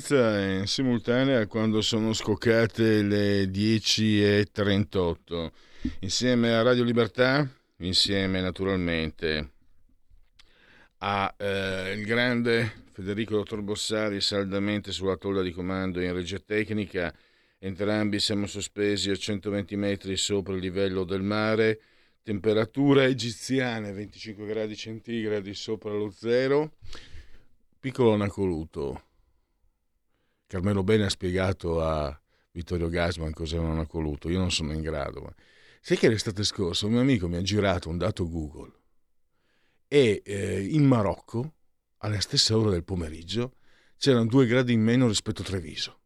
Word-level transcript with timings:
Presenza 0.00 0.40
in 0.40 0.66
simultanea 0.66 1.46
quando 1.46 1.82
sono 1.82 2.14
scoccate 2.14 3.02
le 3.02 3.44
10.38 3.44 5.50
insieme 6.00 6.54
a 6.54 6.62
Radio 6.62 6.84
Libertà, 6.84 7.46
insieme 7.78 8.40
naturalmente 8.40 9.50
a 10.98 11.34
eh, 11.36 11.92
il 11.92 12.06
grande 12.06 12.84
Federico 12.92 13.36
Dottor 13.36 13.60
Bossari 13.60 14.22
saldamente 14.22 14.90
sulla 14.90 15.16
tolla 15.16 15.42
di 15.42 15.52
comando 15.52 16.00
in 16.00 16.14
regia 16.14 16.38
tecnica, 16.38 17.14
entrambi 17.58 18.20
siamo 18.20 18.46
sospesi 18.46 19.10
a 19.10 19.16
120 19.16 19.76
metri 19.76 20.16
sopra 20.16 20.54
il 20.54 20.60
livello 20.60 21.04
del 21.04 21.22
mare, 21.22 21.78
temperatura 22.22 23.04
egiziana 23.04 23.92
25 23.92 24.46
gradi 24.46 24.76
centigradi 24.76 25.52
sopra 25.52 25.92
lo 25.92 26.10
zero, 26.10 26.76
piccolo 27.78 28.14
anacoluto 28.14 29.02
Carmelo 30.50 30.82
Bene 30.82 31.04
ha 31.04 31.08
spiegato 31.08 31.80
a 31.80 32.20
Vittorio 32.50 32.88
Gasman 32.88 33.32
cos'è 33.32 33.56
un 33.56 33.70
anacoluto, 33.70 34.28
io 34.28 34.40
non 34.40 34.50
sono 34.50 34.72
in 34.72 34.80
grado. 34.80 35.20
Ma... 35.20 35.32
Sai 35.80 35.96
che 35.96 36.08
l'estate 36.08 36.42
scorsa 36.42 36.86
un 36.86 36.92
mio 36.92 37.00
amico 37.00 37.28
mi 37.28 37.36
ha 37.36 37.42
girato 37.42 37.88
un 37.88 37.96
dato 37.96 38.28
Google 38.28 38.72
e 39.86 40.22
eh, 40.24 40.64
in 40.64 40.86
Marocco, 40.86 41.54
alla 41.98 42.18
stessa 42.18 42.56
ora 42.56 42.70
del 42.70 42.82
pomeriggio, 42.82 43.58
c'erano 43.96 44.26
due 44.26 44.46
gradi 44.46 44.72
in 44.72 44.82
meno 44.82 45.06
rispetto 45.06 45.42
a 45.42 45.44
Treviso. 45.44 46.00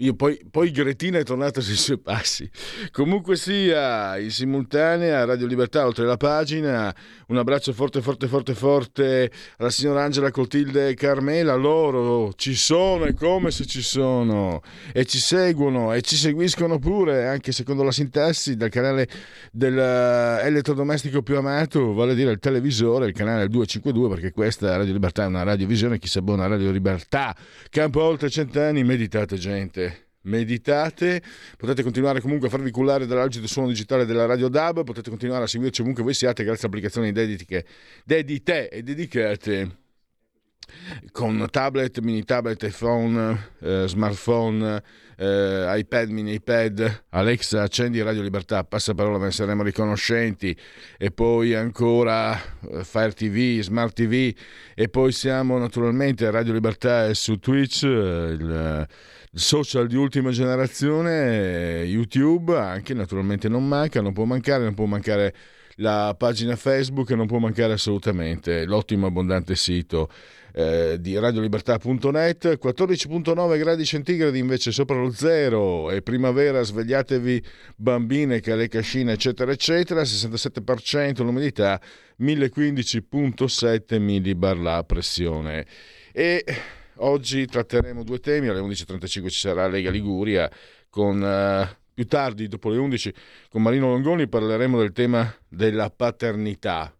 Io 0.00 0.14
poi, 0.14 0.38
poi 0.50 0.70
Gretina 0.72 1.18
è 1.18 1.22
tornata 1.22 1.62
sui 1.62 1.74
suoi 1.74 1.98
passi. 1.98 2.50
Comunque 2.92 3.34
sia, 3.36 4.18
in 4.18 4.30
simultanea, 4.30 5.24
Radio 5.24 5.46
Libertà, 5.46 5.86
oltre 5.86 6.04
la 6.04 6.18
pagina, 6.18 6.94
un 7.28 7.38
abbraccio 7.38 7.72
forte, 7.72 8.02
forte, 8.02 8.26
forte, 8.28 8.54
forte 8.54 9.30
alla 9.56 9.70
signora 9.70 10.04
Angela 10.04 10.30
Clotilde 10.30 10.88
e 10.88 10.94
Carmela. 10.94 11.54
Loro 11.54 12.34
ci 12.34 12.54
sono 12.54 13.06
e 13.06 13.14
come 13.14 13.50
se 13.50 13.64
ci 13.64 13.80
sono. 13.80 14.60
E 14.92 15.06
ci 15.06 15.18
seguono 15.18 15.94
e 15.94 16.02
ci 16.02 16.16
seguiscono 16.16 16.78
pure, 16.78 17.26
anche 17.26 17.52
secondo 17.52 17.82
la 17.82 17.92
sintassi, 17.92 18.54
dal 18.54 18.68
canale 18.68 19.08
dell'elettrodomestico 19.50 21.22
più 21.22 21.38
amato, 21.38 21.94
vale 21.94 22.12
a 22.12 22.14
dire 22.14 22.32
il 22.32 22.38
televisore, 22.38 23.06
il 23.06 23.14
canale 23.14 23.48
252, 23.48 24.10
perché 24.10 24.32
questa 24.32 24.76
Radio 24.76 24.92
Libertà 24.92 25.22
è 25.22 25.26
una 25.26 25.42
radiovisione, 25.42 25.98
chi 25.98 26.08
sa 26.08 26.20
buona 26.20 26.46
Radio 26.46 26.70
Libertà. 26.70 27.34
Campo 27.70 28.02
oltre 28.02 28.28
cent'anni, 28.28 28.84
meditate 28.84 29.36
gente 29.36 29.84
meditate, 30.26 31.22
potete 31.56 31.82
continuare 31.82 32.20
comunque 32.20 32.48
a 32.48 32.50
farvi 32.50 32.70
cullare 32.70 33.06
dall'algido 33.06 33.46
suono 33.46 33.68
digitale 33.68 34.04
della 34.04 34.26
Radio 34.26 34.48
DAB, 34.48 34.84
potete 34.84 35.08
continuare 35.08 35.44
a 35.44 35.46
seguirci 35.46 35.80
ovunque 35.80 36.02
voi 36.02 36.14
siate 36.14 36.44
grazie 36.44 36.64
a 36.64 36.66
applicazioni 36.68 37.12
dedite 37.12 38.68
e 38.68 38.82
dedicate. 38.82 39.84
Con 41.12 41.46
tablet, 41.50 42.00
mini 42.00 42.24
tablet, 42.24 42.62
iPhone, 42.64 43.50
eh, 43.60 43.84
smartphone, 43.86 44.82
eh, 45.16 45.78
iPad, 45.78 46.10
mini 46.10 46.34
iPad, 46.34 47.04
Alexa, 47.10 47.62
accendi 47.62 48.02
Radio 48.02 48.22
Libertà, 48.22 48.64
passa 48.64 48.92
parola, 48.94 49.18
ve 49.18 49.26
ne 49.26 49.30
saremo 49.30 49.62
riconoscenti. 49.62 50.56
E 50.98 51.10
poi 51.10 51.54
ancora 51.54 52.34
eh, 52.34 52.84
Fire 52.84 53.12
TV, 53.12 53.60
Smart 53.60 53.94
TV 53.94 54.34
e 54.74 54.88
poi 54.88 55.12
siamo 55.12 55.56
naturalmente 55.58 56.26
a 56.26 56.30
Radio 56.30 56.52
Libertà 56.52 57.06
e 57.06 57.14
su 57.14 57.38
Twitch, 57.38 57.84
eh, 57.84 57.88
il 57.88 58.88
social 59.36 59.86
di 59.86 59.96
ultima 59.96 60.30
generazione, 60.30 61.82
YouTube, 61.84 62.56
anche 62.56 62.94
naturalmente 62.94 63.48
non 63.50 63.68
manca, 63.68 64.00
non 64.00 64.14
può 64.14 64.24
mancare, 64.24 64.64
non 64.64 64.72
può 64.72 64.86
mancare 64.86 65.34
la 65.76 66.14
pagina 66.16 66.56
Facebook, 66.56 67.10
non 67.10 67.26
può 67.26 67.36
mancare 67.36 67.74
assolutamente 67.74 68.64
l'ottimo 68.64 69.06
abbondante 69.06 69.54
sito 69.54 70.08
eh, 70.54 70.96
di 70.98 71.18
radiolibertà.net, 71.18 72.58
14.9 72.58 73.58
gradi 73.58 73.84
centigradi 73.84 74.38
invece 74.38 74.72
sopra 74.72 74.96
lo 74.96 75.10
zero 75.10 75.90
e 75.90 76.00
primavera, 76.00 76.62
svegliatevi 76.62 77.44
bambine, 77.76 78.40
cale 78.40 78.68
cascine 78.68 79.12
eccetera 79.12 79.52
eccetera, 79.52 80.00
67% 80.00 81.22
l'umidità, 81.22 81.78
1015.7 82.18 84.00
millibar 84.00 84.56
la 84.56 84.82
pressione. 84.82 85.66
E 86.10 86.42
Oggi 86.98 87.44
tratteremo 87.46 88.04
due 88.04 88.20
temi, 88.20 88.48
alle 88.48 88.60
11.35 88.60 89.28
ci 89.28 89.38
sarà 89.38 89.68
Lega 89.68 89.90
Liguria, 89.90 90.50
con, 90.88 91.20
uh, 91.20 91.76
più 91.92 92.06
tardi, 92.06 92.48
dopo 92.48 92.70
le 92.70 92.78
11, 92.78 93.12
con 93.50 93.60
Marino 93.60 93.88
Longoni 93.88 94.28
parleremo 94.28 94.78
del 94.78 94.92
tema 94.92 95.34
della 95.46 95.90
paternità. 95.90 96.94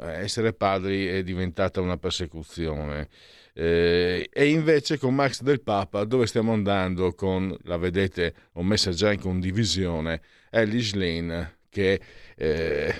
Eh, 0.00 0.22
essere 0.22 0.54
padri 0.54 1.06
è 1.06 1.22
diventata 1.22 1.80
una 1.80 1.98
persecuzione. 1.98 3.08
Eh, 3.52 4.28
e 4.32 4.48
invece 4.48 4.98
con 4.98 5.14
Max 5.14 5.42
del 5.42 5.60
Papa, 5.60 6.04
dove 6.04 6.26
stiamo 6.26 6.52
andando 6.52 7.12
con, 7.12 7.54
la 7.64 7.76
vedete, 7.76 8.34
ho 8.52 8.62
messa 8.62 8.92
già 8.92 9.12
in 9.12 9.20
condivisione, 9.20 10.22
Ellie 10.50 10.90
Lane, 10.94 11.58
che... 11.68 12.00
Eh, 12.34 12.94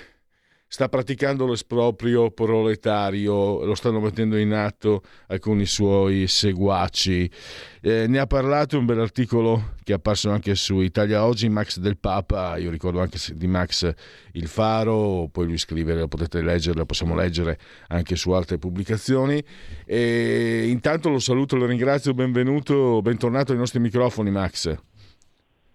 sta 0.71 0.87
praticando 0.87 1.47
l'esproprio 1.47 2.29
proletario, 2.29 3.65
lo 3.65 3.73
stanno 3.73 3.99
mettendo 3.99 4.37
in 4.37 4.53
atto 4.53 5.01
alcuni 5.27 5.65
suoi 5.65 6.27
seguaci. 6.27 7.29
Eh, 7.81 8.05
ne 8.07 8.19
ha 8.19 8.27
parlato 8.27 8.77
un 8.77 8.85
bel 8.85 8.99
articolo 8.99 9.73
che 9.83 9.93
è 9.93 9.95
apparso 9.95 10.29
anche 10.29 10.53
su 10.53 10.79
Italia 10.81 11.25
Oggi, 11.25 11.49
Max 11.49 11.79
del 11.79 11.97
Papa, 11.97 12.55
io 12.57 12.69
ricordo 12.69 13.01
anche 13.01 13.17
di 13.33 13.47
Max 13.47 13.91
Il 14.33 14.47
Faro, 14.47 15.27
poi 15.31 15.47
lui 15.47 15.57
scrive, 15.57 15.95
lo 15.95 16.07
potete 16.07 16.39
leggere, 16.43 16.77
lo 16.77 16.85
possiamo 16.85 17.15
leggere 17.15 17.57
anche 17.87 18.15
su 18.15 18.29
altre 18.29 18.59
pubblicazioni. 18.59 19.43
E 19.87 20.67
intanto 20.67 21.09
lo 21.09 21.17
saluto, 21.17 21.55
lo 21.55 21.65
ringrazio, 21.65 22.13
benvenuto, 22.13 23.01
bentornato 23.01 23.53
ai 23.53 23.57
nostri 23.57 23.79
microfoni 23.79 24.29
Max. 24.29 24.77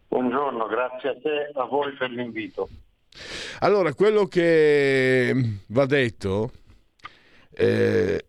Buongiorno, 0.07 0.67
grazie 0.69 1.09
a 1.09 1.17
te, 1.21 1.51
a 1.53 1.65
voi 1.65 1.93
per 1.97 2.11
l'invito. 2.11 2.69
Allora, 3.61 3.95
quello 3.95 4.27
che 4.27 5.61
va 5.69 5.87
detto 5.87 6.53
è 7.51 7.63
eh, 7.63 8.27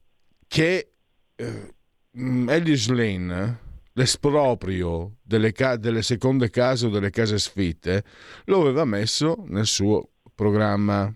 che 0.47 0.91
eh, 1.35 1.73
Ellis 2.13 2.87
Lane, 2.89 3.59
l'esproprio 3.93 5.17
delle, 5.21 5.51
delle 5.79 6.01
seconde 6.01 6.49
case 6.49 6.85
o 6.85 6.89
delle 6.89 7.09
case 7.09 7.37
sfitte, 7.39 8.03
lo 8.45 8.61
aveva 8.61 8.85
messo 8.85 9.43
nel 9.47 9.65
suo 9.65 10.09
programma 10.33 11.13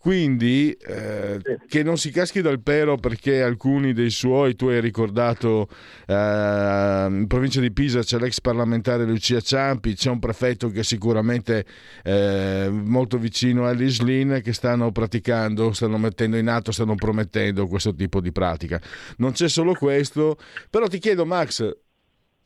quindi 0.00 0.72
eh, 0.72 1.38
che 1.68 1.82
non 1.82 1.98
si 1.98 2.10
caschi 2.10 2.40
dal 2.40 2.62
pero 2.62 2.96
perché 2.96 3.42
alcuni 3.42 3.92
dei 3.92 4.08
suoi, 4.08 4.54
tu 4.56 4.68
hai 4.68 4.80
ricordato 4.80 5.68
eh, 6.06 7.06
in 7.10 7.26
provincia 7.28 7.60
di 7.60 7.70
Pisa 7.70 8.00
c'è 8.00 8.18
l'ex 8.18 8.40
parlamentare 8.40 9.04
Lucia 9.04 9.42
Ciampi, 9.42 9.92
c'è 9.94 10.08
un 10.08 10.18
prefetto 10.18 10.70
che 10.70 10.80
è 10.80 10.82
sicuramente 10.84 11.66
eh, 12.02 12.70
molto 12.70 13.18
vicino 13.18 13.66
all'Islin 13.66 14.40
che 14.42 14.54
stanno 14.54 14.90
praticando, 14.90 15.72
stanno 15.72 15.98
mettendo 15.98 16.38
in 16.38 16.48
atto, 16.48 16.72
stanno 16.72 16.94
promettendo 16.94 17.66
questo 17.66 17.94
tipo 17.94 18.22
di 18.22 18.32
pratica. 18.32 18.80
Non 19.18 19.32
c'è 19.32 19.50
solo 19.50 19.74
questo, 19.74 20.38
però 20.70 20.86
ti 20.86 20.98
chiedo 20.98 21.26
Max 21.26 21.76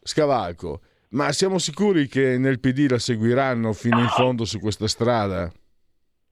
Scavalco, 0.03 0.81
ma 1.11 1.31
siamo 1.31 1.59
sicuri 1.59 2.09
che 2.09 2.37
nel 2.37 2.59
PD 2.59 2.91
la 2.91 2.99
seguiranno 2.99 3.73
fino 3.73 4.01
in 4.01 4.09
fondo 4.09 4.45
su 4.45 4.59
questa 4.59 4.89
strada? 4.89 5.53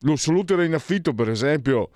L'assoluto 0.03 0.55
era 0.55 0.65
in 0.65 0.75
affitto, 0.75 1.15
per 1.15 1.29
esempio, 1.29 1.91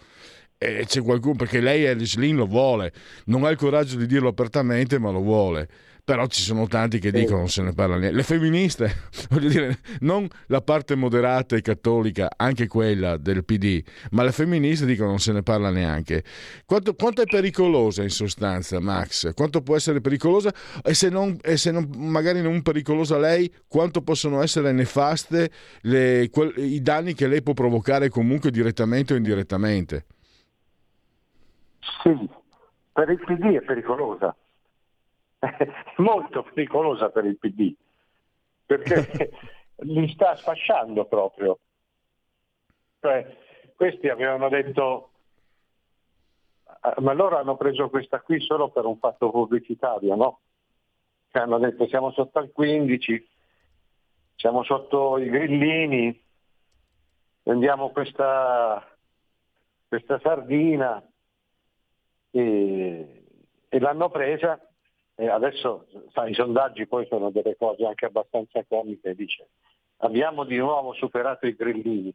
e 0.58 0.84
c'è 0.86 1.02
qualcuno 1.02 1.34
perché 1.34 1.60
lei 1.60 1.86
Alice 1.86 2.18
Lynn 2.18 2.36
lo 2.36 2.46
vuole, 2.46 2.92
non 3.26 3.44
ha 3.44 3.50
il 3.50 3.56
coraggio 3.56 3.96
di 3.96 4.06
dirlo 4.06 4.28
apertamente, 4.28 4.98
ma 4.98 5.10
lo 5.10 5.20
vuole. 5.20 5.68
Però 6.06 6.24
ci 6.28 6.40
sono 6.40 6.68
tanti 6.68 7.00
che 7.00 7.10
dicono 7.10 7.38
non 7.38 7.48
se 7.48 7.62
ne 7.62 7.72
parla 7.72 7.96
neanche. 7.96 8.14
Le 8.14 8.22
femministe, 8.22 8.92
voglio 9.28 9.48
dire, 9.48 9.78
non 10.02 10.28
la 10.46 10.60
parte 10.60 10.94
moderata 10.94 11.56
e 11.56 11.62
cattolica, 11.62 12.28
anche 12.36 12.68
quella 12.68 13.16
del 13.16 13.44
PD, 13.44 13.82
ma 14.12 14.22
le 14.22 14.30
femministe 14.30 14.86
dicono 14.86 15.08
non 15.08 15.18
se 15.18 15.32
ne 15.32 15.42
parla 15.42 15.70
neanche. 15.70 16.22
Quanto, 16.64 16.94
quanto 16.94 17.22
è 17.22 17.26
pericolosa 17.26 18.04
in 18.04 18.10
sostanza, 18.10 18.78
Max? 18.78 19.34
Quanto 19.34 19.62
può 19.62 19.74
essere 19.74 20.00
pericolosa? 20.00 20.54
E 20.80 20.94
se, 20.94 21.08
non, 21.08 21.36
e 21.42 21.56
se 21.56 21.72
non, 21.72 21.90
magari 21.96 22.40
non 22.40 22.62
pericolosa 22.62 23.18
lei, 23.18 23.52
quanto 23.66 24.00
possono 24.00 24.42
essere 24.42 24.70
nefaste 24.70 25.50
le, 25.80 26.28
quel, 26.30 26.52
i 26.58 26.80
danni 26.82 27.14
che 27.14 27.26
lei 27.26 27.42
può 27.42 27.52
provocare 27.52 28.10
comunque 28.10 28.52
direttamente 28.52 29.12
o 29.12 29.16
indirettamente? 29.16 30.04
Sì, 32.04 32.28
per 32.92 33.10
il 33.10 33.18
PD 33.18 33.56
è 33.56 33.62
pericolosa, 33.62 34.36
molto 35.98 36.42
pericolosa 36.42 37.10
per 37.10 37.24
il 37.24 37.38
PD, 37.38 37.74
perché 38.64 39.30
li 39.86 40.08
sta 40.12 40.36
sfasciando 40.36 41.04
proprio. 41.06 41.58
Cioè, 43.00 43.36
questi 43.74 44.08
avevano 44.08 44.48
detto, 44.48 45.10
ah, 46.80 46.94
ma 46.98 47.12
loro 47.12 47.38
hanno 47.38 47.56
preso 47.56 47.88
questa 47.88 48.20
qui 48.20 48.40
solo 48.40 48.70
per 48.70 48.84
un 48.84 48.98
fatto 48.98 49.30
pubblicitario, 49.30 50.14
no? 50.14 50.40
Cioè, 51.30 51.42
hanno 51.42 51.58
detto 51.58 51.86
siamo 51.86 52.10
sotto 52.12 52.38
al 52.38 52.50
15, 52.50 53.28
siamo 54.36 54.62
sotto 54.64 55.18
i 55.18 55.28
grillini, 55.28 56.24
vendiamo 57.42 57.90
questa, 57.90 58.84
questa 59.86 60.18
sardina 60.20 61.02
e, 62.30 63.24
e 63.68 63.78
l'hanno 63.78 64.10
presa 64.10 64.60
e 65.16 65.28
adesso 65.28 65.86
sai, 66.12 66.30
i 66.30 66.34
sondaggi 66.34 66.86
poi 66.86 67.06
sono 67.06 67.30
delle 67.30 67.56
cose 67.56 67.84
anche 67.84 68.04
abbastanza 68.04 68.62
comiche, 68.68 69.14
dice 69.14 69.48
abbiamo 69.98 70.44
di 70.44 70.56
nuovo 70.56 70.92
superato 70.92 71.46
i 71.46 71.54
grillini. 71.54 72.12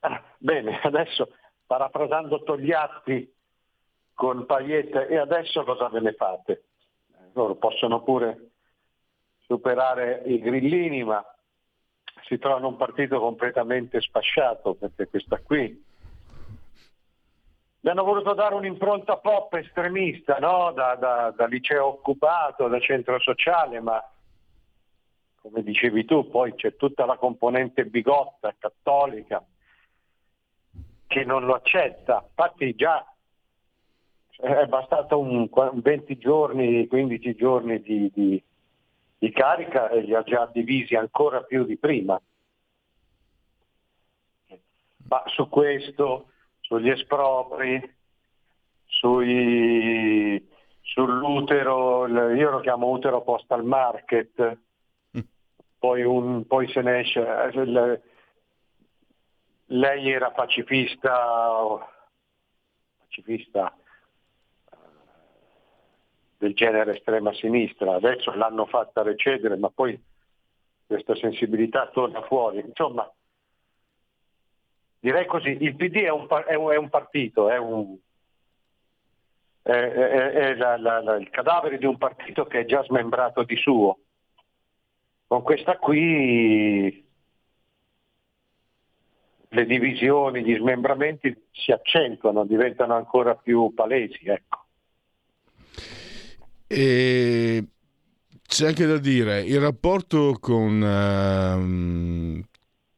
Ah, 0.00 0.22
bene, 0.38 0.80
adesso 0.84 1.30
parafrasando 1.66 2.42
Togliatti 2.42 3.32
con 4.12 4.46
Pagliette, 4.46 5.08
e 5.08 5.16
adesso 5.16 5.64
cosa 5.64 5.88
ve 5.88 6.00
ne 6.00 6.12
fate? 6.12 6.64
Loro 7.32 7.56
possono 7.56 8.02
pure 8.02 8.50
superare 9.46 10.22
i 10.26 10.38
grillini, 10.38 11.02
ma 11.02 11.24
si 12.26 12.38
trovano 12.38 12.68
un 12.68 12.76
partito 12.76 13.18
completamente 13.18 14.00
sfasciato, 14.00 14.74
perché 14.74 15.08
questa 15.08 15.38
qui 15.40 15.82
gli 17.84 17.90
hanno 17.90 18.02
voluto 18.02 18.32
dare 18.32 18.54
un'impronta 18.54 19.18
pop 19.18 19.52
estremista, 19.52 20.38
no? 20.38 20.72
da, 20.72 20.94
da, 20.94 21.34
da, 21.36 21.44
liceo 21.44 21.84
occupato, 21.88 22.66
da 22.66 22.80
centro 22.80 23.20
sociale, 23.20 23.78
ma 23.80 24.02
come 25.42 25.62
dicevi 25.62 26.06
tu, 26.06 26.30
poi 26.30 26.54
c'è 26.54 26.76
tutta 26.76 27.04
la 27.04 27.18
componente 27.18 27.84
bigotta, 27.84 28.54
cattolica, 28.58 29.44
che 31.06 31.24
non 31.26 31.44
lo 31.44 31.52
accetta. 31.52 32.24
Infatti 32.26 32.74
già 32.74 33.06
è 34.30 34.64
bastato 34.64 35.18
un 35.18 35.46
20 35.50 36.16
giorni, 36.16 36.86
15 36.86 37.34
giorni 37.34 37.82
di, 37.82 38.10
di, 38.14 38.42
di 39.18 39.30
carica 39.30 39.90
e 39.90 40.00
li 40.00 40.14
ha 40.14 40.22
già 40.22 40.48
divisi 40.50 40.94
ancora 40.94 41.42
più 41.42 41.66
di 41.66 41.76
prima. 41.76 42.18
Ma 45.06 45.22
su 45.26 45.50
questo 45.50 46.28
sugli 46.64 46.88
espropri, 46.88 47.94
sui, 48.86 50.48
sull'utero, 50.80 52.06
io 52.32 52.50
lo 52.50 52.60
chiamo 52.60 52.88
utero 52.88 53.22
postal 53.22 53.64
market, 53.64 54.58
mm. 55.16 55.20
poi, 55.78 56.02
un, 56.02 56.46
poi, 56.46 56.66
se 56.68 56.80
ne 56.80 57.00
esce, 57.00 57.20
eh, 57.20 58.00
lei 59.66 60.10
era 60.10 60.30
pacifista, 60.30 61.12
pacifista 62.98 63.74
eh, 64.70 64.76
del 66.38 66.54
genere 66.54 66.96
estrema 66.96 67.32
sinistra, 67.34 67.94
adesso 67.94 68.34
l'hanno 68.34 68.64
fatta 68.64 69.02
recedere, 69.02 69.58
ma 69.58 69.68
poi 69.68 70.02
questa 70.86 71.14
sensibilità 71.14 71.88
torna 71.88 72.22
fuori. 72.22 72.60
Insomma, 72.60 73.10
direi 75.04 75.26
così, 75.26 75.58
il 75.60 75.76
PD 75.76 75.96
è 76.04 76.08
un, 76.08 76.26
è 76.46 76.54
un, 76.54 76.72
è 76.72 76.76
un 76.76 76.88
partito, 76.88 77.50
è, 77.50 77.58
un, 77.58 77.94
è 79.60 80.54
la, 80.54 80.78
la, 80.78 81.02
la, 81.02 81.16
il 81.16 81.28
cadavere 81.28 81.76
di 81.76 81.84
un 81.84 81.98
partito 81.98 82.46
che 82.46 82.60
è 82.60 82.64
già 82.64 82.82
smembrato 82.84 83.42
di 83.42 83.54
suo. 83.56 83.98
Con 85.26 85.42
questa 85.42 85.76
qui 85.76 87.06
le 89.46 89.66
divisioni, 89.66 90.42
gli 90.42 90.56
smembramenti 90.56 91.48
si 91.52 91.70
accentuano, 91.70 92.46
diventano 92.46 92.94
ancora 92.94 93.34
più 93.34 93.74
palesi. 93.74 94.24
Ecco. 94.24 94.64
E 96.66 97.64
c'è 98.46 98.68
anche 98.68 98.86
da 98.86 98.96
dire, 98.96 99.42
il 99.42 99.60
rapporto 99.60 100.38
con, 100.40 100.80
uh, 100.80 102.53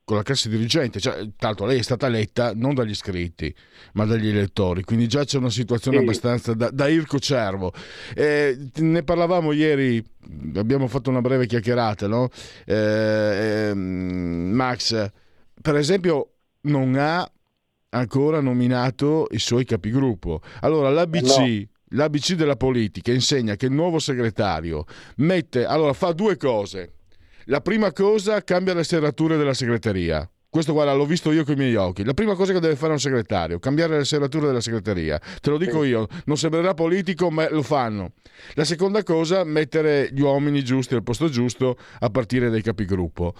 con 0.07 0.17
la 0.17 0.23
classe 0.23 0.49
dirigente, 0.49 1.01
cioè, 1.01 1.31
tanto 1.37 1.67
lei 1.67 1.81
è 1.81 1.83
stata 1.83 2.07
eletta 2.07 2.53
non 2.55 2.75
dagli 2.75 2.91
iscritti 2.91 3.53
ma 3.95 4.05
dagli 4.05 4.29
elettori, 4.29 4.85
quindi 4.85 5.09
già 5.09 5.25
c'è 5.25 5.37
una 5.37 5.51
situazione 5.51 5.97
sì. 5.97 6.03
abbastanza 6.05 6.55
da, 6.55 6.71
da 6.71 6.87
Irco 6.87 7.19
Cervo. 7.19 7.73
Eh, 8.15 8.57
ne 8.77 9.03
parlavamo 9.03 9.51
ieri, 9.51 10.01
abbiamo 10.55 10.87
fatto 10.87 11.11
una 11.11 11.21
breve 11.21 11.47
chiacchierata, 11.47 12.07
no? 12.07 12.29
Eh, 12.65 13.71
eh, 13.71 13.75
Max, 13.75 15.11
per 15.61 15.75
esempio, 15.75 16.35
non 16.61 16.95
ha 16.95 17.29
ancora 17.89 18.41
nominato 18.41 19.27
i 19.33 19.41
suoi 19.41 19.65
capigruppo. 19.65 20.41
Allora 20.61 20.89
l'ABC... 20.89 21.39
No. 21.39 21.75
L'ABC 21.91 22.33
della 22.33 22.57
politica 22.57 23.13
insegna 23.13 23.55
che 23.55 23.67
il 23.67 23.73
nuovo 23.73 24.01
segretario 24.01 24.87
mette, 25.19 25.65
allora 25.65 25.93
fa 25.93 26.11
due 26.11 26.37
cose 26.37 26.96
la 27.47 27.61
prima 27.61 27.93
cosa, 27.93 28.43
cambia 28.43 28.75
le 28.75 28.85
serrature 28.85 29.37
della 29.37 29.55
segreteria. 29.55 30.29
Questo 30.49 30.73
guarda, 30.73 30.95
l'ho 30.95 31.05
visto 31.05 31.33
io 31.33 31.45
con 31.45 31.55
i 31.55 31.59
miei 31.59 31.75
occhi. 31.75 32.03
La 32.03 32.15
prima 32.15 32.35
cosa 32.35 32.53
che 32.53 32.61
deve 32.61 32.77
fare 32.77 32.93
un 32.93 32.99
segretario, 32.99 33.59
cambiare 33.59 33.99
le 33.99 34.05
serrature 34.05 34.47
della 34.47 34.61
segreteria. 34.61 35.21
Te 35.41 35.51
lo 35.51 35.59
dico 35.59 35.85
io, 35.85 36.09
non 36.25 36.37
sembrerà 36.37 36.73
politico, 36.75 37.31
ma 37.31 37.49
lo 37.51 37.63
fanno. 37.63 38.13
La 38.55 38.65
seconda 38.65 39.03
cosa, 39.03 39.45
mettere 39.45 40.09
gli 40.13 40.21
uomini 40.21 40.65
giusti 40.65 40.95
al 40.95 41.03
posto 41.03 41.29
giusto 41.29 41.77
a 42.01 42.09
partire 42.11 42.49
dai 42.49 42.63
capigruppo. 42.63 43.35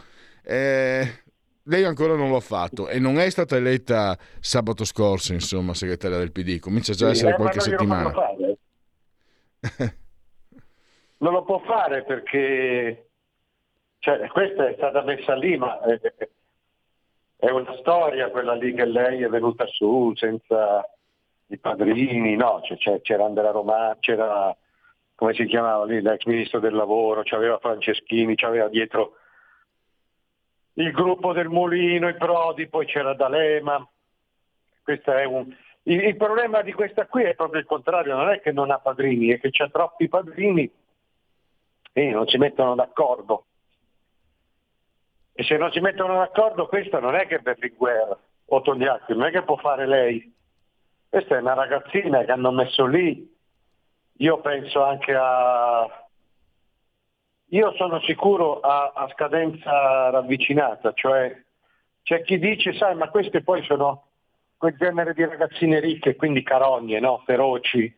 Eh, 0.45 1.23
lei 1.63 1.85
ancora 1.85 2.15
non 2.15 2.31
l'ha 2.31 2.41
fatto 2.41 2.89
e 2.89 3.01
non 3.01 3.19
è 3.19 3.29
stata 3.31 3.57
eletta 3.57 4.17
sabato 4.39 4.85
scorso, 4.85 5.33
insomma, 5.33 5.75
segretaria 5.75 6.19
del 6.19 6.33
PD. 6.33 6.61
Comincia 6.61 6.93
già 6.93 7.07
a 7.09 7.11
essere 7.11 7.33
eh, 7.33 7.35
qualche 7.35 7.61
settimana. 7.61 8.13
non 11.19 11.33
lo 11.33 11.45
può 11.45 11.61
fare 11.67 12.05
perché 12.05 13.06
cioè, 14.07 14.29
questa 14.29 14.69
è 14.69 14.75
stata 14.75 15.03
messa 15.03 15.35
lì, 15.35 15.57
ma 15.57 15.81
è, 15.81 15.99
è, 17.39 17.51
una 17.51 17.77
storia 17.79 18.31
quella 18.31 18.55
lì 18.55 18.73
che 18.73 18.85
lei 18.85 19.25
è 19.25 19.29
venuta 19.29 19.67
su 19.67 20.13
senza 20.15 20.89
i 21.47 21.59
padrini, 21.59 22.37
no, 22.37 22.63
cioè, 22.79 23.01
c'era 23.01 23.25
Andrea 23.25 23.51
Romano, 23.51 23.97
c'era, 23.99 24.57
come 25.17 25.35
si 25.35 25.45
chiamava 25.47 25.85
lì, 25.87 26.01
l'ex 26.01 26.23
ministro 26.23 26.61
del 26.61 26.75
lavoro, 26.75 27.23
c'aveva 27.25 27.59
Franceschini, 27.59 28.37
c'aveva 28.37 28.69
dietro 28.69 29.17
il 30.75 30.93
gruppo 30.93 31.33
del 31.33 31.49
Mulino, 31.49 32.09
i 32.09 32.15
Prodi, 32.15 32.69
poi 32.69 32.87
c'era 32.87 33.13
D'Alema. 33.13 33.85
Un... 34.85 35.57
il, 35.83 36.01
il 36.05 36.17
problema 36.17 36.63
di 36.63 36.73
questa 36.73 37.07
qui 37.07 37.25
è 37.25 37.35
proprio 37.35 37.59
il 37.59 37.67
contrario, 37.67 38.15
non 38.15 38.29
è 38.29 38.41
che 38.41 38.53
non 38.53 38.71
ha 38.71 38.79
padrini, 38.79 39.31
è 39.31 39.41
che 39.41 39.51
c'ha 39.51 39.69
troppi 39.69 40.09
padrini 40.09 40.71
e 41.93 42.11
non 42.11 42.29
si 42.29 42.39
mettono 42.39 42.77
d'accordo. 42.77 43.47
E 45.39 45.45
se 45.45 45.59
non 45.59 45.71
si 45.71 45.81
mettono 45.81 46.15
d'accordo 46.15 46.67
questo 46.67 46.99
non 46.99 47.15
è 47.15 47.27
che 47.27 47.41
Berlinguer 47.41 48.17
o 48.47 48.61
Togliatti, 48.63 49.13
non 49.13 49.25
è 49.27 49.31
che 49.31 49.43
può 49.43 49.57
fare 49.57 49.87
lei. 49.87 50.35
Questa 51.11 51.37
è 51.37 51.41
una 51.41 51.53
ragazzina 51.53 52.25
che 52.25 52.33
hanno 52.33 52.51
messo 52.51 52.87
lì. 52.87 53.35
Io 54.19 54.41
penso 54.41 54.83
anche 54.83 55.15
a... 55.15 56.07
Io 57.51 57.73
sono 57.75 58.01
sicuro 58.01 58.61
a, 58.61 58.93
a 58.95 59.09
scadenza 59.13 60.09
ravvicinata, 60.09 60.95
cioè 60.95 61.39
c'è 62.03 62.23
chi 62.23 62.39
dice, 62.39 62.73
sai, 62.73 62.97
ma 62.97 63.11
queste 63.11 63.43
poi 63.43 63.63
sono 63.65 64.07
quel 64.57 64.75
genere 64.79 65.13
di 65.13 65.23
ragazzine 65.23 65.81
ricche, 65.81 66.17
quindi 66.17 66.43
carogne, 66.43 66.99
no? 66.99 67.23
feroci, 67.27 67.95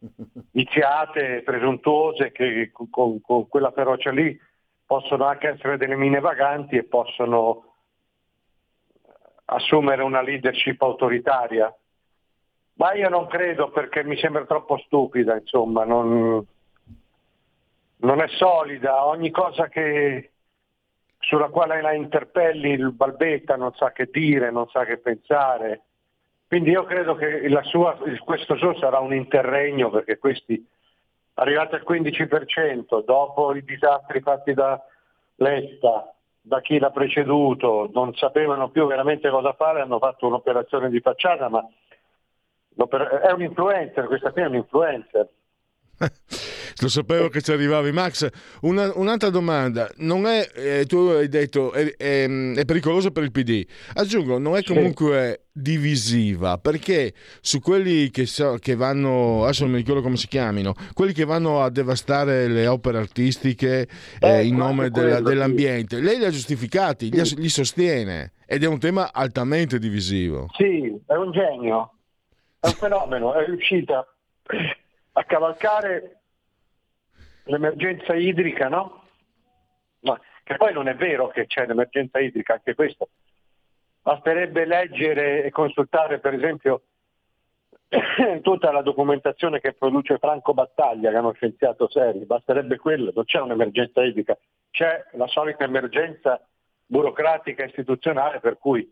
viziate, 0.52 1.40
presuntuose, 1.42 2.30
che 2.30 2.70
con, 2.72 3.22
con 3.22 3.48
quella 3.48 3.70
ferocia 3.72 4.10
lì 4.10 4.38
possono 4.86 5.24
anche 5.24 5.48
essere 5.48 5.76
delle 5.76 5.96
mine 5.96 6.20
vaganti 6.20 6.76
e 6.76 6.84
possono 6.84 7.74
assumere 9.46 10.02
una 10.02 10.22
leadership 10.22 10.80
autoritaria. 10.82 11.74
Ma 12.74 12.92
io 12.94 13.08
non 13.08 13.26
credo 13.26 13.70
perché 13.70 14.02
mi 14.02 14.16
sembra 14.16 14.44
troppo 14.44 14.78
stupida, 14.78 15.36
insomma, 15.36 15.84
non... 15.84 16.44
non 17.96 18.20
è 18.20 18.28
solida, 18.28 19.06
ogni 19.06 19.30
cosa 19.30 19.68
che, 19.68 20.32
sulla 21.18 21.48
quale 21.48 21.80
la 21.80 21.92
interpelli 21.92 22.70
il 22.70 22.92
balbetta, 22.92 23.56
non 23.56 23.72
sa 23.74 23.92
che 23.92 24.08
dire, 24.10 24.50
non 24.50 24.68
sa 24.68 24.84
che 24.84 24.98
pensare. 24.98 25.82
Quindi 26.46 26.70
io 26.70 26.84
credo 26.84 27.14
che 27.14 27.48
sua, 27.64 27.96
questo 28.24 28.56
suo 28.56 28.76
sarà 28.76 28.98
un 28.98 29.14
interregno 29.14 29.90
perché 29.90 30.18
questi 30.18 30.64
arrivati 31.34 31.74
al 31.74 31.84
15% 31.86 33.04
dopo 33.04 33.54
i 33.54 33.64
disastri 33.64 34.20
fatti 34.20 34.54
da 34.54 34.80
Letta, 35.36 36.14
da 36.40 36.60
chi 36.60 36.78
l'ha 36.78 36.90
preceduto, 36.90 37.90
non 37.92 38.14
sapevano 38.14 38.68
più 38.68 38.86
veramente 38.86 39.30
cosa 39.30 39.52
fare, 39.54 39.80
hanno 39.80 39.98
fatto 39.98 40.26
un'operazione 40.26 40.90
di 40.90 41.00
facciata, 41.00 41.48
ma 41.48 41.66
è 43.22 43.30
un 43.32 43.42
influencer, 43.42 44.06
questa 44.06 44.30
qui 44.30 44.42
è 44.42 44.46
un 44.46 44.54
influencer. 44.56 45.28
Lo 46.80 46.88
sapevo 46.88 47.28
che 47.28 47.40
ci 47.40 47.52
arrivavi, 47.52 47.92
Max. 47.92 48.28
Una, 48.62 48.90
un'altra 48.94 49.30
domanda: 49.30 49.90
non 49.98 50.26
è, 50.26 50.48
eh, 50.54 50.86
tu 50.86 50.96
hai 50.96 51.28
detto, 51.28 51.72
è, 51.72 51.94
è, 51.96 52.28
è, 52.28 52.64
pericoloso 52.64 53.10
per 53.10 53.22
il 53.22 53.30
PD. 53.30 53.64
Aggiungo, 53.94 54.38
non 54.38 54.56
è 54.56 54.62
comunque 54.62 55.44
divisiva 55.56 56.58
perché 56.58 57.14
su 57.40 57.60
quelli 57.60 58.10
che, 58.10 58.26
so, 58.26 58.56
che, 58.58 58.74
vanno, 58.74 59.44
adesso 59.44 59.62
non 59.62 59.72
mi 59.72 59.78
ricordo 59.78 60.02
come 60.02 60.16
si 60.16 60.26
chiamino, 60.26 60.74
quelli 60.94 61.12
che 61.12 61.24
vanno 61.24 61.62
a 61.62 61.70
devastare 61.70 62.48
le 62.48 62.66
opere 62.66 62.98
artistiche 62.98 63.88
eh, 64.18 64.28
eh, 64.28 64.44
in 64.44 64.56
nome 64.56 64.90
della, 64.90 65.20
dell'ambiente, 65.20 66.00
lei 66.00 66.18
li 66.18 66.24
ha 66.24 66.30
giustificati, 66.30 67.08
li, 67.08 67.22
li 67.36 67.48
sostiene 67.48 68.32
ed 68.46 68.64
è 68.64 68.66
un 68.66 68.80
tema 68.80 69.12
altamente 69.12 69.78
divisivo. 69.78 70.48
Sì, 70.54 71.00
è 71.06 71.14
un 71.14 71.30
genio, 71.30 71.92
è 72.58 72.66
un 72.66 72.72
fenomeno, 72.72 73.34
è 73.34 73.44
riuscita 73.44 74.04
a 75.12 75.24
cavalcare 75.24 76.23
l'emergenza 77.44 78.14
idrica, 78.14 78.68
no? 78.68 79.02
Ma, 80.00 80.20
che 80.42 80.56
poi 80.56 80.72
non 80.72 80.88
è 80.88 80.94
vero 80.94 81.28
che 81.28 81.46
c'è 81.46 81.66
l'emergenza 81.66 82.18
idrica, 82.18 82.54
anche 82.54 82.74
questo. 82.74 83.08
Basterebbe 84.02 84.66
leggere 84.66 85.44
e 85.44 85.50
consultare 85.50 86.18
per 86.18 86.34
esempio 86.34 86.82
tutta 88.42 88.70
la 88.70 88.82
documentazione 88.82 89.60
che 89.60 89.72
produce 89.72 90.18
Franco 90.18 90.52
Battaglia, 90.52 91.10
che 91.10 91.16
è 91.16 91.20
uno 91.20 91.32
scienziato 91.32 91.88
serio, 91.88 92.26
basterebbe 92.26 92.76
quello, 92.76 93.12
non 93.14 93.24
c'è 93.24 93.40
un'emergenza 93.40 94.02
idrica, 94.02 94.36
c'è 94.70 95.06
la 95.12 95.26
solita 95.26 95.64
emergenza 95.64 96.40
burocratica 96.86 97.64
istituzionale 97.64 98.40
per 98.40 98.58
cui 98.58 98.90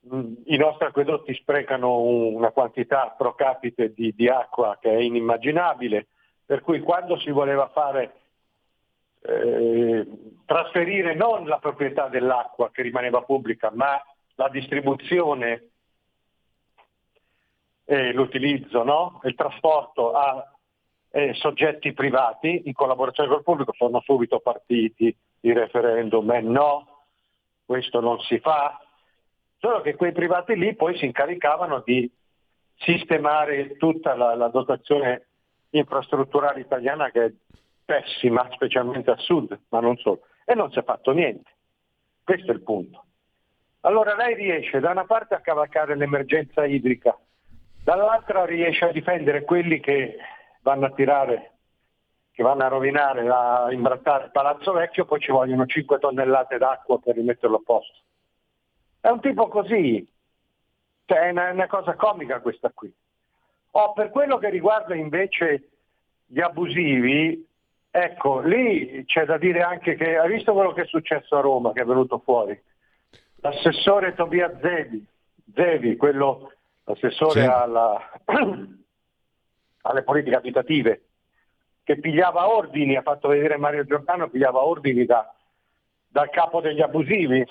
mh, 0.00 0.32
i 0.46 0.56
nostri 0.56 0.86
acquedotti 0.86 1.34
sprecano 1.34 2.00
una 2.00 2.50
quantità 2.50 3.14
pro 3.16 3.34
capite 3.34 3.92
di, 3.92 4.12
di 4.14 4.28
acqua 4.28 4.78
che 4.80 4.90
è 4.90 4.98
inimmaginabile, 4.98 6.08
per 6.48 6.62
cui 6.62 6.80
quando 6.80 7.18
si 7.18 7.30
voleva 7.30 7.68
fare 7.68 8.14
eh, 9.20 10.06
trasferire 10.46 11.14
non 11.14 11.46
la 11.46 11.58
proprietà 11.58 12.08
dell'acqua 12.08 12.70
che 12.70 12.80
rimaneva 12.80 13.20
pubblica, 13.20 13.70
ma 13.70 14.02
la 14.36 14.48
distribuzione 14.48 15.68
e 17.84 18.14
l'utilizzo, 18.14 18.82
no? 18.82 19.20
il 19.24 19.34
trasporto 19.34 20.12
a 20.12 20.42
eh, 21.10 21.34
soggetti 21.34 21.92
privati 21.92 22.62
in 22.64 22.72
collaborazione 22.72 23.28
col 23.28 23.42
pubblico, 23.42 23.74
sono 23.74 24.00
subito 24.00 24.40
partiti 24.40 25.14
i 25.40 25.52
referendum 25.52 26.30
e 26.30 26.40
no, 26.40 27.04
questo 27.66 28.00
non 28.00 28.18
si 28.20 28.38
fa, 28.38 28.80
solo 29.58 29.82
che 29.82 29.96
quei 29.96 30.12
privati 30.12 30.56
lì 30.56 30.74
poi 30.74 30.96
si 30.96 31.04
incaricavano 31.04 31.82
di 31.84 32.10
sistemare 32.78 33.76
tutta 33.76 34.14
la, 34.14 34.34
la 34.34 34.48
dotazione 34.48 35.27
infrastrutturale 35.70 36.60
italiana 36.60 37.10
che 37.10 37.24
è 37.24 37.32
pessima, 37.84 38.48
specialmente 38.52 39.10
a 39.10 39.16
sud, 39.16 39.58
ma 39.68 39.80
non 39.80 39.96
solo, 39.96 40.20
e 40.44 40.54
non 40.54 40.70
si 40.70 40.78
è 40.78 40.84
fatto 40.84 41.12
niente. 41.12 41.50
Questo 42.22 42.50
è 42.50 42.54
il 42.54 42.62
punto. 42.62 43.04
Allora 43.80 44.14
lei 44.14 44.34
riesce 44.34 44.80
da 44.80 44.90
una 44.90 45.04
parte 45.04 45.34
a 45.34 45.40
cavalcare 45.40 45.96
l'emergenza 45.96 46.66
idrica, 46.66 47.16
dall'altra 47.82 48.44
riesce 48.44 48.84
a 48.84 48.92
difendere 48.92 49.44
quelli 49.44 49.80
che 49.80 50.16
vanno 50.62 50.86
a 50.86 50.90
tirare, 50.90 51.52
che 52.32 52.42
vanno 52.42 52.64
a 52.64 52.68
rovinare, 52.68 53.26
a 53.28 53.72
imbrattare 53.72 54.26
il 54.26 54.30
palazzo 54.30 54.72
vecchio, 54.72 55.06
poi 55.06 55.20
ci 55.20 55.30
vogliono 55.30 55.64
5 55.64 55.98
tonnellate 55.98 56.58
d'acqua 56.58 56.98
per 56.98 57.14
rimetterlo 57.14 57.56
a 57.56 57.62
posto. 57.64 57.98
È 59.00 59.08
un 59.08 59.20
tipo 59.20 59.48
così, 59.48 60.06
cioè 61.06 61.18
è 61.18 61.30
una, 61.30 61.50
una 61.52 61.66
cosa 61.66 61.94
comica 61.94 62.40
questa 62.40 62.70
qui. 62.74 62.92
Oh, 63.72 63.92
per 63.92 64.10
quello 64.10 64.38
che 64.38 64.50
riguarda 64.50 64.94
invece 64.94 65.68
gli 66.26 66.40
abusivi, 66.40 67.46
ecco, 67.90 68.40
lì 68.40 69.04
c'è 69.06 69.24
da 69.24 69.38
dire 69.38 69.62
anche 69.62 69.94
che, 69.94 70.16
hai 70.16 70.30
visto 70.30 70.52
quello 70.52 70.72
che 70.72 70.82
è 70.82 70.86
successo 70.86 71.36
a 71.36 71.40
Roma, 71.40 71.72
che 71.72 71.82
è 71.82 71.84
venuto 71.84 72.18
fuori? 72.18 72.60
L'assessore 73.36 74.14
Tobia 74.14 74.58
Zevi, 74.60 75.06
Zevi 75.54 75.96
quello, 75.96 76.52
l'assessore 76.84 77.42
sì. 77.42 77.46
alla, 77.46 78.10
alle 79.82 80.02
politiche 80.02 80.36
abitative, 80.36 81.02
che 81.84 81.98
pigliava 81.98 82.48
ordini, 82.48 82.96
ha 82.96 83.02
fatto 83.02 83.28
vedere 83.28 83.56
Mario 83.56 83.84
Giordano, 83.84 84.28
pigliava 84.28 84.62
ordini 84.62 85.04
da, 85.04 85.34
dal 86.08 86.30
capo 86.30 86.60
degli 86.60 86.80
abusivi. 86.82 87.46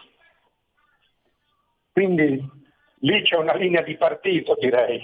Quindi 1.92 2.48
lì 3.00 3.22
c'è 3.24 3.36
una 3.38 3.56
linea 3.56 3.82
di 3.82 3.96
partito, 3.98 4.56
direi. 4.60 5.02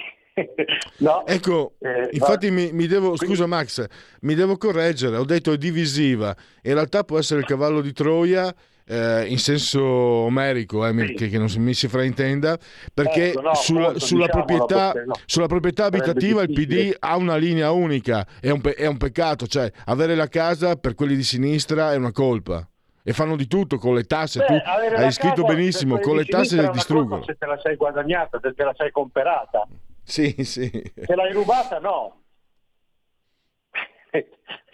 No? 0.98 1.26
Ecco, 1.26 1.74
eh, 1.80 2.10
infatti 2.12 2.50
mi, 2.52 2.72
mi, 2.72 2.88
devo, 2.88 3.16
scusa 3.16 3.46
Max, 3.46 3.86
mi 4.22 4.36
devo 4.36 4.58
correggere, 4.58 5.18
ho 5.18 5.26
detto 5.26 5.52
è 5.52 5.58
divisiva, 5.58 6.36
in 6.64 6.74
realtà 6.74 7.04
può 7.04 7.18
essere 7.20 7.42
il 7.42 7.46
cavallo 7.46 7.82
di 7.82 7.94
Troia 7.94 8.54
eh, 8.86 9.26
in 9.28 9.38
senso 9.38 9.84
omerico, 9.84 10.86
eh, 10.86 11.08
sì. 11.08 11.14
che, 11.14 11.30
che, 11.30 11.38
non 11.38 11.50
mi 11.58 11.74
si 11.74 11.88
fraintenda, 11.88 12.58
perché 12.94 13.30
ecco, 13.30 13.42
no, 13.42 13.54
sulla, 13.56 13.80
molto, 13.82 14.00
sulla, 14.00 14.26
diciamo, 14.26 14.46
proprietà, 14.46 15.04
no. 15.06 15.14
sulla, 15.26 15.48
proprietà, 15.48 15.86
abitativa 15.86 16.42
il 16.42 16.52
PD 16.52 16.96
ha 17.00 17.16
una 17.16 17.36
linea 17.36 17.72
unica, 17.72 18.26
è 18.40 18.50
un, 18.50 18.62
è 18.76 18.86
un 18.86 18.98
peccato, 18.98 19.48
cioè 19.48 19.72
avere 19.86 20.16
la 20.16 20.28
casa 20.28 20.76
per 20.76 20.96
quelli 20.96 21.16
di 21.16 21.24
sinistra 21.24 21.94
è 21.94 21.96
una 21.96 22.12
colpa 22.12 22.68
e 23.06 23.12
fanno 23.12 23.36
di 23.36 23.48
tutto 23.48 23.78
con 23.78 23.94
le 23.96 24.04
tasse. 24.04 24.40
Beh, 24.40 24.46
tu 24.46 24.54
hai 24.96 25.12
scritto 25.12 25.44
benissimo, 25.44 26.00
con 26.00 26.16
le 26.16 26.26
tasse 26.26 26.62
le 26.62 26.70
distruggono. 26.72 27.24
Se 27.24 27.36
te 27.38 27.46
la 27.46 27.60
sei 27.62 27.76
guadagnata, 27.76 28.40
se 28.42 28.54
te 28.54 28.64
la 28.64 28.74
sei 28.76 28.92
comprata. 28.92 29.68
Sì, 30.04 30.44
sì. 30.44 30.70
Se 30.70 31.16
l'hai 31.16 31.32
rubata 31.32 31.80
no. 31.80 32.22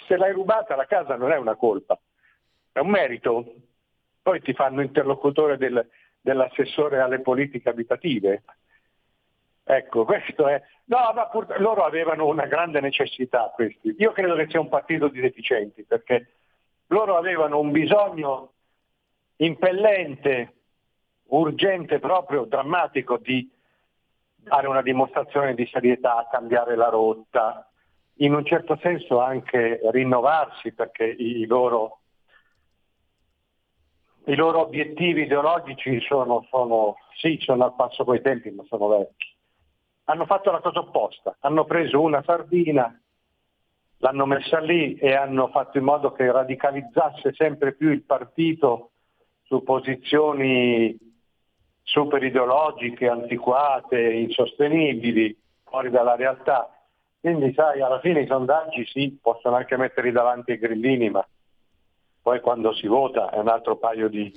Se 0.07 0.17
l'hai 0.17 0.33
rubata 0.33 0.75
la 0.75 0.87
casa 0.87 1.15
non 1.15 1.31
è 1.31 1.37
una 1.37 1.55
colpa, 1.55 1.99
è 2.71 2.79
un 2.79 2.89
merito. 2.89 3.53
Poi 4.21 4.41
ti 4.41 4.53
fanno 4.53 4.81
interlocutore 4.81 5.57
del, 5.57 5.87
dell'assessore 6.19 6.99
alle 6.99 7.21
politiche 7.21 7.69
abitative. 7.69 8.43
Ecco, 9.63 10.03
questo 10.03 10.47
è... 10.47 10.61
No, 10.85 11.11
ma 11.13 11.27
pur... 11.27 11.59
loro 11.59 11.83
avevano 11.83 12.25
una 12.25 12.47
grande 12.47 12.81
necessità 12.81 13.51
questi. 13.53 13.95
Io 13.99 14.11
credo 14.11 14.35
che 14.35 14.47
sia 14.49 14.59
un 14.59 14.67
partito 14.67 15.09
di 15.09 15.19
deficienti, 15.19 15.83
perché 15.83 16.33
loro 16.87 17.15
avevano 17.17 17.59
un 17.59 17.71
bisogno 17.71 18.53
impellente, 19.37 20.53
urgente 21.27 21.99
proprio, 21.99 22.45
drammatico 22.45 23.17
di 23.17 23.47
fare 24.43 24.67
una 24.67 24.81
dimostrazione 24.81 25.53
di 25.53 25.65
serietà, 25.67 26.27
cambiare 26.31 26.75
la 26.75 26.89
rotta, 26.89 27.69
in 28.21 28.33
un 28.33 28.45
certo 28.45 28.77
senso 28.81 29.19
anche 29.19 29.79
rinnovarsi 29.91 30.73
perché 30.73 31.05
i 31.05 31.45
loro, 31.45 31.99
i 34.25 34.35
loro 34.35 34.61
obiettivi 34.61 35.23
ideologici 35.23 35.99
sono, 36.01 36.45
sono, 36.49 36.95
sì, 37.17 37.37
sono 37.41 37.65
al 37.65 37.75
passo 37.75 38.03
coi 38.03 38.21
tempi, 38.21 38.51
ma 38.51 38.63
sono 38.67 38.87
vecchi. 38.87 39.27
Hanno 40.05 40.25
fatto 40.25 40.51
la 40.51 40.59
cosa 40.59 40.79
opposta, 40.79 41.37
hanno 41.41 41.65
preso 41.65 42.01
una 42.01 42.23
sardina, 42.23 42.99
l'hanno 43.97 44.25
messa 44.25 44.59
lì 44.59 44.95
e 44.95 45.13
hanno 45.13 45.49
fatto 45.49 45.77
in 45.77 45.83
modo 45.83 46.11
che 46.11 46.31
radicalizzasse 46.31 47.33
sempre 47.33 47.73
più 47.73 47.89
il 47.91 48.03
partito 48.03 48.91
su 49.43 49.63
posizioni 49.63 50.97
super 51.89 52.21
ideologiche, 52.23 53.07
antiquate, 53.07 53.99
insostenibili, 53.99 55.35
fuori 55.63 55.89
dalla 55.89 56.15
realtà. 56.15 56.69
Quindi 57.19 57.51
sai, 57.53 57.81
alla 57.81 57.99
fine 57.99 58.21
i 58.21 58.27
sondaggi 58.27 58.85
sì, 58.85 59.17
possono 59.21 59.55
anche 59.55 59.75
metterli 59.75 60.11
davanti 60.11 60.51
ai 60.51 60.59
grillini, 60.59 61.09
ma 61.09 61.25
poi 62.21 62.39
quando 62.41 62.73
si 62.73 62.87
vota 62.87 63.31
è 63.31 63.39
un 63.39 63.47
altro 63.47 63.77
paio 63.77 64.07
di, 64.07 64.31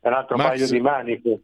un 0.00 0.12
altro 0.12 0.36
Max, 0.36 0.46
paio 0.48 0.66
di 0.68 0.80
maniche. 0.80 1.40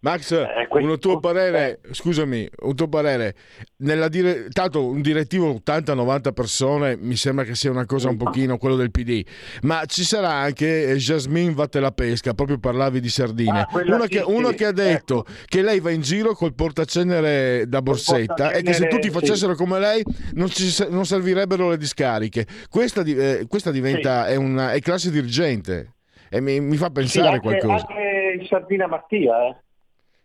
Max, 0.00 0.32
eh, 0.32 0.68
un 0.70 0.98
tuo 0.98 1.18
parere, 1.18 1.80
eh. 1.82 1.94
scusami, 1.94 2.48
un 2.60 2.74
tuo 2.74 2.88
parere, 2.88 3.34
dire, 3.76 4.48
tanto 4.50 4.86
un 4.86 5.00
direttivo 5.00 5.52
80-90 5.64 6.32
persone 6.32 6.96
mi 6.96 7.16
sembra 7.16 7.44
che 7.44 7.54
sia 7.54 7.70
una 7.70 7.84
cosa 7.84 8.08
un 8.08 8.16
pochino 8.16 8.58
quello 8.58 8.76
del 8.76 8.90
PD, 8.90 9.24
ma 9.62 9.84
ci 9.86 10.04
sarà 10.04 10.30
anche 10.34 10.94
Jasmine 10.96 11.52
Vatte 11.52 11.80
la 11.80 11.90
pesca, 11.90 12.32
proprio 12.34 12.58
parlavi 12.58 13.00
di 13.00 13.08
sardine, 13.08 13.60
ah, 13.60 13.68
uno, 13.72 14.02
sì, 14.02 14.08
che, 14.08 14.20
uno 14.20 14.48
sì. 14.50 14.54
che, 14.54 14.64
ha 14.66 14.72
detto 14.72 15.26
ecco. 15.26 15.44
che 15.46 15.62
lei 15.62 15.80
va 15.80 15.90
in 15.90 16.02
giro 16.02 16.34
col 16.34 16.54
portacenere 16.54 17.64
da 17.66 17.82
borsetta 17.82 18.52
e 18.52 18.62
che 18.62 18.74
se 18.74 18.86
tutti 18.86 19.10
facessero 19.10 19.52
sì. 19.52 19.58
come 19.58 19.80
lei 19.80 20.02
non, 20.34 20.48
ci, 20.48 20.72
non, 20.90 21.06
servirebbero 21.06 21.70
le 21.70 21.76
discariche. 21.76 22.46
Questa, 22.68 23.02
eh, 23.02 23.46
questa 23.48 23.72
diventa, 23.72 24.26
è, 24.26 24.36
una, 24.36 24.72
è 24.72 24.80
classe 24.80 25.10
dirigente 25.10 25.94
e 26.30 26.40
mi, 26.40 26.60
mi 26.60 26.76
fa 26.76 26.90
pensare 26.90 27.28
anche, 27.28 27.40
qualcosa. 27.40 27.86
Anche 27.88 28.36
il 28.40 28.46
Sardina 28.46 28.86
Mattia, 28.86 29.48
eh? 29.48 29.56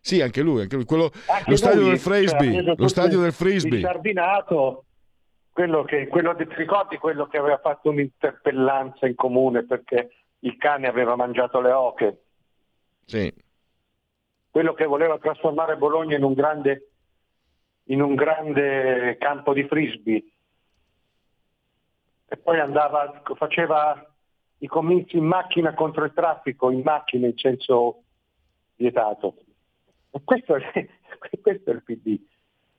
Sì, 0.05 0.19
anche 0.21 0.41
lui, 0.41 0.63
anche 0.63 0.75
lui. 0.75 0.83
Quello, 0.83 1.11
anche 1.27 1.49
lo 1.49 1.55
stadio 1.55 1.79
lui, 1.79 1.89
del 1.91 1.99
frisbee, 1.99 2.61
cioè, 2.61 2.75
lo 2.75 2.87
stadio 2.89 3.21
del 3.21 3.31
frisbee. 3.31 3.77
Il 3.77 3.85
Sardinato, 3.85 4.83
quello 5.49 5.83
che, 5.85 6.07
quello 6.09 6.33
di 6.33 6.45
Tricotti, 6.45 6.97
quello 6.97 7.25
che 7.27 7.37
aveva 7.37 7.57
fatto 7.59 7.89
un'interpellanza 7.89 9.07
in 9.07 9.15
comune 9.15 9.63
perché 9.65 10.09
il 10.39 10.57
cane 10.57 10.87
aveva 10.87 11.15
mangiato 11.15 11.61
le 11.61 11.71
oche. 11.71 12.23
Sì. 13.05 13.33
Quello 14.51 14.73
che 14.73 14.83
voleva 14.85 15.17
trasformare 15.19 15.77
Bologna 15.77 16.17
in 16.17 16.23
un 16.23 16.33
grande, 16.33 16.89
in 17.83 18.01
un 18.01 18.13
grande 18.15 19.15
campo 19.17 19.53
di 19.53 19.63
frisbee. 19.63 20.21
E 22.27 22.35
poi 22.35 22.59
andava, 22.59 23.21
faceva 23.37 24.05
i 24.57 24.67
comizi 24.67 25.15
in 25.15 25.23
macchina 25.23 25.73
contro 25.73 26.03
il 26.03 26.11
traffico, 26.13 26.71
in 26.71 26.81
macchina 26.83 27.25
in 27.25 27.37
senso 27.37 28.03
vietato. 28.75 29.35
Questo 30.23 30.55
questo 31.41 31.71
è 31.71 31.73
il 31.73 31.83
PD. 31.83 32.19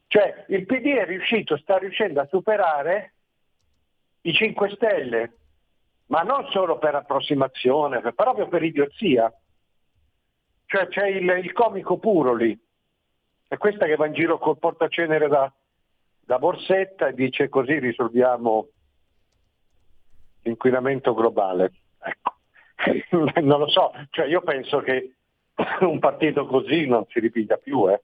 Cioè 0.07 0.45
il 0.49 0.65
PD 0.67 0.95
è 0.95 1.05
riuscito, 1.07 1.57
sta 1.57 1.79
riuscendo 1.79 2.21
a 2.21 2.27
superare 2.27 3.15
i 4.23 4.33
5 4.33 4.71
Stelle, 4.71 5.33
ma 6.07 6.23
non 6.23 6.47
solo 6.51 6.79
per 6.79 6.95
approssimazione, 6.95 8.01
ma 8.01 8.13
proprio 8.13 8.47
per 8.49 8.63
idiozia. 8.63 9.33
Cioè 10.67 10.89
c'è 10.89 11.09
il, 11.09 11.29
il 11.43 11.53
comico 11.53 11.99
puro 11.99 12.35
lì, 12.35 12.59
è 13.49 13.57
questa 13.57 13.87
che 13.87 13.97
va 13.97 14.07
in 14.07 14.15
giro 14.15 14.39
col 14.39 14.59
portacenere 14.59 15.29
da, 15.29 15.53
da 16.21 16.39
borsetta 16.39 17.09
e 17.09 17.15
dice 17.15 17.49
così 17.49 17.79
risolviamo 17.79 18.69
l'inquinamento 20.43 21.15
globale. 21.15 21.73
Ecco. 21.99 22.33
non 23.41 23.59
lo 23.59 23.69
so, 23.69 23.93
cioè 24.11 24.27
io 24.27 24.43
penso 24.43 24.81
che 24.81 25.15
un 25.81 25.99
partito 25.99 26.47
così 26.47 26.87
non 26.87 27.05
si 27.09 27.21
ripiglia 27.21 27.57
più. 27.57 27.89
Eh. 27.91 28.01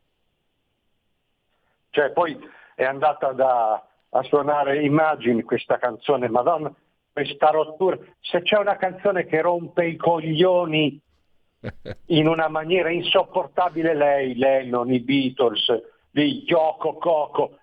Cioè, 1.90 2.10
poi 2.12 2.38
è 2.74 2.84
andata 2.84 3.32
da, 3.32 3.84
a 4.10 4.22
suonare 4.22 4.82
immagini 4.82 5.42
questa 5.42 5.78
canzone, 5.78 6.28
madonna, 6.28 6.72
questa 7.12 7.50
rottura. 7.50 7.98
Se 8.20 8.42
c'è 8.42 8.58
una 8.58 8.76
canzone 8.76 9.26
che 9.26 9.40
rompe 9.40 9.86
i 9.86 9.96
coglioni 9.96 11.00
in 12.06 12.26
una 12.26 12.48
maniera 12.48 12.90
insopportabile 12.90 13.94
lei, 13.94 14.36
lei 14.36 14.68
non 14.68 14.92
i 14.92 15.00
Beatles, 15.00 15.66
di 16.10 16.44
Yoko 16.46 16.94
Coco, 16.94 17.58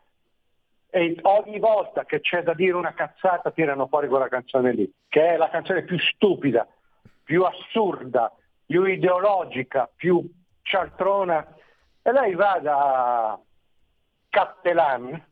e 0.90 1.18
ogni 1.22 1.60
volta 1.60 2.06
che 2.06 2.22
c'è 2.22 2.44
da 2.44 2.54
dire 2.54 2.74
una 2.74 2.94
cazzata 2.94 3.52
tirano 3.52 3.88
fuori 3.88 4.08
quella 4.08 4.30
canzone 4.30 4.74
lì, 4.74 4.92
che 5.08 5.34
è 5.34 5.38
la 5.38 5.50
canzone 5.50 5.84
più 5.84 5.98
stupida, 6.00 6.68
più 7.24 7.44
assurda, 7.44 8.34
più 8.68 8.84
ideologica, 8.84 9.90
più 9.96 10.30
cialtrona, 10.62 11.56
e 12.02 12.12
lei 12.12 12.36
va 12.36 12.60
da 12.62 13.40
Cattelan, 14.30 15.26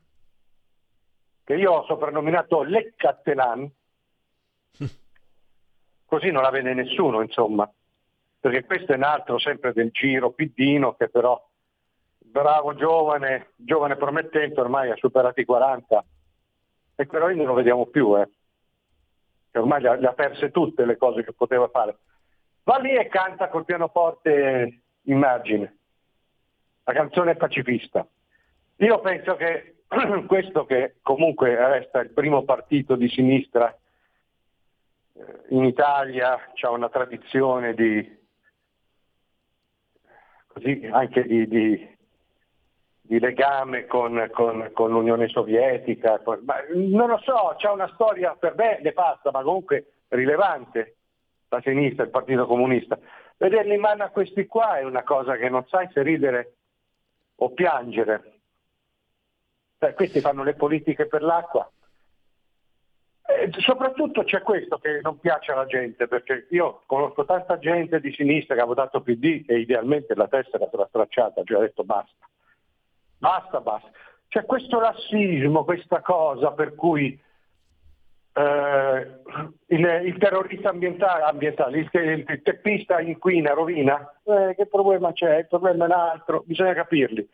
che 1.44 1.54
io 1.54 1.72
ho 1.72 1.84
soprannominato 1.84 2.62
Le 2.62 2.94
Cattelan, 2.96 3.70
così 6.06 6.30
non 6.30 6.42
la 6.42 6.50
vede 6.50 6.72
nessuno, 6.72 7.20
insomma, 7.20 7.70
perché 8.40 8.64
questo 8.64 8.92
è 8.92 8.96
un 8.96 9.02
altro 9.02 9.38
sempre 9.38 9.74
del 9.74 9.90
giro 9.90 10.30
piddino 10.30 10.94
che 10.94 11.10
però 11.10 11.46
bravo 12.18 12.74
giovane, 12.74 13.50
giovane 13.56 13.96
promettente, 13.96 14.58
ormai 14.60 14.90
ha 14.90 14.96
superato 14.96 15.40
i 15.40 15.44
40 15.44 16.04
e 16.96 17.06
però 17.06 17.26
noi 17.26 17.36
non 17.36 17.46
lo 17.46 17.54
vediamo 17.54 17.84
più, 17.86 18.18
eh. 18.18 18.28
ormai 19.52 19.82
le 19.82 20.06
ha 20.06 20.12
perse 20.14 20.50
tutte 20.50 20.86
le 20.86 20.96
cose 20.96 21.22
che 21.22 21.34
poteva 21.34 21.68
fare 21.68 21.98
va 22.66 22.78
lì 22.78 22.96
e 22.96 23.06
canta 23.06 23.48
col 23.48 23.64
pianoforte 23.64 24.80
immagine. 25.02 25.76
La 26.84 26.92
canzone 26.92 27.36
pacifista. 27.36 28.06
Io 28.76 29.00
penso 29.00 29.36
che 29.36 29.76
questo 30.26 30.66
che 30.66 30.96
comunque 31.00 31.54
resta 31.54 32.00
il 32.00 32.10
primo 32.10 32.42
partito 32.42 32.96
di 32.96 33.08
sinistra 33.08 33.72
eh, 35.12 35.24
in 35.50 35.64
Italia, 35.64 36.38
ha 36.60 36.70
una 36.70 36.88
tradizione 36.88 37.72
di, 37.72 38.18
così, 40.48 40.88
anche 40.90 41.22
di, 41.22 41.46
di, 41.46 41.96
di 43.00 43.20
legame 43.20 43.86
con, 43.86 44.28
con, 44.32 44.70
con, 44.72 44.90
l'Unione 44.90 45.28
Sovietica, 45.28 46.20
ma 46.42 46.56
non 46.74 47.10
lo 47.10 47.18
so, 47.18 47.54
c'è 47.58 47.70
una 47.70 47.90
storia 47.94 48.34
per 48.34 48.56
me 48.56 48.80
nefasta, 48.82 49.30
ma 49.30 49.42
comunque 49.42 49.92
rilevante 50.08 50.95
la 51.56 51.62
sinistra, 51.62 52.04
il 52.04 52.10
Partito 52.10 52.46
Comunista. 52.46 52.98
Vederli 53.36 53.74
in 53.74 53.80
mano 53.80 54.04
a 54.04 54.08
questi 54.08 54.46
qua 54.46 54.78
è 54.78 54.84
una 54.84 55.02
cosa 55.02 55.36
che 55.36 55.48
non 55.48 55.66
sai 55.66 55.88
se 55.92 56.02
ridere 56.02 56.54
o 57.36 57.50
piangere. 57.50 58.32
Beh, 59.78 59.94
questi 59.94 60.20
fanno 60.20 60.42
le 60.42 60.54
politiche 60.54 61.06
per 61.06 61.22
l'acqua. 61.22 61.70
E 63.28 63.50
soprattutto 63.58 64.22
c'è 64.22 64.40
questo 64.40 64.78
che 64.78 65.00
non 65.02 65.18
piace 65.18 65.52
alla 65.52 65.66
gente, 65.66 66.06
perché 66.06 66.46
io 66.50 66.82
conosco 66.86 67.24
tanta 67.24 67.58
gente 67.58 68.00
di 68.00 68.12
sinistra 68.12 68.54
che 68.54 68.60
ha 68.60 68.66
votato 68.66 69.02
PD 69.02 69.44
e 69.46 69.58
idealmente 69.58 70.14
la 70.14 70.28
testa 70.28 70.58
era 70.58 70.86
stracciata, 70.86 71.42
cioè 71.44 71.58
ha 71.58 71.62
detto 71.62 71.82
basta, 71.82 72.26
basta, 73.18 73.60
basta. 73.60 73.90
C'è 74.28 74.44
questo 74.44 74.78
razzismo, 74.78 75.64
questa 75.64 76.00
cosa 76.00 76.52
per 76.52 76.74
cui 76.74 77.20
eh, 78.36 79.20
il, 79.68 80.00
il, 80.04 80.18
terrorista 80.18 80.68
ambientale, 80.68 81.22
ambientale 81.22 81.78
il, 81.78 81.88
il, 81.92 82.42
teppista 82.42 83.00
inquina, 83.00 83.54
rovina, 83.54 84.12
eh, 84.24 84.54
che 84.54 84.66
problema 84.66 85.12
c'è? 85.12 85.38
Il 85.38 85.46
problema 85.46 85.84
è 85.84 85.86
un 85.86 85.92
altro, 85.94 86.42
bisogna 86.44 86.74
capirli. 86.74 87.26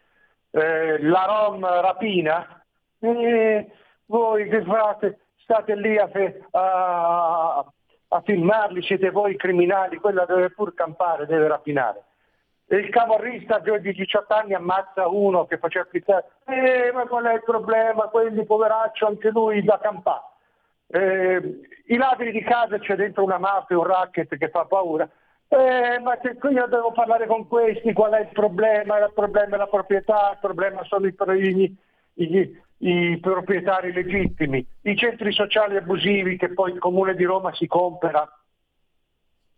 Eh, 0.52 1.02
la 1.02 1.24
Rom 1.24 1.66
rapina, 1.66 2.62
eh, 3.00 3.68
voi 4.06 4.48
che 4.48 4.62
fate? 4.62 5.18
State 5.38 5.74
lì 5.74 5.98
a, 5.98 6.08
a, 6.52 7.66
a 8.08 8.20
filmarli, 8.20 8.80
siete 8.82 9.10
voi 9.10 9.34
criminali, 9.34 9.96
quella 9.96 10.24
deve 10.24 10.50
pur 10.50 10.72
campare, 10.72 11.26
deve 11.26 11.48
rapinare. 11.48 12.04
E 12.68 12.76
il 12.76 12.90
camorrista 12.90 13.58
di 13.58 13.92
18 13.92 14.32
anni 14.32 14.54
ammazza 14.54 15.08
uno 15.08 15.46
che 15.46 15.58
faceva 15.58 15.84
pizzare, 15.84 16.26
eh, 16.46 16.92
ma 16.92 17.06
qual 17.06 17.24
è 17.24 17.34
il 17.34 17.42
problema? 17.42 18.06
Quelli 18.06 18.46
poveraccio, 18.46 19.08
anche 19.08 19.30
lui 19.30 19.64
da 19.64 19.80
campare 19.82 20.30
eh, 20.92 21.60
I 21.86 21.96
ladri 21.96 22.32
di 22.32 22.42
casa 22.42 22.78
c'è 22.78 22.96
dentro 22.96 23.24
una 23.24 23.38
mafia, 23.38 23.78
un 23.78 23.84
racket 23.84 24.36
che 24.36 24.50
fa 24.50 24.66
paura. 24.66 25.08
Eh, 25.48 25.98
ma 26.00 26.18
se 26.22 26.36
io 26.50 26.66
devo 26.66 26.92
parlare 26.92 27.26
con 27.26 27.46
questi, 27.48 27.92
qual 27.92 28.12
è 28.12 28.20
il 28.20 28.28
problema? 28.32 28.98
Il 28.98 29.12
problema 29.14 29.56
è 29.56 29.58
la 29.58 29.66
proprietà, 29.66 30.32
il 30.32 30.38
problema 30.40 30.82
sono 30.84 31.06
i, 31.06 31.14
i, 31.14 31.76
i, 32.14 32.60
i 32.78 33.18
proprietari 33.20 33.92
legittimi, 33.92 34.66
i 34.82 34.96
centri 34.96 35.32
sociali 35.32 35.76
abusivi 35.76 36.36
che 36.36 36.52
poi 36.52 36.72
il 36.72 36.78
Comune 36.78 37.14
di 37.14 37.24
Roma 37.24 37.54
si 37.54 37.66
compra 37.66 38.26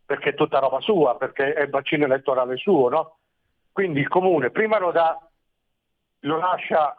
perché 0.06 0.30
è 0.30 0.34
tutta 0.34 0.58
roba 0.58 0.80
sua, 0.80 1.16
perché 1.16 1.52
è 1.52 1.62
il 1.62 1.68
bacino 1.68 2.04
elettorale 2.04 2.56
suo, 2.56 2.88
no? 2.88 3.16
Quindi 3.72 4.00
il 4.00 4.08
Comune 4.08 4.50
prima 4.50 4.78
lo 4.78 4.90
dà, 4.90 5.18
lo 6.20 6.36
lascia 6.36 6.94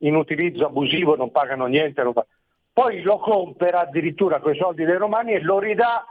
in 0.00 0.16
utilizzo 0.16 0.66
abusivo, 0.66 1.16
non 1.16 1.30
pagano 1.30 1.66
niente, 1.66 2.02
non 2.02 2.12
pagano 2.12 2.38
poi 2.72 3.02
lo 3.02 3.18
compra 3.18 3.80
addirittura 3.80 4.40
con 4.40 4.54
i 4.54 4.58
soldi 4.58 4.84
dei 4.84 4.96
romani 4.96 5.32
e 5.32 5.40
lo 5.40 5.58
ridà 5.58 6.04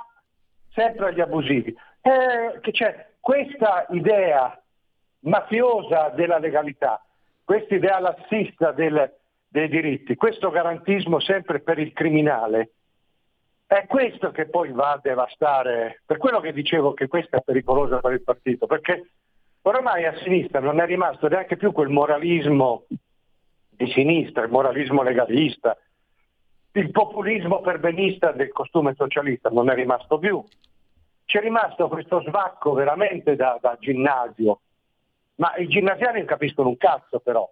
sempre 0.72 1.08
agli 1.08 1.22
abusivi. 1.22 1.76
Eh, 2.02 2.60
c'è 2.72 3.08
questa 3.20 3.86
idea 3.90 4.62
mafiosa 5.22 6.10
della 6.10 6.38
legalità, 6.38 7.04
questa 7.44 7.76
idea 7.76 8.00
lassista 8.00 8.72
del, 8.72 9.12
dei 9.48 9.68
diritti, 9.68 10.16
questo 10.16 10.50
garantismo 10.50 11.20
sempre 11.20 11.60
per 11.60 11.80
il 11.80 11.94
criminale, 11.94 12.72
è 13.66 13.86
questo 13.86 14.32
che 14.32 14.48
poi 14.48 14.72
va 14.72 14.94
a 14.94 15.00
devastare, 15.02 16.02
per 16.06 16.18
quello 16.18 16.40
che 16.40 16.54
dicevo 16.54 16.94
che 16.94 17.08
questa 17.08 17.38
è 17.38 17.42
pericolosa 17.42 18.00
per 18.00 18.14
il 18.14 18.24
partito, 18.24 18.66
perché 18.66 19.12
ormai 19.62 20.06
a 20.06 20.18
sinistra 20.24 20.60
non 20.60 20.80
è 20.80 20.86
rimasto 20.86 21.28
neanche 21.28 21.56
più 21.56 21.72
quel 21.72 21.90
moralismo 21.90 22.86
di 23.70 23.92
sinistra, 23.92 24.44
il 24.44 24.50
moralismo 24.50 25.04
legalista, 25.04 25.78
il 26.74 26.92
populismo 26.92 27.62
perbenista 27.62 28.32
del 28.32 28.52
costume 28.52 28.94
socialista 28.96 29.50
non 29.50 29.70
è 29.70 29.74
rimasto 29.74 30.20
più. 30.20 30.44
C'è 31.26 31.42
rimasto 31.42 31.88
questo 31.88 32.22
svacco 32.22 32.74
veramente 32.74 33.36
da, 33.36 33.58
da 33.62 33.78
ginnasio, 33.80 34.60
Ma 35.36 35.56
i 35.58 35.68
ginnasiani 35.68 36.26
capiscono 36.26 36.70
un 36.70 36.78
cazzo 36.78 37.20
però, 37.20 37.50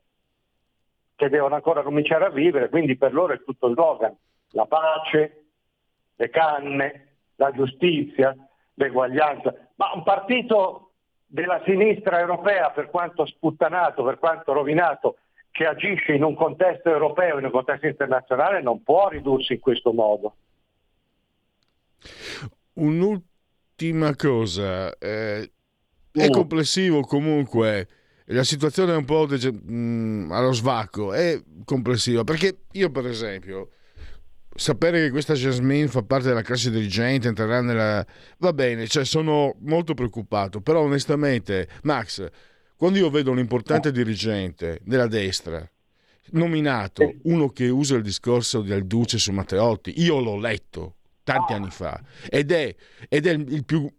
che 1.16 1.30
devono 1.30 1.56
ancora 1.56 1.84
cominciare 1.84 2.26
a 2.26 2.30
vivere, 2.30 2.70
quindi 2.70 2.98
per 2.98 3.14
loro 3.14 3.34
è 3.34 3.44
tutto 3.44 3.72
slogan. 3.72 4.16
La 4.52 4.66
pace, 4.66 5.46
le 6.16 6.30
canne, 6.30 7.18
la 7.36 7.52
giustizia, 7.52 8.36
l'eguaglianza. 8.74 9.54
Ma 9.76 9.92
un 9.94 10.04
partito 10.04 10.92
della 11.26 11.62
sinistra 11.66 12.20
europea, 12.20 12.72
per 12.72 12.90
quanto 12.90 13.26
sputtanato, 13.26 14.04
per 14.04 14.18
quanto 14.18 14.54
rovinato, 14.54 15.18
che 15.58 15.66
agisce 15.66 16.14
in 16.14 16.24
un 16.24 16.36
contesto 16.36 16.88
europeo, 16.88 17.40
in 17.40 17.46
un 17.46 17.52
contesto 17.52 17.88
internazionale, 17.88 18.62
non 18.62 18.84
può 18.84 19.10
ridursi 19.10 19.54
in 19.54 19.60
questo 19.60 19.92
modo. 19.92 20.36
Un'ultima 22.74 24.16
cosa, 24.16 24.96
eh, 25.00 25.52
è 26.12 26.28
mm. 26.28 26.32
complessivo 26.32 27.02
comunque, 27.02 27.88
la 28.26 28.44
situazione 28.44 28.94
è 28.94 28.98
un 28.98 29.06
po' 29.06 29.26
de- 29.26 29.52
mh, 29.52 29.74
mm, 29.74 30.32
allo 30.32 30.52
svacco, 30.52 31.12
è 31.12 31.42
complessiva, 31.66 32.24
perché 32.24 32.66
io 32.74 32.92
per 32.92 33.08
esempio 33.08 33.70
sapere 34.54 35.06
che 35.06 35.10
questa 35.10 35.34
Jasmine 35.34 35.88
fa 35.88 36.04
parte 36.04 36.28
della 36.28 36.44
classe 36.44 36.70
dirigente, 36.70 37.30
entrerà 37.30 37.62
nella... 37.62 38.06
va 38.38 38.54
bene, 38.54 38.86
cioè 38.86 39.06
sono 39.06 39.56
molto 39.62 39.96
preoccupato, 39.96 40.62
però 40.62 40.82
onestamente, 40.82 41.68
Max, 41.82 42.30
quando 42.78 43.00
io 43.00 43.10
vedo 43.10 43.32
un 43.32 43.40
importante 43.40 43.92
dirigente 43.92 44.80
della 44.84 45.08
destra 45.08 45.68
nominato 46.32 47.16
uno 47.24 47.50
che 47.50 47.70
usa 47.70 47.96
il 47.96 48.04
discorso 48.04 48.62
del 48.62 48.86
Duce 48.86 49.18
su 49.18 49.32
Matteotti, 49.32 50.02
io 50.02 50.20
l'ho 50.20 50.38
letto 50.38 50.96
tanti 51.24 51.54
anni 51.54 51.70
fa 51.70 52.02
ed 52.30 52.52
è, 52.52 52.74
ed 53.10 53.28
è 53.28 53.32
il 53.32 53.66
più 53.66 53.90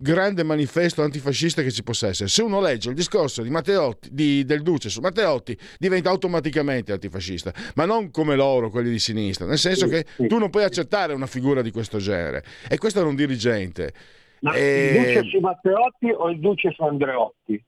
grande 0.00 0.44
manifesto 0.44 1.02
antifascista 1.02 1.62
che 1.62 1.72
ci 1.72 1.82
possa 1.82 2.06
essere. 2.06 2.28
Se 2.28 2.42
uno 2.42 2.60
legge 2.60 2.90
il 2.90 2.94
discorso 2.94 3.42
di 3.42 3.50
Matteotti, 3.50 4.08
di, 4.12 4.44
del 4.44 4.62
Duce 4.62 4.88
su 4.88 5.00
Matteotti, 5.00 5.58
diventa 5.76 6.08
automaticamente 6.08 6.92
antifascista, 6.92 7.52
ma 7.74 7.84
non 7.84 8.12
come 8.12 8.36
loro, 8.36 8.70
quelli 8.70 8.90
di 8.90 9.00
sinistra, 9.00 9.46
nel 9.46 9.58
senso 9.58 9.88
che 9.88 10.06
tu 10.28 10.38
non 10.38 10.50
puoi 10.50 10.62
accettare 10.62 11.12
una 11.12 11.26
figura 11.26 11.62
di 11.62 11.72
questo 11.72 11.98
genere. 11.98 12.44
E 12.68 12.78
questo 12.78 13.00
era 13.00 13.08
un 13.08 13.16
dirigente. 13.16 13.92
Ma 14.40 14.52
e... 14.52 14.94
il 14.94 15.14
Duce 15.14 15.30
su 15.30 15.38
Matteotti 15.40 16.10
o 16.16 16.30
il 16.30 16.38
Duce 16.38 16.70
su 16.70 16.82
Andreotti? 16.84 17.64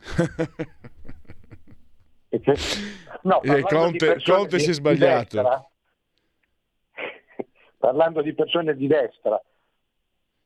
no, 3.22 3.42
eh, 3.42 3.62
Conte, 3.62 4.22
Conte 4.22 4.58
si 4.58 4.70
è 4.70 4.72
sbagliato. 4.72 5.36
Destra, 5.36 5.68
parlando 7.78 8.22
di 8.22 8.34
persone 8.34 8.74
di 8.74 8.86
destra, 8.86 9.40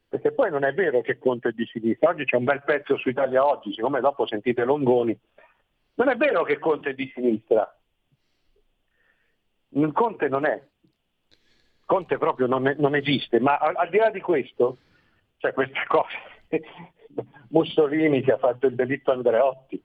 perché 0.09 0.33
poi 0.33 0.51
non 0.51 0.65
è 0.65 0.73
vero 0.73 1.01
che 1.01 1.19
Conte 1.19 1.51
è 1.51 1.53
di 1.53 1.65
sinistra, 1.67 2.11
oggi 2.11 2.25
c'è 2.25 2.37
un 2.37 2.45
bel 2.45 2.63
pezzo 2.65 2.97
su 2.97 3.09
Italia 3.09 3.47
Oggi, 3.47 3.73
siccome 3.73 4.01
dopo 4.01 4.27
sentite 4.27 4.65
Longoni, 4.65 5.17
non 5.95 6.09
è 6.09 6.17
vero 6.17 6.43
che 6.43 6.59
Conte 6.59 6.91
è 6.91 6.95
di 6.95 7.11
sinistra, 7.15 7.73
Conte 9.93 10.29
non 10.29 10.45
è, 10.45 10.63
Conte 11.85 12.19
proprio 12.19 12.47
non, 12.47 12.67
è, 12.67 12.75
non 12.79 12.95
esiste, 12.95 13.41
ma 13.41 13.57
al, 13.57 13.77
al, 13.77 13.89
di 13.89 13.99
là 13.99 14.11
di 14.11 14.21
questo, 14.21 14.79
c'è 15.39 15.53
questa 15.53 15.85
cosa, 15.91 16.19
Mussolini 17.49 18.23
che 18.23 18.33
ha 18.33 18.39
fatto 18.39 18.67
il 18.67 18.75
delitto 18.75 19.13
Andreotti, 19.13 19.83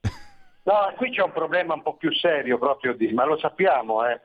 no, 0.64 0.94
qui 0.96 1.10
c'è 1.10 1.22
un 1.22 1.32
problema 1.32 1.74
un 1.74 1.82
po' 1.82 1.96
più 1.96 2.12
serio 2.12 2.58
proprio 2.58 2.94
di, 2.94 3.12
ma 3.12 3.24
lo 3.24 3.38
sappiamo, 3.38 4.06
eh, 4.06 4.20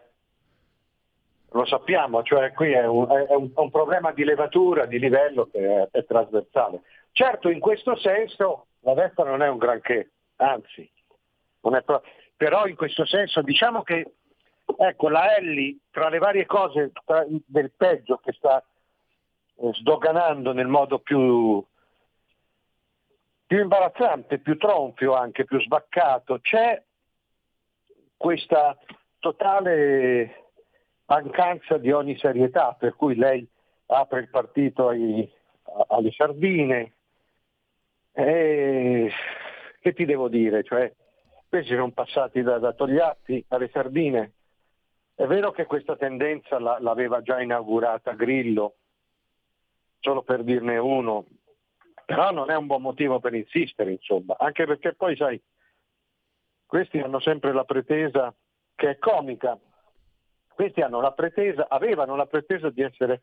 lo 1.52 1.66
sappiamo, 1.66 2.24
cioè 2.24 2.54
qui 2.54 2.72
è 2.72 2.86
un, 2.86 3.10
è 3.10 3.34
un, 3.34 3.52
un 3.54 3.70
problema 3.70 4.12
di 4.12 4.24
levatura, 4.24 4.86
di 4.86 5.00
livello 5.00 5.48
che 5.52 5.60
è, 5.60 5.88
è, 5.92 6.06
trasversale. 6.06 6.82
Certo, 7.12 7.50
in 7.50 7.60
questo 7.60 7.96
senso 7.98 8.68
la 8.82 8.94
destra 8.94 9.26
non 9.26 9.42
è 9.42 9.50
un 9.50 9.58
granché, 9.58 10.12
anzi, 10.38 10.90
pro... 11.60 12.04
però 12.38 12.66
in 12.68 12.76
questo 12.76 13.06
senso 13.06 13.42
diciamo 13.42 13.84
che 13.84 14.14
ecco, 14.78 15.10
la 15.10 15.36
Elli, 15.36 15.80
tra 15.92 16.10
le 16.10 16.18
varie 16.18 16.46
cose 16.46 16.92
tra, 17.06 17.26
del 17.28 17.72
peggio 17.76 18.18
che 18.18 18.32
sta 18.34 18.64
eh, 19.56 19.72
sdoganando 19.74 20.54
nel 20.54 20.68
modo 20.68 21.00
più, 21.00 21.64
più 23.52 23.60
imbarazzante, 23.60 24.40
più 24.40 24.56
tronfio 24.56 25.14
anche, 25.14 25.44
più 25.44 25.60
sbaccato, 25.60 26.40
c'è 26.40 26.82
questa 28.16 28.78
totale 29.20 30.52
mancanza 31.08 31.78
di 31.78 31.92
ogni 31.92 32.18
serietà, 32.18 32.74
per 32.80 32.96
cui 32.96 33.14
lei 33.16 33.46
apre 33.88 34.22
il 34.22 34.30
partito 34.30 34.88
ai, 34.88 35.30
alle 35.88 36.12
sardine. 36.12 36.94
E 38.14 39.12
che 39.82 39.94
ti 39.96 40.06
devo 40.06 40.30
dire? 40.30 40.64
Cioè, 40.64 40.90
questi 41.50 41.74
sono 41.74 41.92
passati 41.92 42.42
da, 42.44 42.58
da 42.58 42.72
Togliatti 42.72 43.44
alle 43.50 43.70
sardine. 43.74 44.32
È 45.14 45.26
vero 45.26 45.52
che 45.52 45.66
questa 45.66 45.98
tendenza 45.98 46.58
la, 46.58 46.78
l'aveva 46.80 47.22
già 47.22 47.42
inaugurata 47.42 48.14
Grillo, 48.14 48.76
solo 50.00 50.22
per 50.22 50.42
dirne 50.46 50.78
uno, 50.78 51.26
però 52.12 52.32
non 52.32 52.52
è 52.52 52.56
un 52.58 52.68
buon 52.68 52.82
motivo 52.82 53.22
per 53.22 53.34
insistere, 53.34 53.92
insomma, 53.92 54.36
anche 54.38 54.66
perché 54.66 54.94
poi, 54.96 55.16
sai, 55.16 55.42
questi 56.66 57.00
hanno 57.00 57.22
sempre 57.22 57.54
la 57.54 57.64
pretesa 57.64 58.36
che 58.76 58.90
è 58.90 58.98
comica, 58.98 59.58
questi 60.54 60.82
la 60.82 61.12
pretesa, 61.14 61.68
avevano 61.70 62.18
la 62.18 62.26
pretesa 62.26 62.70
di 62.70 62.82
essere 62.82 63.22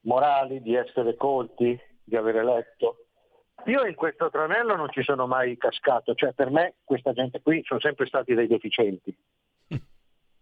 morali, 0.00 0.62
di 0.62 0.74
essere 0.74 1.14
colti, 1.16 1.78
di 2.02 2.16
avere 2.16 2.42
letto. 2.42 3.04
Io 3.66 3.84
in 3.84 3.94
questo 3.94 4.30
tranello 4.30 4.76
non 4.76 4.88
ci 4.90 5.02
sono 5.02 5.26
mai 5.26 5.58
cascato, 5.58 6.14
cioè 6.14 6.32
per 6.32 6.50
me 6.50 6.76
questa 6.84 7.12
gente 7.12 7.42
qui 7.42 7.62
sono 7.64 7.80
sempre 7.80 8.06
stati 8.06 8.32
dei 8.32 8.46
deficienti, 8.46 9.14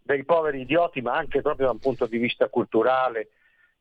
dei 0.00 0.24
poveri 0.24 0.60
idioti, 0.60 1.02
ma 1.02 1.16
anche 1.16 1.42
proprio 1.42 1.66
da 1.66 1.72
un 1.72 1.80
punto 1.80 2.06
di 2.06 2.18
vista 2.18 2.48
culturale, 2.48 3.30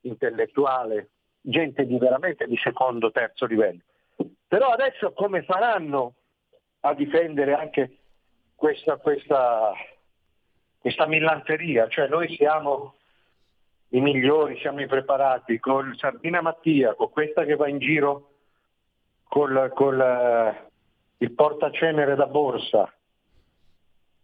intellettuale, 0.02 1.10
gente 1.44 1.86
di 1.86 1.98
veramente 1.98 2.48
di 2.48 2.58
secondo, 2.58 3.12
terzo 3.12 3.46
livello. 3.46 3.82
Però 4.48 4.70
adesso 4.70 5.14
come 5.14 5.44
faranno 5.44 6.14
a 6.82 6.94
difendere 6.94 7.54
anche 7.54 7.98
questa, 8.56 8.98
questa 8.98 9.74
questa 10.84 11.08
millanteria, 11.08 11.88
cioè 11.88 12.10
noi 12.10 12.36
siamo 12.36 12.96
i 13.92 14.02
migliori, 14.02 14.60
siamo 14.60 14.82
i 14.82 14.86
preparati, 14.86 15.58
con 15.58 15.96
Sardina 15.96 16.42
Mattia, 16.42 16.94
con 16.94 17.10
questa 17.10 17.46
che 17.46 17.56
va 17.56 17.70
in 17.70 17.80
giro 17.80 18.32
col, 19.30 19.72
col 19.74 19.98
uh, 19.98 20.70
il 21.20 21.32
portacenere 21.32 22.16
da 22.16 22.28
borsa, 22.28 22.94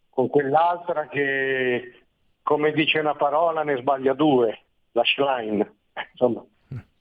con 0.10 0.28
quell'altra 0.28 1.08
che 1.08 2.02
come 2.44 2.74
dice 2.74 3.00
una 3.00 3.16
parola 3.16 3.64
ne 3.64 3.78
sbaglia 3.78 4.12
due, 4.12 4.60
la 4.92 5.04
Schlein. 5.06 5.76
Insomma, 6.12 6.44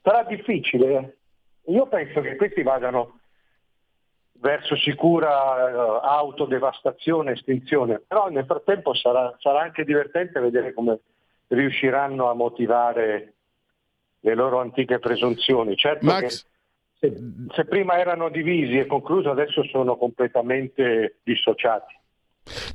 sarà 0.09 0.23
difficile. 0.25 1.18
Io 1.66 1.87
penso 1.87 2.23
che 2.23 2.37
questi 2.37 2.62
vadano 2.62 3.21
verso 4.40 4.75
sicura 4.77 5.29
uh, 5.29 6.01
autodevastazione, 6.03 7.33
estinzione, 7.33 8.01
però 8.07 8.29
nel 8.31 8.47
frattempo 8.47 8.94
sarà, 8.94 9.35
sarà, 9.38 9.61
anche 9.61 9.85
divertente 9.85 10.40
vedere 10.40 10.73
come 10.73 11.01
riusciranno 11.49 12.31
a 12.31 12.35
motivare 12.35 13.35
le 14.21 14.35
loro 14.35 14.61
antiche 14.61 14.99
presunzioni. 14.99 15.77
Certo 15.77 16.07
Max... 16.07 16.47
se, 16.99 17.12
se 17.53 17.64
prima 17.66 17.99
erano 17.99 18.31
divisi 18.31 18.79
e 18.79 18.87
conclusi, 18.87 19.29
adesso 19.29 19.62
sono 19.64 19.97
completamente 19.97 21.18
dissociati. 21.23 21.97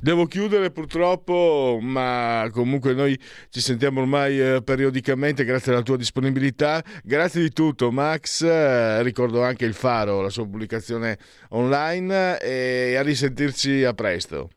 Devo 0.00 0.26
chiudere 0.26 0.70
purtroppo, 0.70 1.78
ma 1.80 2.48
comunque 2.52 2.94
noi 2.94 3.18
ci 3.50 3.60
sentiamo 3.60 4.00
ormai 4.00 4.40
eh, 4.40 4.62
periodicamente 4.62 5.44
grazie 5.44 5.72
alla 5.72 5.82
tua 5.82 5.96
disponibilità. 5.96 6.82
Grazie 7.02 7.42
di 7.42 7.50
tutto 7.50 7.90
Max, 7.90 8.42
eh, 8.42 9.02
ricordo 9.02 9.42
anche 9.42 9.64
il 9.64 9.74
Faro, 9.74 10.20
la 10.20 10.30
sua 10.30 10.44
pubblicazione 10.44 11.18
online 11.50 12.38
e 12.40 12.96
a 12.96 13.02
risentirci 13.02 13.84
a 13.84 13.92
presto. 13.92 14.50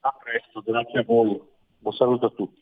A 0.00 0.14
presto, 0.22 0.62
grazie 0.64 1.00
a 1.00 1.04
voi. 1.04 1.40
Un 1.80 1.92
saluto 1.92 2.26
a 2.26 2.30
tutti. 2.30 2.61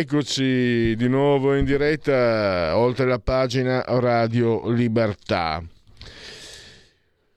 Eccoci 0.00 0.96
di 0.96 1.08
nuovo 1.08 1.54
in 1.54 1.66
diretta 1.66 2.74
oltre 2.74 3.04
la 3.04 3.18
pagina 3.18 3.84
Radio 3.86 4.70
Libertà. 4.70 5.62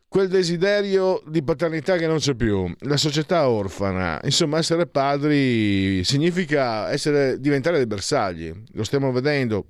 Quel 0.08 0.30
desiderio 0.30 1.22
di 1.28 1.44
paternità 1.44 1.98
che 1.98 2.08
non 2.08 2.20
c'è 2.20 2.36
più, 2.36 2.74
la 2.84 2.96
società 2.96 3.50
orfana, 3.50 4.18
insomma 4.24 4.60
essere 4.60 4.88
padri 4.88 6.06
significa 6.06 6.90
essere, 6.90 7.38
diventare 7.38 7.76
dei 7.76 7.86
bersagli, 7.86 8.54
lo 8.72 8.86
stiamo 8.86 9.12
vedendo, 9.12 9.66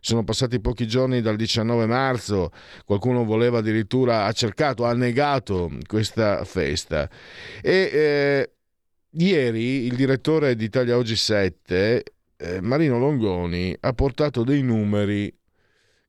sono 0.00 0.22
passati 0.22 0.60
pochi 0.60 0.86
giorni 0.86 1.22
dal 1.22 1.36
19 1.36 1.86
marzo, 1.86 2.50
qualcuno 2.84 3.24
voleva 3.24 3.60
addirittura, 3.60 4.26
ha 4.26 4.32
cercato, 4.32 4.84
ha 4.84 4.92
negato 4.92 5.72
questa 5.86 6.44
festa. 6.44 7.08
E 7.62 7.72
eh, 7.90 8.50
ieri 9.12 9.86
il 9.86 9.96
direttore 9.96 10.54
di 10.56 10.64
Italia 10.64 10.98
Oggi 10.98 11.16
7 11.16 12.04
eh, 12.44 12.60
Marino 12.60 12.98
Longoni 12.98 13.74
ha 13.80 13.92
portato 13.94 14.44
dei 14.44 14.62
numeri 14.62 15.34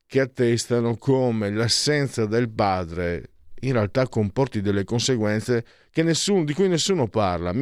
che 0.06 0.20
attestano 0.20 0.96
come 0.96 1.50
l'assenza 1.50 2.26
del 2.26 2.50
padre 2.50 3.30
in 3.60 3.72
realtà 3.72 4.06
comporti 4.06 4.60
delle 4.60 4.84
conseguenze 4.84 5.64
nessuno, 5.94 6.44
di 6.44 6.52
cui 6.52 6.68
nessuno 6.68 7.08
parla. 7.08 7.54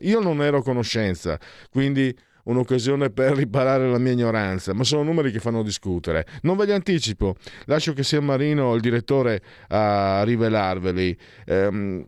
Io 0.00 0.20
non 0.20 0.42
ero 0.42 0.58
a 0.58 0.62
conoscenza, 0.62 1.38
quindi 1.70 2.16
un'occasione 2.44 3.10
per 3.10 3.36
riparare 3.36 3.88
la 3.88 3.98
mia 3.98 4.12
ignoranza, 4.12 4.72
ma 4.72 4.82
sono 4.82 5.02
numeri 5.02 5.30
che 5.30 5.38
fanno 5.38 5.62
discutere. 5.62 6.26
Non 6.42 6.56
ve 6.56 6.64
li 6.64 6.72
anticipo, 6.72 7.36
lascio 7.66 7.92
che 7.92 8.02
sia 8.02 8.22
Marino 8.22 8.74
il 8.74 8.80
direttore 8.80 9.42
a 9.68 10.22
rivelarveli. 10.24 11.16
Ehm, 11.44 12.06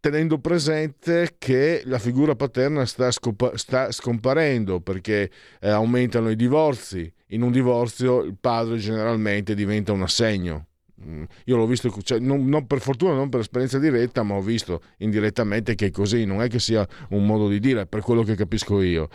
tenendo 0.00 0.38
presente 0.38 1.36
che 1.38 1.82
la 1.84 1.98
figura 1.98 2.34
paterna 2.34 2.84
sta, 2.86 3.10
scompa- 3.10 3.56
sta 3.56 3.90
scomparendo 3.90 4.80
perché 4.80 5.30
eh, 5.60 5.68
aumentano 5.68 6.30
i 6.30 6.36
divorzi. 6.36 7.12
In 7.30 7.42
un 7.42 7.50
divorzio 7.50 8.22
il 8.22 8.36
padre 8.40 8.76
generalmente 8.76 9.54
diventa 9.54 9.92
un 9.92 10.02
assegno. 10.02 10.66
Mm, 11.04 11.24
io 11.44 11.56
l'ho 11.56 11.66
visto, 11.66 11.94
cioè, 12.02 12.18
non, 12.18 12.46
non, 12.46 12.66
per 12.66 12.80
fortuna, 12.80 13.14
non 13.14 13.28
per 13.28 13.40
esperienza 13.40 13.78
diretta, 13.78 14.22
ma 14.22 14.34
ho 14.34 14.40
visto 14.40 14.82
indirettamente 14.98 15.74
che 15.74 15.86
è 15.86 15.90
così, 15.90 16.24
non 16.24 16.40
è 16.40 16.48
che 16.48 16.58
sia 16.58 16.86
un 17.10 17.26
modo 17.26 17.48
di 17.48 17.60
dire, 17.60 17.86
per 17.86 18.00
quello 18.00 18.22
che 18.22 18.34
capisco 18.34 18.80
io. 18.80 19.08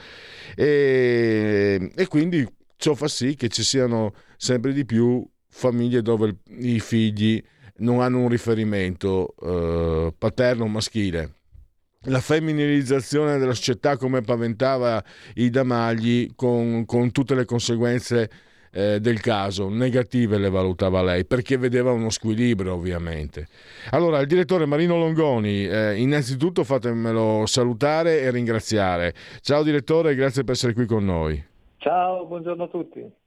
E, 0.55 1.91
e 1.95 2.07
quindi 2.07 2.47
ciò 2.75 2.93
fa 2.93 3.07
sì 3.07 3.35
che 3.35 3.47
ci 3.47 3.63
siano 3.63 4.13
sempre 4.37 4.73
di 4.73 4.85
più 4.85 5.25
famiglie 5.47 6.01
dove 6.01 6.37
i 6.59 6.79
figli 6.79 7.41
non 7.81 8.01
hanno 8.01 8.19
un 8.19 8.29
riferimento 8.29 9.33
eh, 9.41 10.13
paterno 10.17 10.67
maschile. 10.67 11.33
La 12.05 12.19
femminilizzazione 12.19 13.37
della 13.37 13.53
società 13.53 13.95
come 13.95 14.21
paventava 14.21 15.03
Ida 15.35 15.63
Magli 15.63 16.31
con, 16.35 16.83
con 16.85 17.11
tutte 17.11 17.35
le 17.35 17.45
conseguenze 17.45 18.29
eh, 18.71 18.99
del 18.99 19.19
caso, 19.19 19.69
negative 19.69 20.37
le 20.39 20.49
valutava 20.49 21.03
lei, 21.03 21.25
perché 21.25 21.57
vedeva 21.57 21.91
uno 21.91 22.09
squilibrio 22.09 22.73
ovviamente. 22.73 23.47
Allora, 23.91 24.19
il 24.19 24.27
direttore 24.27 24.65
Marino 24.65 24.97
Longoni, 24.97 25.67
eh, 25.67 25.95
innanzitutto 25.97 26.63
fatemelo 26.63 27.45
salutare 27.45 28.21
e 28.21 28.31
ringraziare. 28.31 29.13
Ciao 29.41 29.61
direttore, 29.61 30.15
grazie 30.15 30.43
per 30.43 30.55
essere 30.55 30.73
qui 30.73 30.85
con 30.85 31.05
noi. 31.05 31.43
Ciao, 31.77 32.25
buongiorno 32.25 32.63
a 32.63 32.67
tutti. 32.67 33.19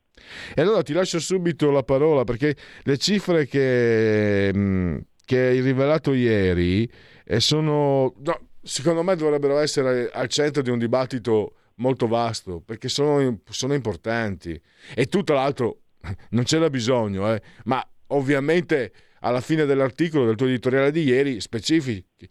E 0.54 0.60
allora 0.60 0.82
ti 0.82 0.92
lascio 0.92 1.18
subito 1.18 1.70
la 1.70 1.82
parola 1.82 2.24
perché 2.24 2.56
le 2.82 2.98
cifre 2.98 3.46
che, 3.46 4.50
mm, 4.54 4.98
che 5.24 5.38
hai 5.38 5.60
rivelato 5.60 6.12
ieri 6.12 6.90
eh, 7.24 7.40
sono, 7.40 8.14
no, 8.18 8.48
secondo 8.62 9.02
me 9.02 9.16
dovrebbero 9.16 9.58
essere 9.58 10.10
al 10.12 10.28
centro 10.28 10.62
di 10.62 10.70
un 10.70 10.78
dibattito 10.78 11.54
molto 11.76 12.06
vasto 12.06 12.60
perché 12.64 12.88
sono, 12.88 13.40
sono 13.48 13.74
importanti. 13.74 14.60
E 14.94 15.06
tu 15.06 15.22
tra 15.22 15.36
l'altro 15.36 15.80
non 16.30 16.44
c'era 16.44 16.70
bisogno, 16.70 17.32
eh, 17.32 17.42
ma 17.64 17.86
ovviamente 18.08 18.92
alla 19.20 19.40
fine 19.40 19.64
dell'articolo 19.64 20.26
del 20.26 20.36
tuo 20.36 20.46
editoriale 20.46 20.90
di 20.90 21.02
ieri 21.04 21.40
specifichi 21.40 22.30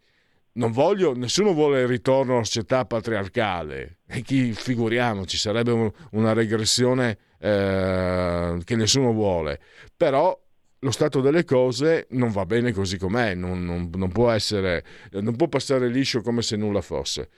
non 0.54 0.72
voglio, 0.72 1.16
nessuno 1.16 1.54
vuole 1.54 1.82
il 1.82 1.88
ritorno 1.88 2.36
alla 2.36 2.44
società 2.44 2.86
patriarcale. 2.86 4.00
E 4.08 4.22
chi 4.22 4.54
figuriamoci 4.54 5.38
sarebbe 5.38 5.92
una 6.12 6.34
regressione 6.34 7.18
eh, 7.44 8.58
che 8.64 8.76
nessuno 8.78 9.12
vuole, 9.12 9.60
però 9.98 10.40
lo 10.80 10.92
stato 10.92 11.20
delle 11.20 11.44
cose 11.44 12.08
non 12.12 12.32
va 12.32 12.46
bene 12.46 12.72
così 12.72 12.98
com'è, 12.98 13.36
non, 13.36 13.66
non, 13.66 13.90
non, 13.94 14.12
può 14.12 14.32
essere, 14.32 14.84
non 15.12 15.36
può 15.36 15.48
passare 15.48 15.90
liscio 15.90 16.22
come 16.22 16.42
se 16.42 16.56
nulla 16.56 16.80
fosse. 16.80 17.30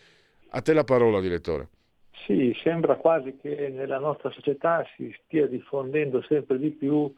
A 0.49 0.61
te 0.61 0.73
la 0.73 0.83
parola, 0.83 1.19
direttore. 1.19 1.69
Sì, 2.25 2.55
sembra 2.63 2.95
quasi 2.95 3.35
che 3.41 3.69
nella 3.69 3.99
nostra 3.99 4.29
società 4.31 4.85
si 4.95 5.15
stia 5.23 5.47
diffondendo 5.47 6.23
sempre 6.27 6.59
di 6.59 6.69
più 6.69 7.11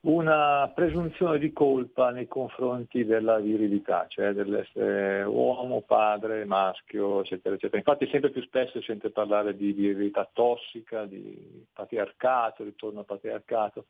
una 0.00 0.70
presunzione 0.74 1.38
di 1.38 1.52
colpa 1.52 2.10
nei 2.10 2.28
confronti 2.28 3.04
della 3.04 3.38
virilità, 3.38 4.06
cioè 4.08 4.32
dell'essere 4.32 5.24
uomo, 5.24 5.82
padre, 5.82 6.44
maschio, 6.44 7.20
eccetera, 7.20 7.56
eccetera. 7.56 7.78
Infatti 7.78 8.08
sempre 8.08 8.30
più 8.30 8.42
spesso 8.42 8.78
si 8.78 8.86
sente 8.86 9.10
parlare 9.10 9.56
di 9.56 9.72
virilità 9.72 10.28
tossica, 10.32 11.04
di 11.04 11.66
patriarcato, 11.72 12.62
ritorno 12.62 13.00
al 13.00 13.06
patriarcato. 13.06 13.86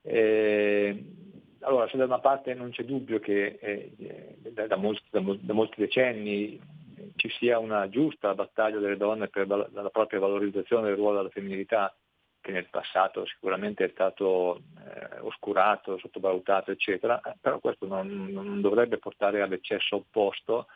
E, 0.00 1.04
allora, 1.60 1.86
se 1.88 1.96
da 1.98 2.04
una 2.04 2.18
parte 2.18 2.54
non 2.54 2.70
c'è 2.70 2.84
dubbio 2.84 3.20
che 3.20 3.58
eh, 3.60 4.38
da, 4.50 4.66
da, 4.66 4.76
molti, 4.76 5.02
da, 5.10 5.52
molti, 5.52 5.80
decenni 5.80 6.58
ci 7.16 7.28
sia 7.38 7.58
una 7.58 7.88
giusta 7.88 8.34
battaglia 8.34 8.78
delle 8.78 8.96
donne 8.96 9.28
per 9.28 9.46
la, 9.46 9.68
la 9.72 9.90
propria 9.90 10.20
valorizzazione 10.20 10.88
del 10.88 10.96
ruolo 10.96 11.18
della 11.18 11.28
femminilità, 11.28 11.94
che 12.42 12.50
nel 12.52 12.68
passato 12.68 13.24
sicuramente 13.24 13.84
è 13.84 13.90
stato 13.90 14.56
eh, 14.56 15.20
oscurato, 15.20 15.96
sottovalutato, 15.96 16.70
eccetera, 16.72 17.20
eh, 17.20 17.34
però 17.40 17.58
questo 17.60 17.86
non, 17.86 18.28
non, 18.30 18.60
dovrebbe 18.60 18.98
portare 18.98 19.40
all'eccesso 19.40 19.96
opposto 19.96 20.66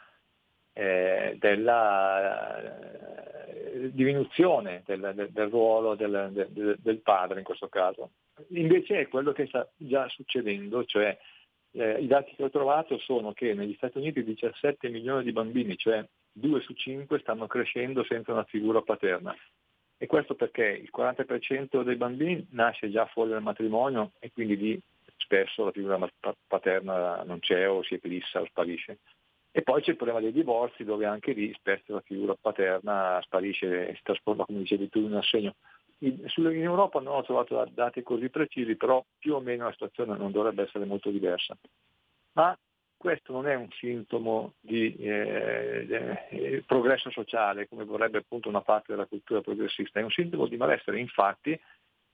eh, 0.73 1.37
della 1.39 2.63
eh, 2.63 3.91
diminuzione 3.93 4.83
del, 4.87 5.13
del, 5.15 5.31
del 5.31 5.49
ruolo 5.49 5.95
del, 5.95 6.77
del, 6.79 6.99
padre 6.99 7.41
in 7.41 7.45
questo 7.45 7.69
caso. 7.69 8.11
Invece 8.49 9.01
è 9.01 9.09
quello 9.09 9.33
che 9.33 9.47
sta 9.47 9.69
già 9.77 10.09
succedendo, 10.09 10.85
cioè 10.85 11.19
eh, 11.73 12.01
i 12.01 12.07
dati 12.07 12.35
che 12.37 12.45
ho 12.45 12.51
trovato 12.51 12.97
sono 12.99 13.33
che 13.33 13.55
negli 13.55 13.75
Stati 13.75 13.99
Uniti 13.99 14.23
17 14.23 14.89
milioni 14.89 15.25
di 15.25 15.33
bambini, 15.33 15.77
cioè 15.77 16.07
2 16.33 16.61
su 16.61 16.75
5, 16.75 17.19
stanno 17.19 17.47
crescendo 17.47 18.05
senza 18.05 18.33
una 18.33 18.45
figura 18.45 18.83
paterna. 18.83 19.35
E 19.99 20.07
questo 20.07 20.35
perché 20.35 20.65
il 20.65 20.91
40% 20.95 21.83
dei 21.83 21.97
bambini 21.97 22.47
nasce 22.51 22.91
già 22.91 23.07
fuori 23.07 23.31
dal 23.31 23.43
matrimonio 23.43 24.13
e 24.19 24.31
quindi 24.31 24.57
lì 24.57 24.81
spesso 25.17 25.65
la 25.65 25.73
figura 25.73 25.99
paterna 26.47 27.23
non 27.25 27.41
c'è 27.41 27.69
o 27.69 27.83
si 27.83 27.95
eclissa 27.95 28.41
o 28.41 28.47
sparisce. 28.47 28.99
E 29.51 29.63
poi 29.63 29.81
c'è 29.81 29.91
il 29.91 29.97
problema 29.97 30.21
dei 30.21 30.33
divorzi 30.33 30.85
dove 30.85 31.07
anche 31.07 31.33
lì 31.33 31.51
spesso 31.55 31.95
la 31.95 32.03
figura 32.03 32.37
paterna 32.39 33.19
sparisce 33.23 33.89
e 33.89 33.95
si 33.95 34.03
trasforma, 34.03 34.45
come 34.45 34.59
dicevi 34.59 34.91
tu, 34.91 34.99
in 34.99 35.07
un 35.07 35.15
assegno. 35.15 35.55
In 36.01 36.29
Europa 36.37 37.01
non 37.01 37.15
ho 37.15 37.23
trovato 37.23 37.67
dati 37.73 38.03
così 38.03 38.29
precisi, 38.29 38.77
però 38.77 39.03
più 39.19 39.35
o 39.35 39.41
meno 39.41 39.65
la 39.65 39.73
situazione 39.73 40.15
non 40.19 40.31
dovrebbe 40.31 40.65
essere 40.65 40.85
molto 40.85 41.09
diversa. 41.09 41.57
Ma 42.33 42.55
questo 42.97 43.33
non 43.33 43.47
è 43.47 43.55
un 43.55 43.69
sintomo 43.71 44.55
di 44.61 44.97
eh, 44.97 45.87
eh, 46.31 46.63
progresso 46.67 47.11
sociale, 47.11 47.69
come 47.69 47.85
vorrebbe 47.85 48.19
appunto 48.19 48.49
una 48.49 48.63
parte 48.63 48.93
della 48.93 49.07
cultura 49.07 49.41
progressista, 49.41 50.01
è 50.01 50.03
un 50.03 50.11
sintomo 50.11 50.47
di 50.47 50.57
malessere. 50.57 50.99
Infatti 50.99 51.59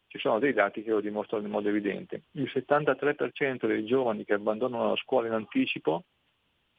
ci 0.08 0.18
sono 0.18 0.38
dei 0.38 0.52
dati 0.52 0.82
che 0.82 0.90
lo 0.90 1.00
dimostrano 1.00 1.44
in 1.44 1.50
modo 1.50 1.68
evidente. 1.68 2.24
Il 2.32 2.50
73% 2.52 3.66
dei 3.66 3.86
giovani 3.86 4.24
che 4.24 4.34
abbandonano 4.34 4.90
la 4.90 4.96
scuola 4.96 5.28
in 5.28 5.32
anticipo, 5.32 6.04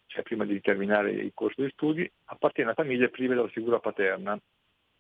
cioè 0.06 0.22
prima 0.22 0.46
di 0.46 0.62
terminare 0.62 1.12
il 1.12 1.32
corso 1.34 1.64
di 1.64 1.70
studi, 1.72 2.10
appartiene 2.26 2.72
a 2.72 2.76
famiglie 2.76 3.10
prive 3.10 3.36
della 3.36 3.48
figura 3.48 3.80
paterna. 3.80 4.40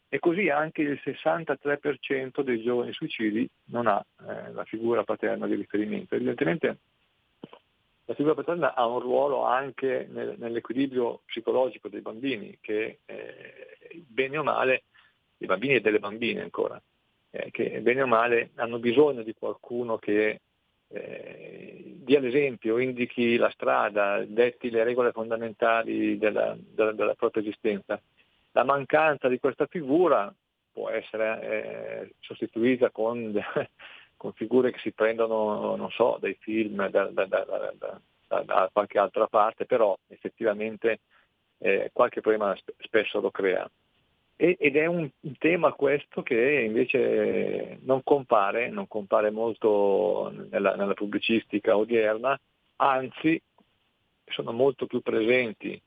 E 0.09 0.19
così 0.19 0.49
anche 0.49 0.81
il 0.81 0.99
63% 1.03 2.41
dei 2.41 2.61
giovani 2.61 2.93
suicidi 2.93 3.47
non 3.65 3.87
ha 3.87 4.03
eh, 4.27 4.51
la 4.51 4.63
figura 4.63 5.03
paterna 5.03 5.45
di 5.45 5.55
riferimento. 5.55 6.15
Evidentemente 6.15 6.77
la 8.05 8.13
figura 8.15 8.35
paterna 8.35 8.73
ha 8.73 8.85
un 8.85 8.99
ruolo 8.99 9.45
anche 9.45 10.07
nel, 10.09 10.35
nell'equilibrio 10.37 11.21
psicologico 11.25 11.87
dei 11.87 12.01
bambini, 12.01 12.57
che 12.59 12.99
eh, 13.05 13.77
bene 14.07 14.37
o 14.37 14.43
male, 14.43 14.83
dei 15.37 15.47
bambini 15.47 15.75
e 15.75 15.81
delle 15.81 15.99
bambine 15.99 16.41
ancora, 16.41 16.81
eh, 17.31 17.49
che 17.51 17.79
bene 17.81 18.01
o 18.01 18.07
male 18.07 18.51
hanno 18.55 18.79
bisogno 18.79 19.23
di 19.23 19.33
qualcuno 19.33 19.97
che 19.97 20.41
eh, 20.89 21.93
dia 21.95 22.19
l'esempio, 22.19 22.77
indichi 22.77 23.37
la 23.37 23.49
strada, 23.51 24.23
detti 24.25 24.69
le 24.69 24.83
regole 24.83 25.11
fondamentali 25.11 26.17
della, 26.17 26.55
della, 26.57 26.91
della 26.91 27.15
propria 27.15 27.41
esistenza. 27.41 27.99
La 28.51 28.63
mancanza 28.63 29.27
di 29.29 29.39
questa 29.39 29.65
figura 29.65 30.33
può 30.71 30.89
essere 30.89 31.41
eh, 31.41 32.13
sostituita 32.19 32.91
con 32.91 33.33
con 34.23 34.31
figure 34.31 34.71
che 34.71 34.79
si 34.79 34.93
prendono, 34.93 35.75
non 35.75 35.91
so, 35.91 36.15
dai 36.17 36.37
film, 36.39 36.87
da, 36.87 37.07
da, 37.07 37.25
da, 37.25 38.41
da 38.45 38.69
qualche 38.71 38.97
altra 38.97 39.27
parte, 39.27 39.65
però 39.65 39.97
effettivamente 40.07 41.01
eh, 41.57 41.89
qualche 41.91 42.21
problema 42.21 42.57
spesso 42.77 43.19
lo 43.19 43.31
crea. 43.31 43.69
E, 44.37 44.55
ed 44.57 44.77
è 44.77 44.85
un, 44.85 45.09
tema 45.37 45.73
questo 45.73 46.23
che 46.23 46.61
invece 46.65 47.79
non 47.81 48.01
compare, 48.01 48.69
non 48.69 48.87
compare 48.87 49.29
molto 49.29 50.31
nella, 50.49 50.75
nella 50.75 50.93
pubblicistica 50.93 51.75
odierna, 51.75 52.39
anzi 52.77 53.41
sono 54.27 54.53
molto 54.53 54.85
più 54.85 55.01
presenti 55.01 55.79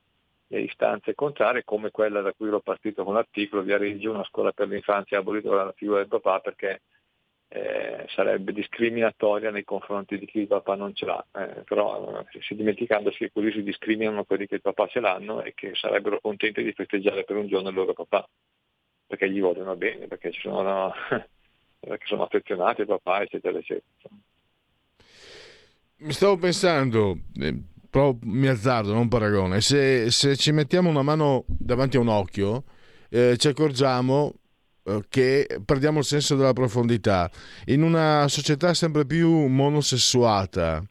le 0.49 0.61
istanze 0.61 1.15
contrarie 1.15 1.65
come 1.65 1.91
quella 1.91 2.21
da 2.21 2.35
cui 2.35 2.49
ero 2.49 2.61
partito 2.61 3.03
con 3.03 3.15
l'articolo 3.15 3.63
di 3.63 3.75
Reggio, 3.75 4.13
una 4.13 4.25
scuola 4.25 4.53
per 4.53 4.69
l'infanzia 4.69 5.21
abolita 5.21 5.49
la 5.51 5.73
figura 5.75 6.01
del 6.01 6.09
papà 6.09 6.41
perché 6.41 6.83
eh, 7.49 8.07
sarebbe 8.09 8.53
discriminatoria 8.53 9.51
nei 9.51 9.65
confronti 9.65 10.19
di 10.19 10.27
chi 10.27 10.41
il 10.41 10.47
papà 10.47 10.75
non 10.75 10.95
ce 10.95 11.07
l'ha, 11.07 11.25
eh, 11.33 11.63
però 11.65 12.21
eh, 12.21 12.41
si 12.41 12.55
dimenticandosi 12.55 13.19
che 13.19 13.31
così 13.33 13.53
si 13.53 13.63
discriminano 13.63 14.25
quelli 14.25 14.47
che 14.47 14.57
il 14.57 14.63
papà 14.63 14.87
ce 14.89 15.01
l'hanno 15.01 15.43
e 15.43 15.55
che 15.55 15.73
sarebbero 15.75 16.21
contenti 16.21 16.63
di 16.63 16.73
festeggiare 16.73 17.25
per 17.25 17.37
un 17.37 17.47
giorno 17.47 17.69
il 17.69 17.75
loro 17.75 17.93
papà, 17.93 18.29
perché 19.07 19.31
gli 19.31 19.41
vogliono 19.41 19.77
bene, 19.77 20.09
perché, 20.09 20.33
sono, 20.33 20.93
perché 21.79 22.07
sono 22.07 22.25
affezionati 22.25 22.81
al 22.81 22.89
papà, 22.89 23.23
eccetera, 23.23 23.59
eccetera. 23.59 24.11
Mi 25.99 26.13
stavo 26.13 26.37
pensando, 26.37 27.17
eh, 27.41 27.55
però 27.89 28.15
mi 28.23 28.49
azzardo, 28.49 28.93
non 28.93 29.09
paragone, 29.09 29.61
se, 29.61 30.11
se 30.11 30.37
ci 30.37 30.51
mettiamo 30.51 30.91
una 30.91 31.03
mano 31.03 31.45
davanti 31.47 31.97
a 31.97 32.01
un 32.01 32.09
occhio, 32.09 32.65
eh, 33.09 33.37
ci 33.39 33.49
accorgiamo 33.49 34.35
che 35.09 35.61
perdiamo 35.65 35.99
il 35.99 36.05
senso 36.05 36.37
della 36.37 36.53
profondità. 36.53 37.31
In 37.67 37.83
una 37.83 38.27
società 38.29 38.75
sempre 38.75 39.05
più 39.05 39.47
monosessuata, 39.47 40.83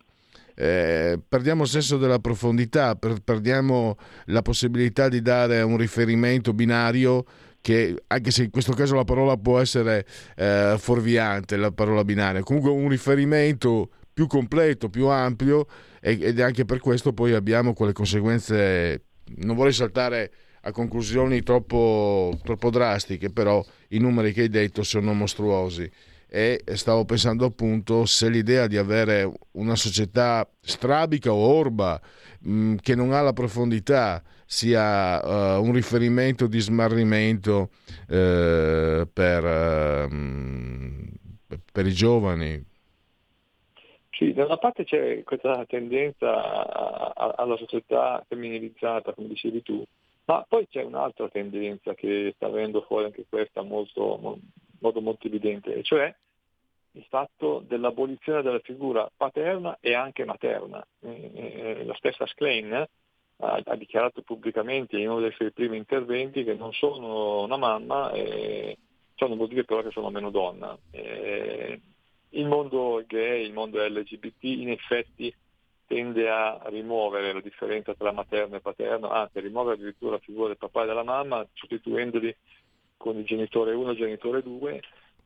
eh, 0.56 1.20
perdiamo 1.28 1.64
il 1.64 1.70
senso 1.70 1.98
della 1.98 2.20
profondità, 2.20 2.96
per, 2.96 3.20
perdiamo 3.22 3.98
la 4.26 4.42
possibilità 4.42 5.10
di 5.10 5.22
dare 5.22 5.62
un 5.62 5.78
riferimento 5.78 6.54
binario 6.54 7.26
che 7.62 7.96
anche 8.08 8.32
se 8.32 8.44
in 8.44 8.52
questo 8.52 8.74
caso 8.74 8.96
la 8.96 9.04
parola 9.04 9.38
può 9.38 9.60
essere 9.60 10.06
eh, 10.36 10.76
fuorviante, 10.78 11.58
la 11.58 11.72
parola 11.72 12.04
binaria, 12.04 12.44
comunque 12.44 12.70
un 12.70 12.90
riferimento 12.90 13.90
più 14.14 14.28
completo, 14.28 14.90
più 14.90 15.08
ampio 15.08 15.66
ed 16.00 16.40
anche 16.40 16.64
per 16.64 16.80
questo 16.80 17.12
poi 17.12 17.34
abbiamo 17.34 17.74
quelle 17.74 17.92
conseguenze, 17.92 19.06
non 19.38 19.56
vorrei 19.56 19.74
saltare 19.74 20.32
a 20.68 20.72
conclusioni 20.72 21.44
troppo, 21.44 22.38
troppo 22.44 22.70
drastiche, 22.72 23.30
però 23.30 23.64
i 23.90 24.00
numeri 24.00 24.34
che 24.34 24.42
hai 24.42 24.50
detto 24.50 24.82
sono 24.84 25.14
mostruosi 25.14 25.90
e 26.28 26.64
stavo 26.74 27.06
pensando 27.06 27.46
appunto 27.46 28.06
se 28.06 28.30
l'idea 28.30 28.68
di 28.68 28.78
avere 28.78 29.32
una 29.52 29.76
società 29.76 30.46
strabica 30.60 31.32
o 31.32 31.38
orba 31.38 32.02
mh, 32.40 32.52
mm, 32.52 32.76
che 32.82 32.96
non 32.96 33.14
ha 33.14 33.22
la 33.22 33.32
profondità 33.32 34.24
sia 34.46 35.22
uh, 35.24 35.64
un 35.64 35.72
riferimento 35.72 36.48
di 36.48 36.60
smarrimento 36.60 37.70
uh, 38.10 39.08
per, 39.14 39.44
uh, 39.44 40.10
per, 41.72 41.86
i 41.86 41.94
giovani. 41.94 42.64
Sì, 44.12 44.34
da 44.34 44.46
una 44.46 44.58
parte 44.58 44.84
c'è 44.84 45.24
questa 45.24 45.64
tendenza 45.68 47.16
alla 47.36 47.58
società 47.58 48.24
femminilizzata, 48.28 49.14
come 49.14 49.28
dicevi 49.28 49.62
tu, 49.62 49.84
ma 50.26 50.46
poi 50.48 50.68
c'è 50.68 50.84
un'altra 50.84 51.30
tendenza 51.30 51.94
che 51.94 52.34
sta 52.36 52.50
venendo 52.50 52.82
fuori 52.82 53.06
anche 53.06 53.26
questa 53.30 53.62
molto, 53.62 54.40
modo 54.80 55.02
molto 55.02 55.28
evidente, 55.28 55.76
e 55.76 55.84
cioè 55.84 56.14
il 56.96 57.06
fatto 57.10 57.64
dell'abolizione 57.68 58.42
della 58.42 58.60
figura 58.60 59.10
paterna 59.16 59.78
e 59.82 59.94
anche 59.94 60.26
materna. 60.26 60.86
La 61.02 61.94
stessa 61.96 62.26
Sklein 62.26 62.88
ha, 63.38 63.76
dichiarato 63.76 64.22
pubblicamente 64.22 64.98
in 64.98 65.10
uno 65.10 65.20
dei 65.20 65.34
suoi 65.34 65.52
primi 65.52 65.78
interventi 65.78 66.44
che 66.44 66.54
non 66.54 66.72
sono 66.72 67.44
una 67.44 67.58
mamma, 67.58 68.12
eh, 68.12 68.78
ciò 69.16 69.28
non 69.28 69.38
vuol 69.38 69.50
dire 69.50 69.66
però 69.66 69.84
che 69.84 69.92
sono 69.92 70.10
meno 70.10 70.30
donna. 70.32 70.76
Il 70.92 72.48
mondo 72.48 73.04
gay, 73.06 73.46
il 73.46 73.54
mondo 73.54 73.86
LGBT 73.86 74.44
in 74.44 74.70
effetti 74.72 75.34
tende 75.88 76.30
a 76.30 76.62
rimuovere 76.66 77.34
la 77.34 77.42
differenza 77.42 77.94
tra 77.94 78.12
materno 78.12 78.56
e 78.56 78.62
paterno, 78.62 79.10
anzi 79.10 79.38
a 79.38 79.42
rimuovere 79.42 79.76
addirittura 79.76 80.14
la 80.14 80.20
figura 80.20 80.48
del 80.48 80.58
papà 80.58 80.84
e 80.84 80.88
della 80.88 81.04
mamma, 81.04 81.48
sostituendoli 81.54 82.36
con 82.98 83.18
il 83.18 83.26
genitore 83.26 83.74
1 83.74 83.90
e 83.90 83.92
il 83.92 83.98
genitore 83.98 84.42
2, 84.42 84.82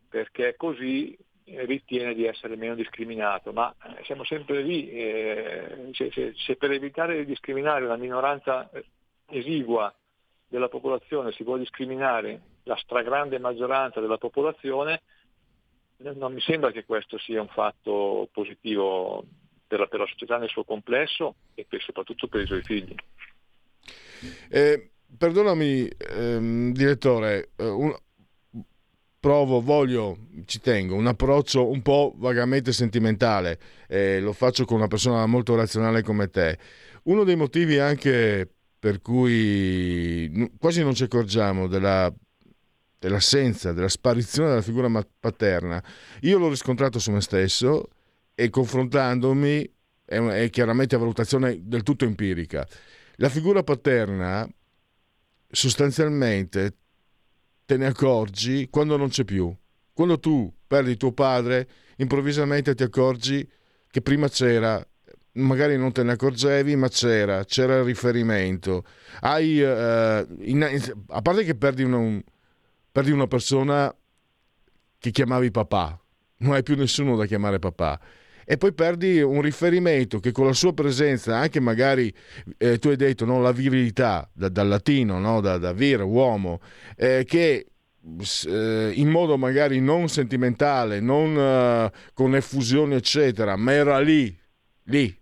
perché 0.09 0.55
così 0.55 1.17
ritiene 1.45 2.13
di 2.13 2.25
essere 2.25 2.55
meno 2.55 2.75
discriminato, 2.75 3.51
ma 3.51 3.73
eh, 3.83 4.03
siamo 4.03 4.23
sempre 4.23 4.61
lì, 4.61 4.89
eh, 4.89 5.89
se, 5.93 6.11
se, 6.11 6.33
se, 6.35 6.55
per 6.55 6.71
evitare 6.71 7.17
di 7.17 7.25
discriminare 7.25 7.85
una 7.85 7.95
minoranza 7.95 8.69
eh, 8.69 8.85
esigua 9.27 9.93
della 10.47 10.67
popolazione 10.67 11.31
si 11.31 11.43
vuole 11.43 11.61
discriminare 11.61 12.41
la 12.63 12.75
stragrande 12.75 13.39
maggioranza 13.39 13.99
della 13.99 14.17
popolazione, 14.17 15.01
non 15.97 16.33
mi 16.33 16.41
sembra 16.41 16.71
che 16.71 16.85
questo 16.85 17.17
sia 17.17 17.41
un 17.41 17.49
fatto 17.49 18.29
positivo 18.31 19.25
per 19.69 19.79
la, 19.79 19.85
per 19.85 19.99
la 19.99 20.07
società 20.07 20.37
nel 20.37 20.49
suo 20.49 20.63
complesso 20.63 21.35
e 21.53 21.63
per, 21.69 21.79
soprattutto 21.79 22.27
per 22.27 22.41
i 22.41 22.47
suoi 22.47 22.63
figli. 22.63 22.95
Eh, 24.49 24.89
perdonami, 25.15 25.87
ehm, 25.87 26.73
direttore, 26.73 27.51
eh, 27.55 27.67
un, 27.67 27.95
provo, 29.19 29.61
voglio, 29.61 30.17
ci 30.45 30.59
tengo, 30.59 30.95
un 30.95 31.05
approccio 31.05 31.69
un 31.69 31.83
po' 31.83 32.13
vagamente 32.17 32.71
sentimentale, 32.73 33.59
eh, 33.87 34.19
lo 34.19 34.33
faccio 34.33 34.65
con 34.65 34.77
una 34.77 34.87
persona 34.87 35.23
molto 35.27 35.55
razionale 35.55 36.01
come 36.01 36.29
te. 36.29 36.57
Uno 37.03 37.23
dei 37.23 37.35
motivi 37.35 37.77
anche 37.77 38.49
per 38.79 39.01
cui 39.01 40.51
quasi 40.57 40.81
non 40.81 40.95
ci 40.95 41.03
accorgiamo 41.03 41.67
della, 41.67 42.11
dell'assenza, 42.97 43.71
della 43.71 43.87
sparizione 43.87 44.49
della 44.49 44.61
figura 44.61 44.89
paterna, 45.19 45.83
io 46.21 46.39
l'ho 46.39 46.49
riscontrato 46.49 46.97
su 46.97 47.11
me 47.11 47.21
stesso 47.21 47.89
e 48.39 48.49
confrontandomi 48.49 49.69
è, 50.05 50.17
è 50.17 50.49
chiaramente 50.49 50.95
a 50.95 50.97
valutazione 50.97 51.59
del 51.61 51.83
tutto 51.83 52.05
empirica. 52.05 52.65
La 53.15 53.27
figura 53.27 53.63
paterna 53.63 54.49
sostanzialmente 55.49 56.77
te 57.65 57.75
ne 57.75 57.87
accorgi 57.87 58.69
quando 58.69 58.95
non 58.95 59.09
c'è 59.09 59.25
più. 59.25 59.53
Quando 59.91 60.19
tu 60.19 60.49
perdi 60.65 60.95
tuo 60.95 61.11
padre, 61.11 61.67
improvvisamente 61.97 62.75
ti 62.75 62.83
accorgi 62.83 63.45
che 63.91 64.01
prima 64.01 64.29
c'era, 64.29 64.81
magari 65.33 65.75
non 65.75 65.91
te 65.91 66.03
ne 66.03 66.13
accorgevi, 66.13 66.77
ma 66.77 66.87
c'era, 66.87 67.43
c'era 67.43 67.79
il 67.79 67.83
riferimento. 67.83 68.85
Hai, 69.19 69.59
uh, 69.59 70.25
in, 70.43 70.65
a 71.09 71.21
parte 71.21 71.43
che 71.43 71.55
perdi 71.55 71.83
una, 71.83 71.97
un, 71.97 72.21
perdi 72.89 73.11
una 73.11 73.27
persona 73.27 73.93
che 74.97 75.11
chiamavi 75.11 75.51
papà, 75.51 76.01
non 76.37 76.53
hai 76.53 76.63
più 76.63 76.77
nessuno 76.77 77.17
da 77.17 77.25
chiamare 77.25 77.59
papà 77.59 77.99
e 78.51 78.57
poi 78.57 78.73
perdi 78.73 79.21
un 79.21 79.41
riferimento 79.41 80.19
che 80.19 80.31
con 80.31 80.47
la 80.47 80.53
sua 80.53 80.73
presenza, 80.73 81.37
anche 81.37 81.59
magari 81.59 82.11
eh, 82.57 82.79
tu 82.79 82.87
hai 82.87 82.95
detto 82.95 83.23
no, 83.23 83.39
la 83.39 83.51
virilità 83.51 84.27
da, 84.33 84.49
dal 84.49 84.67
latino, 84.67 85.19
no, 85.19 85.39
da, 85.39 85.59
da 85.59 85.71
vir, 85.71 86.01
uomo, 86.01 86.59
eh, 86.95 87.25
che 87.27 87.67
eh, 88.47 88.91
in 88.95 89.07
modo 89.07 89.37
magari 89.37 89.79
non 89.79 90.09
sentimentale, 90.09 90.99
non 90.99 91.35
uh, 91.35 91.95
con 92.15 92.33
effusione, 92.33 92.95
eccetera, 92.95 93.55
ma 93.55 93.71
era 93.71 93.99
lì, 93.99 94.35
lì, 94.85 95.15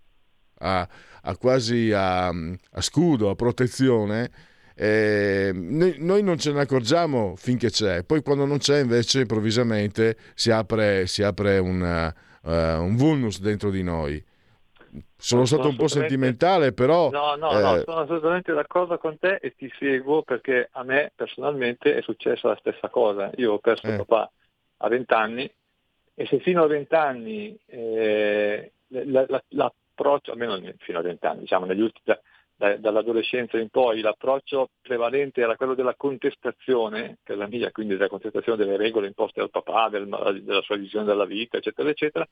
a, 0.59 0.87
a 1.23 1.35
quasi 1.35 1.91
a, 1.91 2.29
a, 2.29 2.81
scudo, 2.81 3.29
a 3.29 3.35
protezione. 3.35 4.31
Eh, 4.73 5.51
noi, 5.53 6.23
non 6.23 6.37
ce 6.37 6.53
ne 6.53 6.61
accorgiamo 6.61 7.33
finché 7.35 7.71
c'è, 7.71 8.03
poi 8.03 8.21
quando 8.21 8.45
non 8.45 8.59
c'è 8.59 8.79
invece 8.79 9.21
improvvisamente 9.21 10.15
si 10.33 10.49
apre, 10.49 11.07
si 11.07 11.23
apre 11.23 11.57
una, 11.57 12.13
uh, 12.47 12.81
un 12.81 12.95
vulnus 12.95 13.39
dentro 13.39 13.69
di 13.69 13.83
noi. 13.83 14.23
Sono, 14.89 15.03
sono 15.17 15.45
stato 15.45 15.67
un 15.67 15.75
po' 15.75 15.87
sentimentale, 15.87 16.71
però... 16.71 17.09
No, 17.09 17.35
no, 17.35 17.51
eh... 17.51 17.61
no, 17.61 17.83
sono 17.85 17.99
assolutamente 17.99 18.53
d'accordo 18.53 18.97
con 18.97 19.19
te 19.19 19.39
e 19.41 19.53
ti 19.55 19.71
seguo 19.77 20.23
perché 20.23 20.69
a 20.71 20.83
me 20.83 21.11
personalmente 21.15 21.95
è 21.95 22.01
successa 22.01 22.47
la 22.47 22.57
stessa 22.59 22.89
cosa. 22.89 23.29
Io 23.35 23.53
ho 23.53 23.59
perso 23.59 23.87
eh. 23.87 23.97
papà 23.97 24.31
a 24.77 24.87
20 24.87 25.13
anni 25.13 25.51
e 26.13 26.25
se 26.25 26.39
fino 26.39 26.63
a 26.63 26.67
20 26.67 26.95
anni 26.95 27.59
eh, 27.65 28.71
la, 28.87 29.25
la, 29.27 29.43
l'approccio, 29.49 30.31
almeno 30.31 30.59
fino 30.79 30.99
a 30.99 31.03
20 31.03 31.25
anni, 31.25 31.39
diciamo 31.41 31.65
negli 31.65 31.81
ultimi, 31.81 32.17
da, 32.57 32.69
da, 32.69 32.75
dall'adolescenza 32.77 33.57
in 33.57 33.69
poi, 33.69 34.01
l'approccio 34.01 34.69
prevalente 34.81 35.41
era 35.41 35.55
quello 35.55 35.75
della 35.75 35.95
contestazione 35.95 37.17
per 37.23 37.37
la 37.37 37.47
mia, 37.47 37.71
quindi 37.71 37.93
della 37.93 38.09
contestazione 38.09 38.57
delle 38.57 38.77
regole 38.77 39.07
imposte 39.07 39.39
dal 39.39 39.51
papà, 39.51 39.89
del, 39.89 40.07
della 40.43 40.61
sua 40.61 40.75
visione 40.75 41.05
della 41.05 41.25
vita, 41.25 41.57
eccetera, 41.57 41.89
eccetera, 41.89 42.27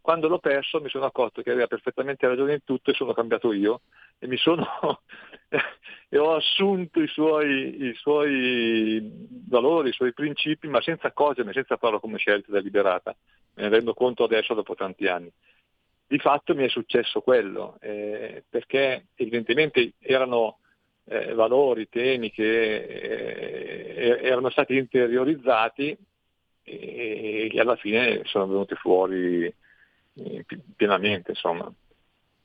quando 0.00 0.28
l'ho 0.28 0.38
perso 0.38 0.80
mi 0.80 0.88
sono 0.88 1.04
accorto 1.04 1.42
che 1.42 1.50
aveva 1.50 1.66
perfettamente 1.66 2.28
ragione 2.28 2.52
in 2.52 2.64
tutto 2.64 2.92
e 2.92 2.94
sono 2.94 3.12
cambiato 3.12 3.52
io 3.52 3.80
e 4.20 4.36
sono 4.36 4.64
e 6.08 6.16
ho 6.18 6.34
assunto 6.34 7.00
i 7.00 7.08
suoi, 7.08 7.88
i 7.88 7.94
suoi, 7.94 9.02
valori, 9.48 9.88
i 9.88 9.92
suoi 9.92 10.12
principi, 10.12 10.68
ma 10.68 10.80
senza 10.80 11.08
accorgermi, 11.08 11.52
senza 11.52 11.76
farlo 11.76 11.98
come 11.98 12.18
scelta 12.18 12.52
deliberata. 12.52 13.16
Me 13.54 13.64
ne 13.64 13.68
rendo 13.68 13.94
conto 13.94 14.22
adesso 14.22 14.54
dopo 14.54 14.76
tanti 14.76 15.08
anni. 15.08 15.28
Di 16.08 16.18
fatto 16.18 16.54
mi 16.54 16.64
è 16.64 16.68
successo 16.68 17.20
quello, 17.20 17.78
eh, 17.80 18.44
perché 18.48 19.06
evidentemente 19.16 19.94
erano 19.98 20.58
eh, 21.04 21.34
valori, 21.34 21.88
temi 21.88 22.30
che 22.30 22.76
eh, 22.76 24.20
erano 24.22 24.50
stati 24.50 24.76
interiorizzati 24.76 25.96
e, 26.62 27.50
e 27.52 27.60
alla 27.60 27.76
fine 27.76 28.22
sono 28.24 28.46
venuti 28.46 28.74
fuori 28.76 29.44
eh, 29.44 30.44
pienamente, 30.76 31.32
insomma. 31.32 31.72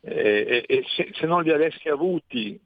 E, 0.01 0.64
e 0.68 0.84
se, 0.88 1.12
se, 1.14 1.26
non 1.26 1.43
li 1.43 1.51
avessi 1.51 1.88
avuti 1.88 2.59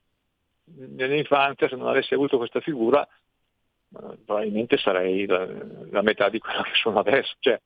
nell'infanzia, 0.66 1.68
se 1.68 1.76
non 1.76 1.88
avessi 1.88 2.14
avuto 2.14 2.38
questa 2.38 2.62
figura, 2.62 3.06
eh, 3.06 4.18
probabilmente 4.26 4.78
sarei 4.78 5.26
la, 5.26 5.46
la, 5.91 6.02
metà 6.02 6.30
di 6.30 6.39
quello 6.39 6.62
che 6.64 6.74
sono 6.74 7.00
adesso. 7.00 7.36
Cioè, 7.39 7.62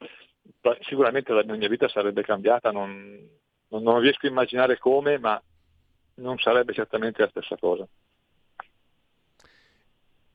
sicuramente 0.81 1.33
la 1.33 1.43
mia 1.43 1.67
vita 1.67 1.87
sarebbe 1.87 2.23
cambiata, 2.23 2.71
non, 2.71 3.17
non, 3.69 3.99
riesco 3.99 4.27
a 4.27 4.29
immaginare 4.29 4.77
come, 4.77 5.17
ma 5.17 5.41
non 6.15 6.37
sarebbe 6.37 6.73
certamente 6.73 7.21
la 7.21 7.29
stessa 7.29 7.55
cosa. 7.57 7.87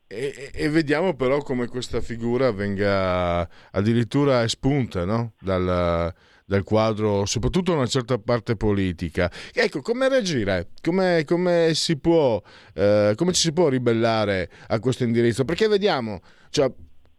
E, 0.07 0.51
e, 0.53 0.69
vediamo 0.69 1.15
però 1.15 1.39
come 1.39 1.67
questa 1.67 2.01
figura 2.01 2.53
venga 2.53 3.49
addirittura 3.73 4.45
espunta 4.45 5.05
no? 5.05 5.33
dal, 5.41 6.15
dal 6.45 6.63
quadro, 6.63 7.25
soprattutto 7.25 7.73
una 7.73 7.87
certa 7.87 8.19
parte 8.19 8.55
politica. 8.55 9.31
Ecco, 9.53 9.81
come 9.81 10.09
reagire? 10.09 10.69
Come, 10.83 11.25
come, 11.25 11.73
si 11.75 11.99
può, 11.99 12.41
eh, 12.75 13.15
come 13.17 13.33
ci 13.33 13.41
si 13.41 13.53
può 13.53 13.69
ribellare 13.69 14.51
a 14.69 14.79
questo 14.79 15.05
indirizzo? 15.05 15.45
Perché 15.45 15.69
vediamo, 15.69 16.21
cioè, 16.51 16.71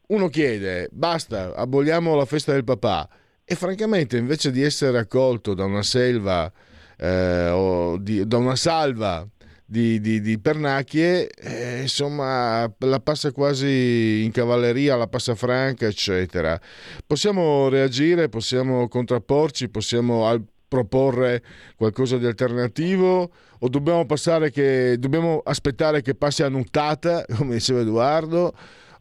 uno 0.08 0.28
chiede, 0.30 0.88
basta, 0.92 1.54
aboliamo 1.56 2.16
la 2.16 2.26
festa 2.26 2.52
del 2.52 2.64
papà 2.64 3.08
e 3.44 3.56
francamente 3.56 4.18
invece 4.18 4.52
di 4.52 4.62
essere 4.62 4.98
accolto 4.98 5.54
da 5.54 5.66
una 5.66 5.84
selva 5.84 6.52
eh, 6.98 7.98
di, 8.00 8.26
da 8.28 8.38
una 8.38 8.56
salva 8.56 9.28
di, 9.66 10.00
di, 10.00 10.22
di 10.22 10.40
pernacchie, 10.40 11.28
eh, 11.28 11.82
insomma, 11.82 12.72
la 12.78 13.00
passa 13.00 13.32
quasi 13.32 14.22
in 14.24 14.32
cavalleria, 14.32 14.96
la 14.96 15.08
passa 15.08 15.34
franca, 15.34 15.88
eccetera. 15.88 16.60
Possiamo 17.06 17.68
reagire, 17.68 18.30
possiamo 18.30 18.88
contrapporci, 18.88 19.70
possiamo 19.70 20.28
al- 20.28 20.46
proporre 20.68 21.44
qualcosa 21.76 22.18
di 22.18 22.26
alternativo 22.26 23.32
o 23.60 23.70
dobbiamo, 23.70 24.06
che, 24.52 24.98
dobbiamo 25.00 25.42
aspettare 25.44 26.02
che 26.02 26.16
passi 26.16 26.44
a 26.44 26.50
nuttata, 26.50 27.26
come 27.36 27.56
diceva 27.56 27.80
Edoardo, 27.80 28.54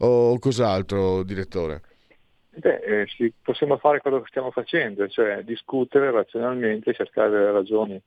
o 0.05 0.39
cos'altro, 0.39 1.23
direttore? 1.23 1.83
Beh, 2.57 2.77
eh, 2.77 3.07
sì, 3.09 3.33
possiamo 3.43 3.79
fare 3.79 4.01
quello 4.01 4.21
che 4.21 4.29
stiamo 4.29 4.51
facendo, 4.51 5.09
cioè 5.09 5.43
discutere 5.43 6.11
razionalmente, 6.11 6.95
cercare 6.95 7.31
delle 7.31 7.51
ragioni 7.51 8.01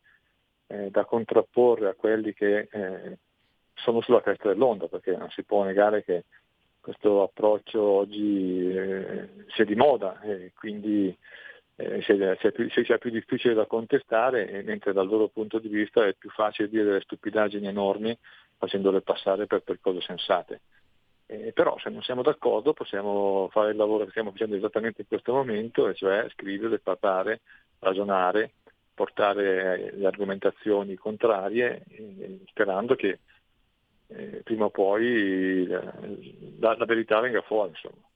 eh, 0.68 0.89
da 0.89 1.04
contrapporre 1.06 1.89
a 1.89 1.93
quelli 1.95 2.34
che 2.34 2.68
eh, 2.72 3.18
sono 3.74 4.02
sulla 4.02 4.22
cresta 4.22 4.48
dell'onda, 4.48 4.88
perché 4.88 5.16
non 5.18 5.30
si 5.32 5.43
può 5.43 5.64
negare 5.64 6.04
che 6.04 6.24
questo 6.80 7.24
approccio 7.24 7.82
oggi 7.82 8.70
eh, 8.70 9.28
sia 9.48 9.66
di 9.66 9.76
moda 9.76 10.22
e 10.22 10.54
quindi 10.58 11.16
eh, 11.76 12.02
sia, 12.04 12.38
sia, 12.39 12.52
più, 12.52 12.70
sia, 12.70 12.98
più, 12.98 13.10
difficile 13.10 13.54
da 13.54 13.66
contestare, 13.66 14.64
mentre 14.64 14.93
dal 14.93 15.08
loro 15.08 15.28
punto 15.28 15.60
di 15.60 15.68
vista 15.68 16.06
è 16.06 16.14
più 16.14 16.30
facile 16.30 16.70
dire 16.70 16.86
delle 16.86 17.02
stupidaggini 17.02 17.68
enormi 17.68 18.18
facendole 18.58 19.02
passare 19.02 19.45
per, 19.45 19.62
per 19.62 19.80
cose 19.82 20.02
sensate. 20.02 20.62
Eh, 21.30 21.51
però 21.53 21.78
se 21.80 21.89
non 21.89 22.01
siamo 22.01 22.21
d'accordo 22.21 22.71
possiamo 22.71 23.49
fare 23.51 23.71
il 23.71 23.78
lavoro 23.78 24.05
che 24.05 24.11
stiamo 24.11 24.32
facendo 24.32 24.55
esattamente 24.55 25.01
in 25.01 25.07
questo 25.07 25.34
momento, 25.34 25.89
e 25.89 25.93
cioè 25.93 26.25
scrivere, 26.32 26.80
parlare, 26.80 27.41
ragionare, 27.80 28.53
portare 28.93 29.91
le 29.93 30.07
argomentazioni 30.07 30.95
contrarie, 30.95 31.84
eh, 31.89 32.39
sperando 32.47 32.95
che 32.95 33.19
eh, 34.07 34.41
prima 34.43 34.65
o 34.65 34.69
poi 34.69 35.67
la, 35.67 35.93
la, 36.59 36.75
la, 36.78 36.86
verità 36.86 37.19
venga 37.19 37.41
fuori. 37.41 37.71
Insomma. 37.71 38.07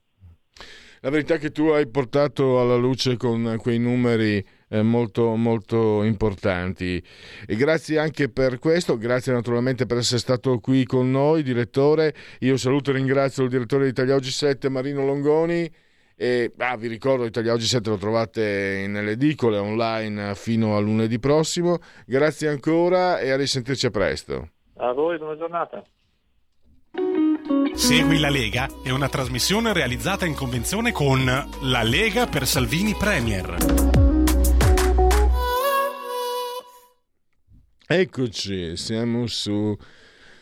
La 1.01 1.09
verità 1.09 1.38
che 1.38 1.51
tu 1.51 1.68
hai 1.68 1.88
portato 1.88 2.62
alla 2.62 2.78
luce 2.78 3.18
con 3.18 3.57
quei 3.59 3.78
numeri 3.78 4.43
eh, 4.72 4.82
molto, 4.82 5.36
molto 5.36 6.01
importanti. 6.03 7.03
E 7.45 7.55
grazie 7.55 7.99
anche 7.99 8.30
per 8.30 8.57
questo, 8.57 8.97
grazie 8.97 9.34
naturalmente 9.34 9.86
per 9.86 9.97
essere 9.97 10.19
stato 10.19 10.59
qui 10.59 10.86
con 10.86 11.11
noi, 11.11 11.43
direttore. 11.43 12.13
Io 12.39 12.55
saluto 12.57 12.91
e 12.91 12.93
ringrazio 12.93 13.43
il 13.43 13.49
direttore 13.49 13.84
di 13.84 13.89
Italia 13.89 14.15
Oggi 14.15 14.32
7, 14.32 14.69
Marino 14.69 15.05
Longoni. 15.05 15.69
E 16.15 16.53
ah, 16.57 16.78
vi 16.78 16.88
ricordo, 16.88 17.26
Italia 17.26 17.51
Oggi 17.51 17.65
7 17.65 17.89
lo 17.89 17.97
trovate 17.97 18.86
nelle 18.88 19.11
edicole 19.11 19.57
online 19.57 20.36
fino 20.36 20.78
a 20.78 20.80
lunedì 20.80 21.19
prossimo. 21.19 21.80
Grazie 22.05 22.47
ancora 22.47 23.19
e 23.19 23.32
a 23.32 23.36
risentirci 23.36 23.88
a 23.88 23.89
presto. 23.89 24.49
A 24.78 24.93
voi, 24.93 25.17
buona 25.17 25.38
giornata. 25.38 25.84
Segui 27.74 28.19
la 28.19 28.30
Lega 28.30 28.67
è 28.84 28.91
una 28.91 29.09
trasmissione 29.09 29.74
realizzata 29.74 30.26
in 30.26 30.36
convenzione 30.36 30.91
con 30.91 31.24
La 31.26 31.84
Lega 31.84 32.28
per 32.28 32.45
Salvini 32.45 32.93
Premier. 32.93 34.01
Eccoci, 37.94 38.78
siamo 38.78 39.28
su 39.28 39.78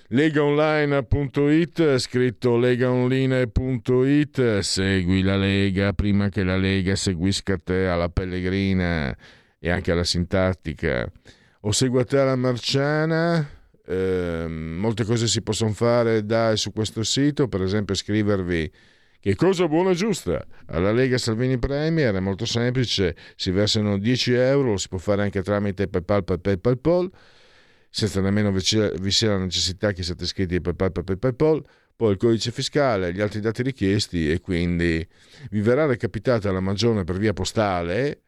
legaonline.it, 0.10 1.98
scritto 1.98 2.58
legaonline.it, 2.58 4.60
segui 4.60 5.24
la 5.24 5.36
Lega 5.36 5.92
prima 5.94 6.30
che 6.30 6.44
la 6.44 6.58
Lega 6.58 6.96
seguisca 6.96 7.58
te 7.58 7.88
alla 7.88 8.10
Pellegrina 8.10 9.18
e 9.58 9.70
anche 9.72 9.92
alla 9.92 10.04
Sintattica, 10.04 11.12
o 11.62 11.72
segua 11.72 12.06
te 12.06 12.20
alla 12.20 12.36
Marciana. 12.36 13.50
Eh, 13.84 14.46
molte 14.48 15.04
cose 15.04 15.26
si 15.26 15.42
possono 15.42 15.72
fare 15.72 16.24
da 16.24 16.52
e 16.52 16.56
su 16.56 16.72
questo 16.72 17.02
sito, 17.02 17.48
per 17.48 17.64
esempio 17.64 17.96
scrivervi 17.96 18.72
che 19.20 19.34
cosa 19.34 19.68
buona 19.68 19.90
e 19.90 19.96
giusta 19.96 20.46
alla 20.68 20.92
Lega 20.92 21.18
Salvini 21.18 21.58
Premier 21.58 22.14
è 22.14 22.20
molto 22.20 22.46
semplice, 22.46 23.16
si 23.36 23.50
versano 23.50 23.98
10 23.98 24.34
euro, 24.34 24.70
lo 24.70 24.78
si 24.78 24.88
può 24.88 25.00
fare 25.00 25.24
anche 25.24 25.42
tramite 25.42 25.88
PayPal, 25.88 26.24
PayPal, 26.24 26.60
PayPal 26.60 27.12
senza 27.90 28.22
nemmeno 28.22 28.52
vi 28.52 28.62
sia 29.12 29.30
la 29.30 29.38
necessità 29.38 29.92
che 29.92 30.04
siate 30.04 30.24
iscritti 30.24 30.62
per 30.62 30.74
PayPal, 30.74 31.04
per 31.04 31.18
PayPal, 31.18 31.64
poi 31.96 32.12
il 32.12 32.18
codice 32.18 32.52
fiscale, 32.52 33.12
gli 33.12 33.20
altri 33.20 33.42
dati 33.42 33.62
richiesti 33.62 34.32
e 34.32 34.40
quindi 34.40 35.06
vi 35.50 35.60
verrà 35.60 35.86
recapitata 35.86 36.52
la 36.52 36.62
magione 36.62 37.04
per 37.04 37.18
via 37.18 37.34
postale. 37.34 38.22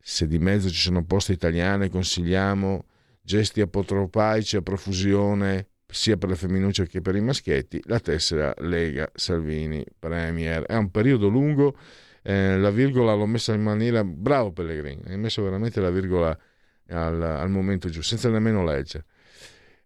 Se 0.00 0.26
di 0.26 0.38
mezzo 0.38 0.68
ci 0.70 0.80
sono 0.80 1.04
poste 1.04 1.32
italiane, 1.32 1.88
consigliamo 1.88 2.86
gesti 3.22 3.60
apotropaici 3.60 4.56
a 4.56 4.62
profusione 4.62 5.68
sia 5.86 6.16
per 6.16 6.30
le 6.30 6.36
femminucce 6.36 6.86
che 6.86 7.00
per 7.00 7.14
i 7.16 7.20
maschietti, 7.20 7.80
la 7.84 8.00
tessera 8.00 8.52
Lega 8.58 9.10
Salvini 9.14 9.84
Premier. 9.98 10.64
È 10.64 10.74
un 10.74 10.90
periodo 10.90 11.28
lungo, 11.28 11.76
eh, 12.22 12.56
la 12.58 12.70
virgola 12.70 13.14
l'ho 13.14 13.26
messa 13.26 13.52
in 13.52 13.62
maniera... 13.62 14.02
Bravo 14.02 14.52
Pellegrini, 14.52 15.02
hai 15.06 15.18
messo 15.18 15.42
veramente 15.42 15.80
la 15.80 15.90
virgola 15.90 16.36
al, 16.90 17.20
al 17.22 17.50
momento 17.50 17.88
giusto, 17.88 18.16
senza 18.16 18.28
nemmeno 18.28 18.64
leggere. 18.64 19.04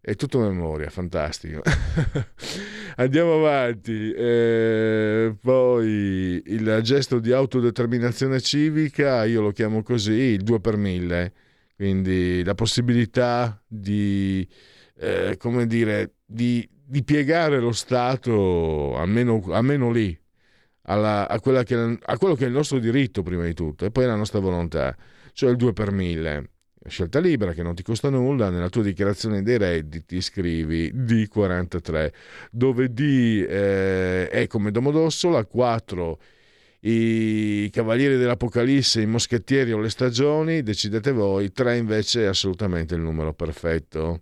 È 0.01 0.17
tutto 0.17 0.39
memoria, 0.39 0.91
fantastico. 0.91 1.63
Andiamo 2.97 3.37
avanti. 3.37 4.13
Eh, 4.13 5.35
poi 5.41 6.43
il 6.45 6.81
gesto 6.83 7.19
di 7.19 7.33
autodeterminazione 7.33 8.39
civica, 8.41 9.25
io 9.25 9.41
lo 9.41 9.51
chiamo 9.51 9.83
così, 9.83 10.13
il 10.13 10.43
2 10.43 10.61
per 10.61 10.77
1000. 10.77 11.33
Quindi 11.75 12.45
la 12.45 12.55
possibilità 12.55 13.59
di, 13.67 14.47
eh, 14.99 15.37
come 15.39 15.67
dire, 15.67 16.17
di, 16.27 16.69
di, 16.71 17.03
piegare 17.03 17.59
lo 17.59 17.73
Stato, 17.73 18.97
almeno, 18.97 19.43
almeno 19.53 19.91
lì, 19.91 20.17
alla, 20.83 21.27
a, 21.27 21.41
che, 21.65 21.99
a 22.01 22.19
quello 22.19 22.35
che 22.35 22.45
è 22.45 22.49
il 22.49 22.53
nostro 22.53 22.79
diritto 22.79 23.23
prima 23.23 23.45
di 23.45 23.55
tutto, 23.55 23.87
e 23.87 23.91
poi 23.91 24.05
la 24.05 24.17
nostra 24.17 24.39
volontà, 24.39 24.95
cioè 25.33 25.51
il 25.51 25.57
2 25.57 25.73
per 25.73 25.91
1000 25.93 26.51
scelta 26.89 27.19
libera 27.19 27.53
che 27.53 27.63
non 27.63 27.75
ti 27.75 27.83
costa 27.83 28.11
nulla, 28.11 28.51
nella 28.51 28.69
tua 28.69 28.83
dichiarazione 28.83 29.43
dei 29.43 29.59
redditi 29.59 30.21
scrivi 30.21 30.93
D43, 30.93 32.13
dove 32.51 32.93
D 32.93 33.47
eh, 33.49 34.29
è 34.29 34.47
come 34.47 34.71
Domodossola, 34.71 35.45
4 35.45 36.19
i 36.87 37.71
Cavalieri 37.73 38.19
dell'Apocalisse, 38.19 39.01
i 39.01 39.07
Moschettieri 39.07 39.73
o 39.73 39.79
le 39.79 39.89
stagioni, 39.89 40.63
decidete 40.63 41.13
voi, 41.13 41.51
3 41.51 41.79
invece 41.79 42.25
è 42.25 42.27
assolutamente 42.27 42.95
il 42.95 43.01
numero 43.01 43.33
perfetto. 43.33 44.21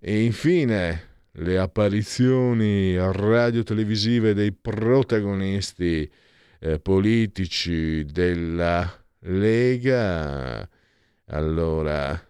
E 0.00 0.22
infine 0.24 1.08
le 1.32 1.58
apparizioni 1.58 2.96
radio-televisive 2.96 4.32
dei 4.32 4.52
protagonisti 4.52 6.10
eh, 6.60 6.80
politici 6.80 8.04
della 8.06 8.90
Lega 9.20 10.66
allora, 11.28 12.20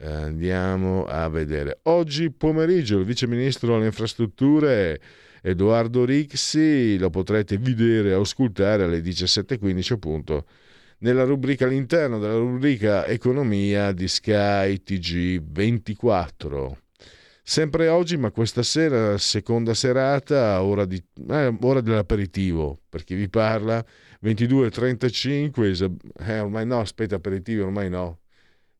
andiamo 0.00 1.04
a 1.06 1.28
vedere. 1.28 1.78
Oggi 1.84 2.30
pomeriggio 2.30 2.98
il 2.98 3.04
vice 3.04 3.26
ministro 3.26 3.76
alle 3.76 3.86
infrastrutture 3.86 5.00
Edoardo 5.42 6.04
Rixi 6.04 6.98
lo 6.98 7.10
potrete 7.10 7.58
vedere 7.58 8.14
o 8.14 8.22
ascoltare 8.22 8.84
alle 8.84 9.00
17.15 9.00 9.92
appunto 9.92 10.46
nella 10.98 11.24
rubrica 11.24 11.66
all'interno 11.66 12.18
della 12.18 12.36
rubrica 12.36 13.06
economia 13.06 13.92
di 13.92 14.08
Sky 14.08 14.80
TG24. 14.84 16.72
Sempre 17.46 17.88
oggi, 17.88 18.16
ma 18.16 18.30
questa 18.30 18.62
sera, 18.62 19.18
seconda 19.18 19.74
serata, 19.74 20.62
ora, 20.62 20.86
di, 20.86 21.02
eh, 21.28 21.54
ora 21.60 21.82
dell'aperitivo, 21.82 22.80
per 22.88 23.04
chi 23.04 23.14
vi 23.14 23.28
parla, 23.28 23.84
22.35, 24.22 25.94
eh, 26.20 26.38
ormai 26.38 26.64
no, 26.64 26.80
aspetta 26.80 27.16
aperitivo, 27.16 27.66
ormai 27.66 27.90
no, 27.90 28.20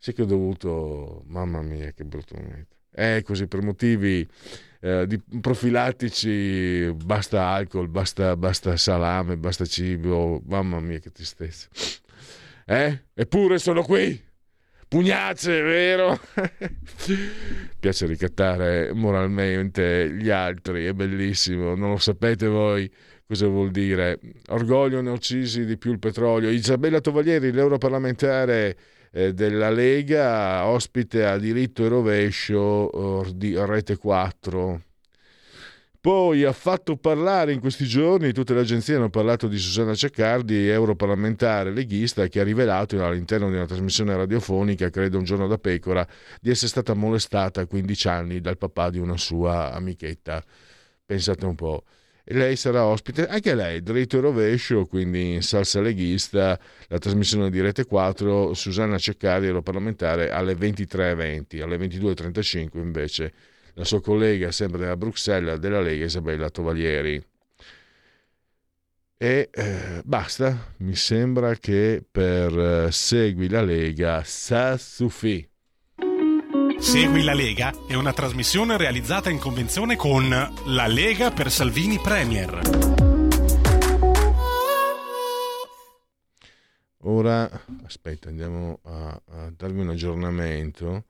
sì 0.05 0.13
che 0.13 0.21
ho 0.21 0.27
dovuto, 0.27 1.23
mamma 1.29 1.63
mia, 1.63 1.91
che 1.93 2.05
brutto 2.05 2.35
momento. 2.37 2.77
Eh, 2.95 3.23
così 3.25 3.47
per 3.47 3.63
motivi 3.63 4.29
eh, 4.81 5.07
di 5.07 5.19
profilattici, 5.41 6.93
basta 6.93 7.47
alcol, 7.47 7.89
basta, 7.89 8.37
basta 8.37 8.77
salame, 8.77 9.39
basta 9.39 9.65
cibo, 9.65 10.43
mamma 10.45 10.79
mia, 10.81 10.99
che 10.99 11.11
tristezza. 11.11 11.69
Eh? 12.67 13.05
Eppure 13.15 13.59
sono 13.59 13.83
qui! 13.83 14.23
Pugnazze, 14.89 15.63
vero? 15.63 16.21
Piace 17.81 18.05
ricattare 18.05 18.93
moralmente 18.93 20.11
gli 20.11 20.29
altri, 20.29 20.85
è 20.85 20.93
bellissimo, 20.93 21.75
non 21.75 21.93
lo 21.93 21.97
sapete 21.97 22.47
voi 22.47 22.93
cosa 23.27 23.47
vuol 23.47 23.71
dire. 23.71 24.19
Orgoglio 24.49 25.01
ne 25.01 25.09
uccisi 25.09 25.65
di 25.65 25.79
più 25.79 25.93
il 25.93 25.99
petrolio. 25.99 26.51
Isabella 26.51 27.01
Tovaglieri, 27.01 27.53
l'europarlamentare 27.53 28.77
della 29.15 29.71
Lega, 29.71 30.67
ospite 30.67 31.25
a 31.25 31.39
diritto 31.39 31.85
e 31.85 31.89
rovescio 31.89 33.25
di 33.33 33.55
Rete 33.57 33.97
4. 33.97 34.83
Poi 36.01 36.45
ha 36.45 36.53
fatto 36.53 36.97
parlare 36.97 37.53
in 37.53 37.61
questi 37.61 37.87
giorni, 37.87 38.33
tutte 38.33 38.53
le 38.53 38.61
agenzie 38.61 38.97
hanno 38.97 39.09
parlato 39.09 39.49
di 39.49 39.57
Susanna 39.57 39.95
Ceccardi, 39.95 40.69
europarlamentare 40.69 41.73
leghista, 41.73 42.27
che 42.27 42.41
ha 42.41 42.45
rivelato 42.45 43.03
all'interno 43.03 43.49
di 43.49 43.55
una 43.55 43.65
trasmissione 43.65 44.15
radiofonica, 44.15 44.91
credo 44.91 45.17
un 45.17 45.25
giorno 45.25 45.47
da 45.47 45.57
pecora, 45.57 46.07
di 46.41 46.51
essere 46.51 46.69
stata 46.69 46.93
molestata 46.93 47.63
a 47.63 47.67
15 47.67 48.09
anni 48.09 48.41
dal 48.43 48.59
papà 48.59 48.91
di 48.91 48.99
una 48.99 49.17
sua 49.17 49.73
amichetta. 49.73 50.45
Pensate 51.07 51.47
un 51.47 51.55
po'. 51.55 51.85
Lei 52.27 52.57
sarà 52.57 52.87
ospite, 52.87 53.27
anche 53.27 53.55
lei, 53.55 53.83
dritto 53.83 54.17
e 54.17 54.21
rovescio, 54.21 54.87
quindi 54.87 55.35
in 55.35 55.43
salsa 55.43 55.83
leghista, 55.83 56.59
la 56.89 56.99
trasmissione 56.99 57.51
di 57.51 57.61
Rete 57.61 57.85
4, 57.85 58.55
Susanna 58.55 58.97
Ceccardi, 58.97 59.47
europarlamentare, 59.47 60.31
alle 60.31 60.55
23.20, 60.55 61.63
alle 61.63 61.77
22.35 61.77 62.79
invece 62.79 63.33
la 63.75 63.85
sua 63.85 64.01
collega 64.01 64.51
sempre 64.53 64.89
a 64.89 64.97
Bruxelles 64.97 65.59
della 65.59 65.81
Lega 65.81 66.07
Isabella 66.07 66.49
Tovalieri. 66.49 67.23
E 69.17 69.49
eh, 69.51 70.03
basta, 70.05 70.75
mi 70.79 70.95
sembra 70.95 71.55
che 71.57 72.03
per 72.11 72.59
eh, 72.87 72.91
Segui 72.91 73.49
la 73.49 73.63
Lega 73.63 74.23
sa. 74.25 74.79
Segui 76.79 77.23
la 77.23 77.35
Lega 77.35 77.73
è 77.87 77.95
una 77.95 78.13
trasmissione 78.13 78.77
realizzata 78.77 79.31
in 79.31 79.39
convenzione 79.39 79.97
con 79.97 80.29
La 80.29 80.87
Lega 80.87 81.31
per 81.31 81.51
Salvini 81.51 81.99
Premier. 81.99 82.61
Ora, 87.07 87.51
aspetta, 87.85 88.29
andiamo 88.29 88.81
a, 88.85 89.21
a 89.31 89.53
darvi 89.57 89.81
un 89.81 89.91
aggiornamento. 89.91 91.05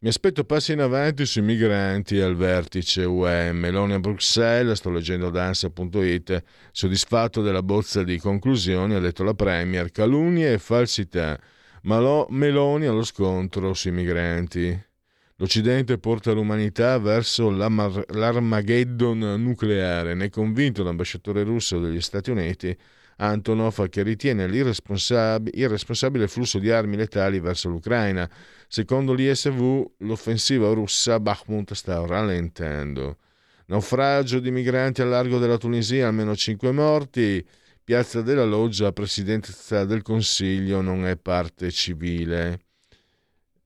Mi 0.00 0.08
aspetto 0.08 0.44
passi 0.44 0.72
in 0.72 0.80
avanti 0.80 1.24
sui 1.24 1.40
migranti 1.40 2.20
al 2.20 2.36
vertice 2.36 3.04
UE. 3.04 3.52
Meloni 3.52 3.94
a 3.94 4.00
Bruxelles, 4.00 4.76
sto 4.76 4.90
leggendo 4.90 5.30
da 5.30 5.46
ansia.it, 5.46 6.42
soddisfatto 6.72 7.40
della 7.40 7.62
bozza 7.62 8.02
di 8.02 8.18
conclusioni, 8.18 8.94
ha 8.94 9.00
detto 9.00 9.22
la 9.24 9.32
Premier, 9.32 9.90
calunnie 9.90 10.52
e 10.52 10.58
falsità. 10.58 11.40
Malò 11.84 12.26
Meloni 12.30 12.86
allo 12.86 13.04
scontro 13.04 13.74
sui 13.74 13.90
migranti. 13.90 14.74
L'Occidente 15.36 15.98
porta 15.98 16.32
l'umanità 16.32 16.98
verso 16.98 17.50
l'Armageddon 17.50 19.34
nucleare, 19.42 20.14
ne 20.14 20.24
è 20.24 20.30
convinto 20.30 20.82
l'ambasciatore 20.82 21.42
russo 21.42 21.78
degli 21.80 22.00
Stati 22.00 22.30
Uniti 22.30 22.74
Antonov 23.16 23.88
che 23.90 24.02
ritiene 24.02 24.48
l'irresponsabile 24.48 26.26
flusso 26.26 26.58
di 26.58 26.70
armi 26.70 26.96
letali 26.96 27.38
verso 27.38 27.68
l'Ucraina. 27.68 28.30
Secondo 28.66 29.12
l'ISV, 29.12 29.84
l'offensiva 29.98 30.72
russa 30.72 31.14
a 31.14 31.20
Bakhmut 31.20 31.74
sta 31.74 32.04
rallentando. 32.06 33.18
Naufragio 33.66 34.40
di 34.40 34.50
migranti 34.50 35.02
al 35.02 35.10
largo 35.10 35.38
della 35.38 35.58
Tunisia, 35.58 36.06
almeno 36.06 36.34
5 36.34 36.72
morti. 36.72 37.46
Piazza 37.84 38.22
della 38.22 38.46
Loggia, 38.46 38.94
presidenza 38.94 39.84
del 39.84 40.00
Consiglio 40.00 40.80
non 40.80 41.04
è 41.04 41.18
parte 41.18 41.70
civile. 41.70 42.60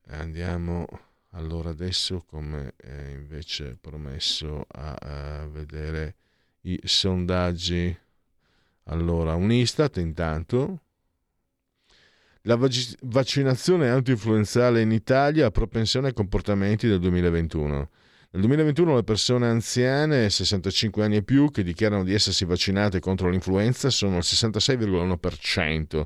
Andiamo 0.08 0.88
allora 1.34 1.70
adesso, 1.70 2.24
come 2.26 2.74
invece 3.12 3.78
promesso, 3.80 4.66
a, 4.72 4.94
a 4.94 5.46
vedere 5.46 6.16
i 6.62 6.80
sondaggi. 6.82 7.96
Allora, 8.86 9.36
un 9.36 9.52
Istat 9.52 9.98
intanto. 9.98 10.80
La 12.40 12.56
vac- 12.56 12.96
vaccinazione 13.02 13.88
anti-influenzale 13.88 14.80
in 14.80 14.90
Italia 14.90 15.52
propensione 15.52 16.08
ai 16.08 16.14
comportamenti 16.14 16.88
del 16.88 16.98
2021. 16.98 17.88
Nel 18.30 18.42
2021 18.42 18.94
le 18.96 19.04
persone 19.04 19.46
anziane, 19.46 20.28
65 20.28 21.02
anni 21.02 21.16
e 21.16 21.22
più, 21.22 21.50
che 21.50 21.62
dichiarano 21.62 22.04
di 22.04 22.12
essersi 22.12 22.44
vaccinate 22.44 23.00
contro 23.00 23.30
l'influenza 23.30 23.88
sono 23.88 24.18
il 24.18 24.22
66,1%, 24.22 26.04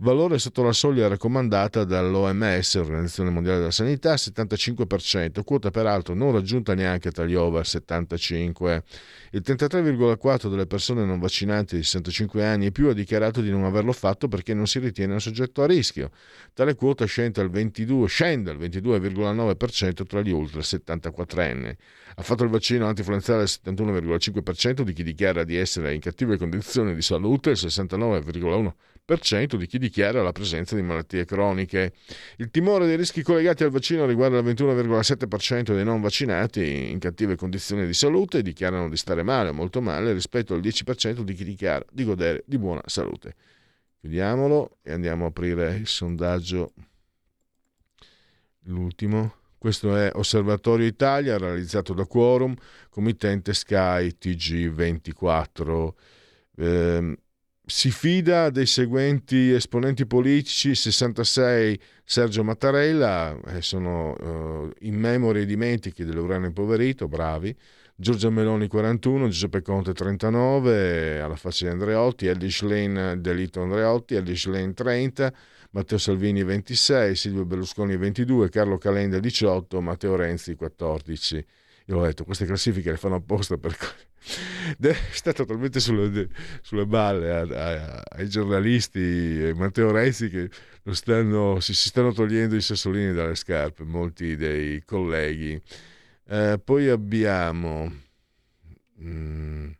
valore 0.00 0.38
sotto 0.38 0.62
la 0.62 0.72
soglia 0.72 1.08
raccomandata 1.08 1.82
dall'OMS, 1.82 2.74
Organizzazione 2.76 3.30
Mondiale 3.30 3.58
della 3.58 3.70
Sanità, 3.72 4.14
75%, 4.14 5.42
quota 5.42 5.70
peraltro 5.70 6.14
non 6.14 6.32
raggiunta 6.32 6.74
neanche 6.74 7.10
tra 7.10 7.24
gli 7.24 7.34
over 7.34 7.66
75. 7.66 8.84
Il 9.32 9.42
33,4% 9.44 10.48
delle 10.48 10.66
persone 10.66 11.04
non 11.04 11.18
vaccinate 11.18 11.76
di 11.76 11.82
65 11.82 12.44
anni 12.44 12.66
e 12.66 12.70
più 12.70 12.88
ha 12.88 12.92
dichiarato 12.92 13.40
di 13.40 13.50
non 13.50 13.64
averlo 13.64 13.92
fatto 13.92 14.28
perché 14.28 14.54
non 14.54 14.66
si 14.68 14.78
ritiene 14.78 15.14
un 15.14 15.20
soggetto 15.20 15.62
a 15.62 15.66
rischio. 15.66 16.10
Tale 16.54 16.76
quota 16.76 17.04
scende 17.04 17.40
al 17.40 17.50
22, 17.50 18.06
scende 18.06 18.50
al 18.50 18.58
22,9% 18.58 20.06
tra 20.06 20.20
gli 20.20 20.30
ultra 20.30 20.62
74 20.62 21.42
anni. 21.42 21.76
Ha 22.14 22.22
fatto 22.22 22.44
il 22.44 22.50
vaccino 22.50 22.86
antinfluenzale 22.86 23.42
il 23.42 23.50
71,5% 23.64 24.82
di 24.82 24.92
chi 24.92 25.02
dichiara 25.02 25.42
di 25.42 25.56
essere 25.56 25.92
in 25.92 26.00
cattive 26.00 26.36
condizioni 26.36 26.94
di 26.94 27.02
salute 27.02 27.50
il 27.50 27.58
69,1% 27.60 28.72
di 29.56 29.66
chi 29.66 29.78
dichiara 29.78 30.22
la 30.22 30.32
presenza 30.32 30.76
di 30.76 30.82
malattie 30.82 31.24
croniche. 31.24 31.94
Il 32.36 32.50
timore 32.50 32.84
dei 32.84 32.96
rischi 32.96 33.22
collegati 33.22 33.64
al 33.64 33.70
vaccino 33.70 34.04
riguarda 34.04 34.36
il 34.36 34.44
21,7% 34.44 35.74
dei 35.74 35.82
non 35.82 36.02
vaccinati 36.02 36.90
in 36.90 36.98
cattive 36.98 37.34
condizioni 37.34 37.86
di 37.86 37.94
salute 37.94 38.38
e 38.38 38.42
dichiarano 38.42 38.90
di 38.90 38.98
stare 38.98 39.22
male 39.22 39.48
o 39.48 39.54
molto 39.54 39.80
male 39.80 40.12
rispetto 40.12 40.52
al 40.52 40.60
10% 40.60 41.20
di 41.20 41.32
chi 41.32 41.44
dichiara 41.44 41.82
di 41.90 42.04
godere 42.04 42.42
di 42.44 42.58
buona 42.58 42.82
salute. 42.84 43.34
Chiudiamolo 44.00 44.76
e 44.82 44.92
andiamo 44.92 45.24
a 45.24 45.28
aprire 45.28 45.74
il 45.76 45.86
sondaggio. 45.86 46.74
L'ultimo. 48.64 49.36
Questo 49.56 49.96
è 49.96 50.10
Osservatorio 50.12 50.84
Italia, 50.86 51.38
realizzato 51.38 51.94
da 51.94 52.04
Quorum, 52.04 52.54
committente 52.90 53.54
Sky 53.54 54.14
TG24. 54.20 55.92
Eh, 56.58 57.18
si 57.68 57.90
fida 57.90 58.48
dei 58.48 58.64
seguenti 58.64 59.52
esponenti 59.52 60.06
politici, 60.06 60.74
66 60.74 61.78
Sergio 62.02 62.42
Mattarella, 62.42 63.38
eh, 63.46 63.60
sono 63.60 64.16
eh, 64.16 64.86
in 64.86 64.94
memoria 64.94 65.42
i 65.42 65.46
dimentichi 65.46 66.02
dell'Urano 66.04 66.46
impoverito, 66.46 67.08
bravi, 67.08 67.54
Giorgia 67.94 68.30
Meloni 68.30 68.68
41, 68.68 69.28
Giuseppe 69.28 69.60
Conte 69.60 69.92
39, 69.92 71.20
alla 71.20 71.36
faccia 71.36 71.66
di 71.66 71.72
Andreotti, 71.72 72.26
Eldish 72.26 72.62
Lane 72.62 73.20
Delito 73.20 73.60
Andreotti, 73.60 74.14
Eldish 74.14 74.46
Lane 74.46 74.72
30, 74.72 75.32
Matteo 75.72 75.98
Salvini 75.98 76.42
26, 76.42 77.14
Silvio 77.14 77.44
Berlusconi 77.44 77.98
22, 77.98 78.48
Carlo 78.48 78.78
Calenda 78.78 79.18
18, 79.18 79.80
Matteo 79.82 80.16
Renzi 80.16 80.54
14. 80.54 81.44
Io 81.88 81.98
ho 81.98 82.04
detto, 82.04 82.24
queste 82.24 82.44
classifiche 82.44 82.90
le 82.90 82.98
fanno 82.98 83.14
apposta 83.14 83.56
per... 83.56 83.74
è 84.78 84.94
stato 85.10 85.46
talmente 85.46 85.80
sulle, 85.80 86.28
sulle 86.60 86.84
balle 86.84 87.30
a, 87.32 87.40
a, 87.40 88.02
ai 88.10 88.28
giornalisti 88.28 89.52
Matteo 89.54 89.90
Renzi 89.90 90.28
che 90.28 90.50
stanno, 90.92 91.60
si, 91.60 91.72
si, 91.72 91.88
stanno 91.88 92.12
togliendo 92.12 92.56
i 92.56 92.60
sassolini 92.60 93.14
dalle 93.14 93.34
scarpe, 93.34 93.84
molti 93.84 94.36
dei 94.36 94.84
colleghi. 94.84 95.60
Eh, 96.26 96.60
poi 96.62 96.88
abbiamo... 96.88 97.90
Mm, 99.00 99.70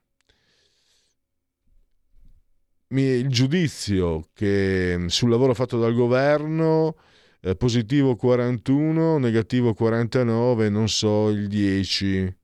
il 2.90 3.28
giudizio 3.28 4.28
che 4.32 5.04
sul 5.08 5.28
lavoro 5.28 5.52
fatto 5.52 5.78
dal 5.78 5.92
governo 5.92 6.96
eh, 7.40 7.56
positivo 7.56 8.16
41, 8.16 9.18
negativo 9.18 9.74
49, 9.74 10.68
non 10.68 10.88
so 10.88 11.28
il 11.30 11.48
10. 11.48 12.36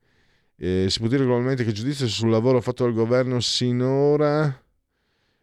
Eh, 0.57 0.87
si 0.89 0.99
può 0.99 1.09
dire 1.09 1.25
globalmente 1.25 1.65
che 1.65 1.71
il 1.71 1.75
giudizio 1.75 2.07
sul 2.09 2.31
lavoro 2.31 2.61
fatto 2.61 2.85
dal 2.85 2.95
governo 2.95 3.41
sinora, 3.41 4.63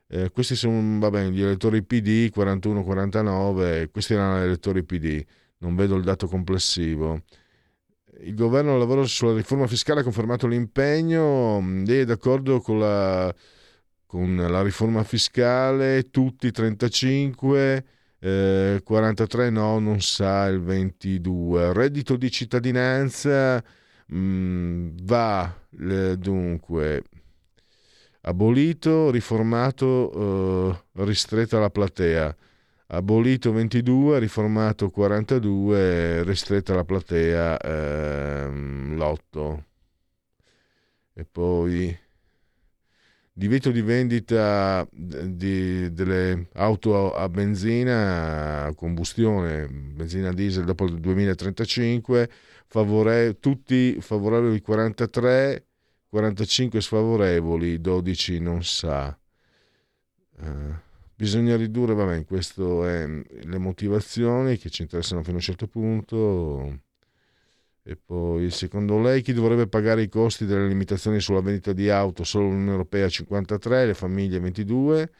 eh, 0.07 0.29
questi 0.31 0.55
sono 0.55 0.99
vabbè, 0.99 1.29
gli 1.29 1.41
elettori 1.41 1.83
PD 1.83 2.29
41-49, 2.33 3.89
questi 3.91 4.13
erano 4.13 4.39
gli 4.39 4.43
elettori 4.43 4.83
PD, 4.83 5.23
non 5.59 5.75
vedo 5.75 5.95
il 5.95 6.03
dato 6.03 6.27
complessivo. 6.27 7.23
Il 8.23 8.35
governo 8.35 8.77
lavora 8.77 9.03
sulla 9.03 9.33
riforma 9.33 9.67
fiscale 9.67 10.01
ha 10.01 10.03
confermato 10.03 10.47
l'impegno, 10.47 11.59
mm, 11.61 11.85
lei 11.85 11.99
è 12.01 12.05
d'accordo 12.05 12.59
con 12.59 12.79
la 12.79 13.33
con 14.05 14.35
la 14.35 14.61
riforma 14.61 15.03
fiscale, 15.05 16.09
tutti 16.09 16.51
35, 16.51 17.85
eh, 18.23 18.81
43 18.83 19.49
no, 19.49 19.79
non 19.79 19.99
sa 20.01 20.45
il 20.45 20.61
22. 20.61 21.73
Reddito 21.73 22.15
di 22.17 22.29
cittadinanza 22.29 23.63
mh, 24.07 24.15
mm, 24.15 24.89
va 25.03 25.51
eh, 25.79 26.17
dunque 26.17 27.03
abolito, 28.21 29.09
riformato, 29.09 30.69
eh, 30.93 31.03
ristretta 31.03 31.59
la 31.59 31.69
platea. 31.69 32.35
Abolito 32.93 33.51
22, 33.53 34.19
riformato 34.19 34.89
42, 34.89 36.23
ristretta 36.23 36.75
la 36.75 36.83
platea 36.83 37.57
eh, 37.57 38.47
l'8. 38.49 39.63
E 41.13 41.25
poi 41.25 41.97
divieto 43.41 43.71
di 43.71 43.81
vendita 43.81 44.87
di, 44.91 45.91
delle 45.91 46.49
auto 46.53 47.11
a 47.11 47.27
benzina 47.27 48.65
a 48.65 48.75
combustione, 48.75 49.67
benzina 49.67 50.31
diesel 50.31 50.63
dopo 50.63 50.85
il 50.85 50.99
2035, 50.99 52.29
favore, 52.67 53.39
tutti 53.39 53.99
favorevoli 53.99 54.61
43, 54.61 55.65
45 56.07 56.81
sfavorevoli, 56.81 57.81
12 57.81 58.39
non 58.39 58.63
sa. 58.63 59.17
Uh, 60.37 60.75
bisogna 61.15 61.55
ridurre, 61.55 61.95
vabbè, 61.95 62.23
queste 62.25 62.61
è 62.61 63.07
le 63.43 63.57
motivazioni 63.57 64.57
che 64.59 64.69
ci 64.69 64.83
interessano 64.83 65.21
fino 65.23 65.37
a 65.37 65.39
un 65.39 65.43
certo 65.43 65.65
punto. 65.65 66.81
E 67.83 67.95
poi, 67.95 68.51
secondo 68.51 68.99
lei, 68.99 69.21
chi 69.21 69.33
dovrebbe 69.33 69.67
pagare 69.67 70.03
i 70.03 70.09
costi 70.09 70.45
delle 70.45 70.67
limitazioni 70.67 71.19
sulla 71.19 71.41
vendita 71.41 71.73
di 71.73 71.89
auto? 71.89 72.23
Solo 72.23 72.45
l'Unione 72.49 72.71
Europea 72.71 73.09
53, 73.09 73.85
le 73.87 73.93
famiglie 73.95 74.39
22. 74.39 75.11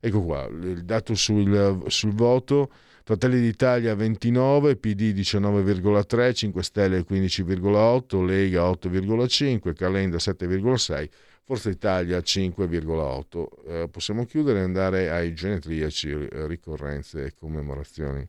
Ecco 0.00 0.22
qua, 0.22 0.46
il 0.46 0.84
dato 0.84 1.14
sul, 1.14 1.84
sul 1.88 2.12
voto. 2.12 2.70
Fratelli 3.02 3.40
d'Italia 3.40 3.94
29, 3.94 4.76
PD 4.76 5.12
19,3, 5.14 6.34
5 6.34 6.62
Stelle 6.62 7.04
15,8, 7.08 8.24
Lega 8.24 8.68
8,5, 8.68 9.74
Calenda 9.74 10.16
7,6, 10.16 11.08
Forza 11.44 11.70
Italia 11.70 12.18
5,8. 12.18 13.46
Eh, 13.66 13.88
possiamo 13.88 14.24
chiudere 14.24 14.58
e 14.58 14.62
andare 14.62 15.10
ai 15.10 15.34
genetriaci, 15.34 16.28
ricorrenze 16.46 17.24
e 17.26 17.34
commemorazioni. 17.34 18.28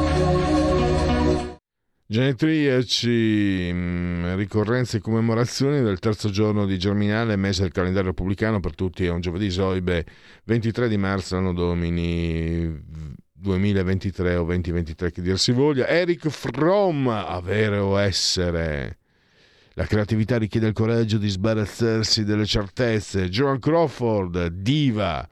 Genetriaci, 2.11 3.71
mm, 3.71 4.35
ricorrenze 4.35 4.97
e 4.97 4.99
commemorazioni 4.99 5.81
del 5.81 5.99
terzo 5.99 6.29
giorno 6.29 6.65
di 6.65 6.77
Germinale, 6.77 7.37
mese 7.37 7.61
del 7.61 7.71
calendario 7.71 8.09
repubblicano 8.09 8.59
per 8.59 8.75
tutti, 8.75 9.05
è 9.05 9.09
un 9.09 9.21
giovedì 9.21 9.49
Soibe, 9.49 10.05
23 10.43 10.89
di 10.89 10.97
marzo, 10.97 11.37
anno 11.37 11.53
domini 11.53 12.83
2023 13.31 14.35
o 14.35 14.43
2023 14.43 15.11
che 15.13 15.21
dir 15.21 15.39
si 15.39 15.53
voglia. 15.53 15.87
Eric 15.87 16.27
Fromm, 16.27 17.07
avere 17.07 17.77
o 17.77 17.97
essere. 17.97 18.97
La 19.75 19.85
creatività 19.85 20.37
richiede 20.37 20.67
il 20.67 20.73
coraggio 20.73 21.17
di 21.17 21.29
sbarazzarsi 21.29 22.25
delle 22.25 22.45
certezze. 22.45 23.29
Joan 23.29 23.57
Crawford, 23.57 24.47
diva. 24.47 25.25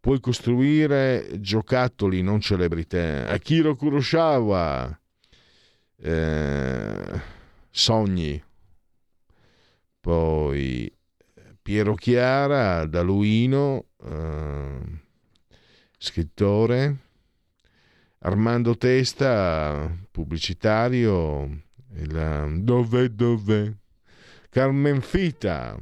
Puoi 0.00 0.18
costruire 0.18 1.28
giocattoli, 1.38 2.20
non 2.20 2.40
celebrità. 2.40 3.28
Akiro 3.28 3.76
Kurosawa 3.76 4.98
eh, 5.98 7.20
Sogni, 7.70 8.42
poi 10.00 10.92
Piero 11.60 11.94
Chiara, 11.94 12.86
Daluino, 12.86 13.86
eh, 14.04 14.78
scrittore, 15.98 16.96
Armando 18.20 18.76
Testa, 18.76 19.94
pubblicitario, 20.10 21.64
il, 21.94 22.60
dove 22.62 23.14
dove, 23.14 23.78
Carmen 24.48 25.00
Fita, 25.00 25.76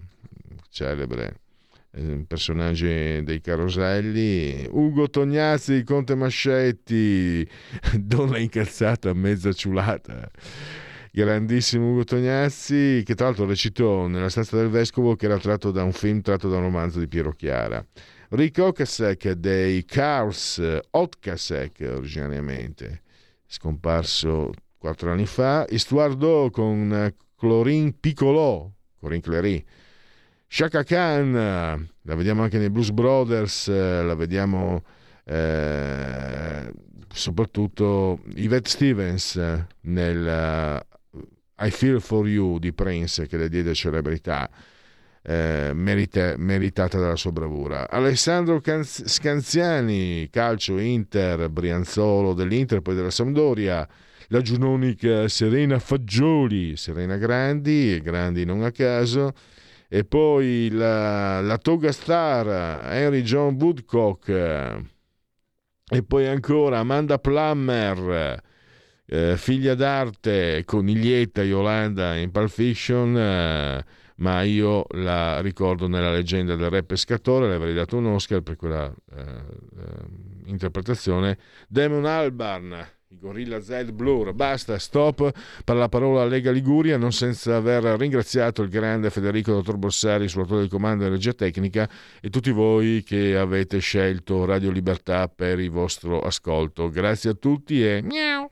celebre 0.71 1.43
personaggi 2.27 3.23
dei 3.23 3.41
caroselli, 3.41 4.67
Ugo 4.71 5.09
Tognazzi, 5.09 5.85
Conte 5.85 6.15
Mascetti, 6.15 7.47
donna 7.99 8.39
incazzata, 8.39 9.13
mezza 9.13 9.53
ciulata. 9.53 10.29
Grandissimo 11.13 11.93
Ugo 11.93 12.05
Tognazzi, 12.05 13.03
che 13.05 13.15
tra 13.15 13.27
l'altro 13.27 13.47
recitò 13.47 14.09
nella 14.09 14.29
stanza 14.29 14.57
del 14.57 14.69
vescovo, 14.69 15.15
che 15.15 15.27
era 15.27 15.39
tratto 15.39 15.71
da 15.71 15.85
un 15.85 15.93
film 15.93 16.21
tratto 16.21 16.49
da 16.49 16.57
un 16.57 16.63
romanzo 16.63 16.99
di 16.99 17.07
Piero 17.07 17.33
Chiara. 17.33 17.85
Rick 18.31 18.59
Okasek 18.59 19.31
dei 19.33 19.85
Cars, 19.85 20.61
Otkasek 20.91 21.89
originariamente, 21.95 23.03
scomparso 23.47 24.51
quattro 24.77 25.13
anni 25.13 25.27
fa. 25.27 25.69
Estuardo 25.69 26.51
con 26.51 27.15
Clorin 27.37 28.01
Piccolò, 28.01 28.69
Corin 28.99 29.21
Clery, 29.21 29.65
Shaka 30.47 30.85
Khan, 30.85 31.33
la 31.33 32.15
vediamo 32.15 32.43
anche 32.43 32.59
nei 32.59 32.71
Blues 32.71 32.91
Brothers, 32.91 33.69
la 33.69 34.15
vediamo 34.15 34.83
eh, 35.25 36.71
soprattutto 37.13 38.21
Yvette 38.35 38.69
Stevens 38.69 39.41
nel 39.83 40.83
uh, 41.13 41.65
I 41.65 41.71
Feel 41.71 42.01
For 42.01 42.29
You 42.29 42.59
di 42.59 42.73
Prince 42.73 43.27
che 43.27 43.37
le 43.37 43.49
diede 43.49 43.75
celebrità. 43.75 44.51
Eh, 45.27 45.71
merita, 45.73 46.35
meritata 46.37 46.99
dalla 46.99 47.17
sua 47.17 47.33
bravura. 47.33 47.89
Alessandro 47.89 48.61
Scanziani, 48.83 50.29
calcio 50.29 50.77
Inter, 50.77 51.49
Brianzolo 51.49 52.35
dell'Inter, 52.35 52.83
poi 52.83 52.95
della 52.95 53.11
Sampdoria, 53.11 53.89
la 54.29 54.41
giunonica 54.43 55.27
Serena 55.29 55.79
Fagioli, 55.79 56.77
Serena 56.77 57.17
Grandi, 57.17 57.99
Grandi 58.03 58.45
non 58.45 58.65
a 58.65 58.71
caso, 58.71 59.33
e 59.95 60.03
poi 60.03 60.71
la, 60.73 61.41
la 61.41 61.57
Toga 61.57 61.93
Star, 61.93 62.85
Henry 62.93 63.23
John 63.23 63.55
Woodcock, 63.55 64.29
e 64.29 66.03
poi 66.03 66.27
ancora 66.27 66.81
Amanda 66.81 67.21
Plummer, 67.21 68.43
eh, 69.07 69.37
figlia 69.37 69.77
d'arte, 69.77 70.65
coniglietta 70.65 71.45
Yolanda 71.45 72.17
in 72.17 72.33
Pulp 72.33 72.49
Fiction, 72.49 73.17
eh, 73.17 73.85
ma 74.17 74.43
io 74.43 74.85
la 74.95 75.41
ricordo 75.41 75.87
nella 75.87 76.11
leggenda 76.11 76.57
del 76.57 76.71
re 76.71 76.83
pescatore, 76.83 77.47
le 77.47 77.55
avrei 77.55 77.75
dato 77.75 77.97
un 77.97 78.07
Oscar 78.07 78.41
per 78.41 78.57
quella 78.57 78.93
eh, 79.15 79.21
eh 79.21 80.23
interpretazione. 80.47 81.39
Damon 81.69 82.05
Albarn, 82.05 82.85
i 83.15 83.19
Gorilla 83.19 83.61
Z 83.61 83.93
Blur. 83.93 84.33
Basta, 84.33 84.79
stop 84.79 85.31
per 85.65 85.77
la 85.77 85.89
parola 85.89 86.25
Lega 86.25 86.51
Liguria, 86.51 86.97
non 86.97 87.12
senza 87.12 87.57
aver 87.57 87.85
ringraziato 87.99 88.62
il 88.62 88.69
grande 88.69 89.11
Federico 89.11 89.53
Dottor 89.53 89.77
Borsari, 89.77 90.29
sull'autore 90.29 90.61
del 90.61 90.69
comando 90.69 91.03
di 91.03 91.09
energia 91.09 91.33
tecnica 91.33 91.89
e 92.21 92.31
tutti 92.31 92.51
voi 92.51 93.03
che 93.05 93.37
avete 93.37 93.79
scelto 93.79 94.45
Radio 94.45 94.71
Libertà 94.71 95.29
per 95.29 95.61
il 95.61 95.71
vostro 95.71 96.21
ascolto. 96.21 96.89
Grazie 96.89 97.31
a 97.31 97.35
tutti 97.35 97.85
e 97.85 98.03
miau! 98.03 98.51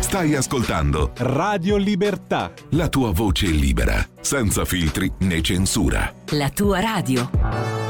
Stai 0.00 0.34
ascoltando 0.34 1.12
Radio 1.18 1.76
Libertà. 1.76 2.52
La 2.70 2.88
tua 2.88 3.12
voce 3.12 3.46
libera, 3.46 4.04
senza 4.20 4.64
filtri 4.64 5.10
né 5.20 5.40
censura. 5.40 6.12
La 6.30 6.50
tua 6.50 6.80
radio. 6.80 7.89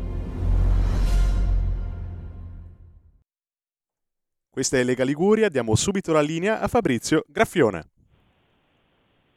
Questa 4.53 4.77
è 4.77 4.83
Lega 4.83 5.05
Liguria, 5.05 5.47
diamo 5.47 5.75
subito 5.75 6.11
la 6.11 6.19
linea 6.19 6.59
a 6.59 6.67
Fabrizio 6.67 7.23
Graffione. 7.25 7.85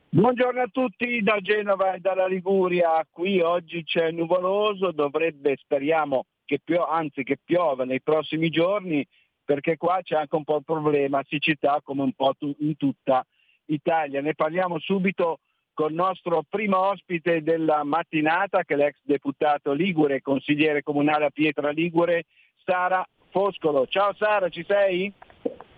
Buongiorno 0.09 0.61
a 0.61 0.69
tutti 0.73 1.23
da 1.23 1.39
Genova 1.41 1.95
e 1.95 2.01
dalla 2.01 2.27
Liguria, 2.27 3.07
qui 3.09 3.41
oggi 3.41 3.85
c'è 3.85 4.11
nuvoloso, 4.11 4.91
dovrebbe, 4.91 5.57
speriamo, 5.57 6.27
che 6.45 6.59
pio- 6.59 6.89
anzi 6.89 7.23
che 7.23 7.39
piova 7.43 7.85
nei 7.85 8.01
prossimi 8.03 8.51
giorni, 8.51 9.07
perché 9.45 9.77
qua 9.77 10.01
c'è 10.03 10.17
anche 10.17 10.35
un 10.35 10.43
po' 10.43 10.57
il 10.57 10.65
problema 10.65 11.23
siccità 11.29 11.81
come 11.85 12.03
un 12.03 12.13
po' 12.15 12.35
tu- 12.37 12.57
in 12.59 12.77
tutta 12.77 13.25
Italia. 13.67 14.21
Ne 14.21 14.35
parliamo 14.35 14.81
subito 14.81 15.39
con 15.75 15.91
il 15.91 15.95
nostro 15.95 16.43
primo 16.49 16.89
ospite 16.89 17.41
della 17.41 17.85
mattinata, 17.85 18.65
che 18.65 18.75
è 18.75 18.77
l'ex 18.77 18.97
deputato 19.03 19.75
Ligure, 19.75 20.23
consigliere 20.23 20.83
comunale 20.83 21.27
a 21.27 21.31
Pietra 21.31 21.71
Ligure, 21.71 22.25
Sara 22.65 23.07
Foscolo. 23.35 23.85
Ciao 23.89 24.15
Sara, 24.15 24.49
ci 24.49 24.65
sei? 24.65 25.13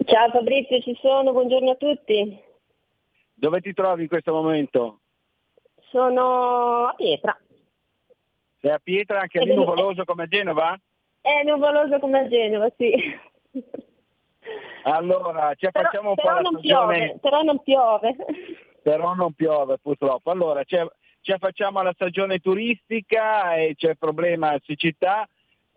Ciao 0.05 0.29
Fabrizio, 0.29 0.79
ci 0.83 0.95
sono, 1.01 1.33
buongiorno 1.33 1.71
a 1.71 1.75
tutti. 1.77 2.39
Dove 3.33 3.63
ti 3.63 3.73
trovi 3.73 4.03
in 4.03 4.09
questo 4.09 4.35
momento? 4.35 4.99
Sono 5.89 6.89
a 6.89 6.95
Pietra. 6.95 7.35
Sei 8.61 8.71
a 8.71 8.79
Pietra 8.79 9.21
anche 9.21 9.43
lì 9.43 9.55
nuvoloso 9.55 10.05
come 10.05 10.25
a 10.25 10.27
Genova? 10.27 10.79
È 11.23 11.43
nuvoloso 11.45 11.99
come 11.99 12.19
a 12.19 12.29
Genova, 12.29 12.71
sì. 12.77 12.93
Allora, 14.83 15.55
ci 15.55 15.67
Però, 15.71 15.85
facciamo 15.85 16.11
un 16.11 16.15
po' 16.15 16.23
però 16.25 16.35
la 16.35 16.41
non 16.43 16.59
stagione... 16.59 16.97
piove, 16.99 17.19
però 17.23 17.43
non 17.43 17.63
piove. 17.63 18.17
però 18.83 19.15
non 19.15 19.33
piove 19.33 19.79
purtroppo. 19.79 20.31
Allora, 20.31 20.63
ci 20.65 20.77
facciamo 21.39 21.81
la 21.81 21.93
stagione 21.95 22.39
turistica 22.39 23.55
e 23.55 23.73
c'è 23.77 23.89
il 23.89 23.99
problema 23.99 24.55
siccità. 24.63 25.27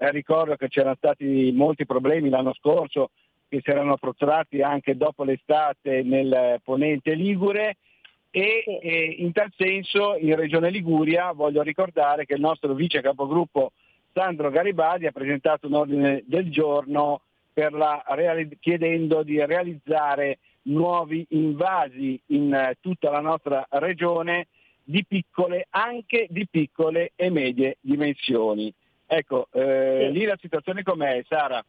Eh, 0.01 0.11
ricordo 0.11 0.55
che 0.55 0.69
c'erano 0.69 0.95
stati 0.95 1.51
molti 1.53 1.85
problemi 1.85 2.29
l'anno 2.29 2.53
scorso 2.53 3.09
che 3.49 3.59
si 3.61 3.69
erano 3.69 3.97
protratti 3.97 4.61
anche 4.61 4.95
dopo 4.95 5.25
l'estate 5.25 6.03
nel 6.03 6.61
ponente 6.63 7.15
Ligure 7.15 7.75
e, 8.31 8.63
e 8.81 9.15
in 9.17 9.33
tal 9.33 9.51
senso 9.57 10.15
in 10.15 10.35
Regione 10.37 10.69
Liguria 10.69 11.33
voglio 11.33 11.61
ricordare 11.63 12.25
che 12.25 12.35
il 12.35 12.39
nostro 12.39 12.73
vice 12.73 13.01
capogruppo 13.01 13.73
Sandro 14.13 14.49
Garibaldi 14.49 15.05
ha 15.05 15.11
presentato 15.11 15.67
un 15.67 15.73
ordine 15.73 16.23
del 16.25 16.49
giorno 16.49 17.23
per 17.51 17.73
la, 17.73 18.01
chiedendo 18.61 19.23
di 19.23 19.43
realizzare 19.43 20.39
nuovi 20.63 21.25
invasi 21.31 22.17
in 22.27 22.53
eh, 22.53 22.77
tutta 22.79 23.09
la 23.09 23.19
nostra 23.19 23.67
regione 23.71 24.47
di 24.81 25.03
piccole, 25.05 25.67
anche 25.71 26.27
di 26.29 26.47
piccole 26.49 27.11
e 27.17 27.29
medie 27.29 27.77
dimensioni. 27.81 28.73
Ecco, 29.11 29.47
eh, 29.53 30.09
Sì. 30.11 30.19
lì 30.19 30.25
la 30.25 30.37
situazione 30.39 30.83
com'è, 30.83 31.23
Sara? 31.27 31.63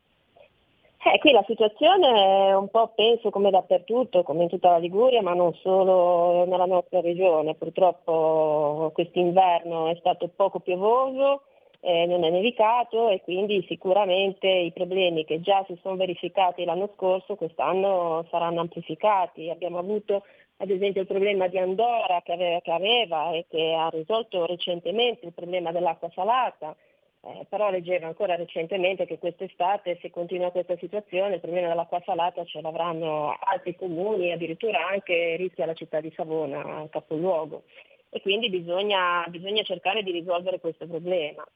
Eh, 1.03 1.18
qui 1.20 1.32
la 1.32 1.43
situazione 1.47 2.49
è 2.49 2.55
un 2.55 2.68
po' 2.68 2.93
penso 2.95 3.30
come 3.30 3.49
dappertutto, 3.51 4.22
come 4.22 4.43
in 4.43 4.51
tutta 4.51 4.72
la 4.72 4.76
Liguria, 4.76 5.22
ma 5.22 5.32
non 5.32 5.55
solo 5.55 6.45
nella 6.45 6.66
nostra 6.66 7.01
regione. 7.01 7.55
Purtroppo 7.55 8.91
quest'inverno 8.93 9.88
è 9.88 9.97
stato 9.99 10.28
poco 10.28 10.61
piovoso, 10.61 11.45
eh, 11.80 12.05
non 12.05 12.22
è 12.24 12.28
nevicato 12.28 13.09
e 13.09 13.22
quindi 13.22 13.64
sicuramente 13.66 14.47
i 14.47 14.72
problemi 14.72 15.24
che 15.24 15.41
già 15.41 15.64
si 15.66 15.78
sono 15.80 15.97
verificati 15.97 16.66
l'anno 16.66 16.91
scorso 16.95 17.36
quest'anno 17.36 18.26
saranno 18.28 18.61
amplificati. 18.61 19.49
Abbiamo 19.49 19.78
avuto 19.78 20.24
ad 20.59 20.68
esempio 20.68 21.01
il 21.01 21.07
problema 21.07 21.47
di 21.47 21.57
Andorra 21.57 22.20
che 22.22 22.32
aveva, 22.32 22.61
che 22.61 22.72
aveva 22.72 23.30
e 23.30 23.47
che 23.49 23.72
ha 23.72 23.88
risolto 23.88 24.45
recentemente 24.45 25.24
il 25.24 25.32
problema 25.32 25.72
dell'acqua 25.72 26.11
salata. 26.14 26.76
Eh, 27.23 27.45
però 27.51 27.71
leggevo 27.71 28.07
ancora 28.07 28.35
recentemente 28.35 29.05
che 29.05 29.18
quest'estate, 29.18 29.99
se 30.01 30.11
continua 30.11 30.51
questa 30.51 30.77
situazione, 30.79 31.35
il 31.35 31.41
problema 31.41 31.68
dell'acqua 31.68 32.01
salata 32.05 32.45
ce 32.45 32.62
l'avranno 32.62 33.37
altri 33.39 33.77
comuni, 33.77 34.33
addirittura 34.33 34.87
anche 34.89 35.37
rischia 35.37 35.66
la 35.66 35.75
città 35.75 36.01
di 36.01 36.11
Savona, 36.16 36.87
capoluogo. 36.89 37.64
E 38.09 38.23
quindi 38.23 38.49
bisogna, 38.49 39.25
bisogna 39.29 39.62
cercare 39.62 40.03
di 40.03 40.12
risolvere 40.12 40.61
questo 40.61 40.87
problema. 40.87 41.47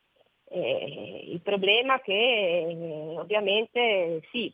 Eh, 0.46 1.24
il 1.28 1.40
problema 1.40 1.98
che 2.00 2.12
eh, 2.12 3.18
ovviamente 3.18 4.20
sì, 4.30 4.52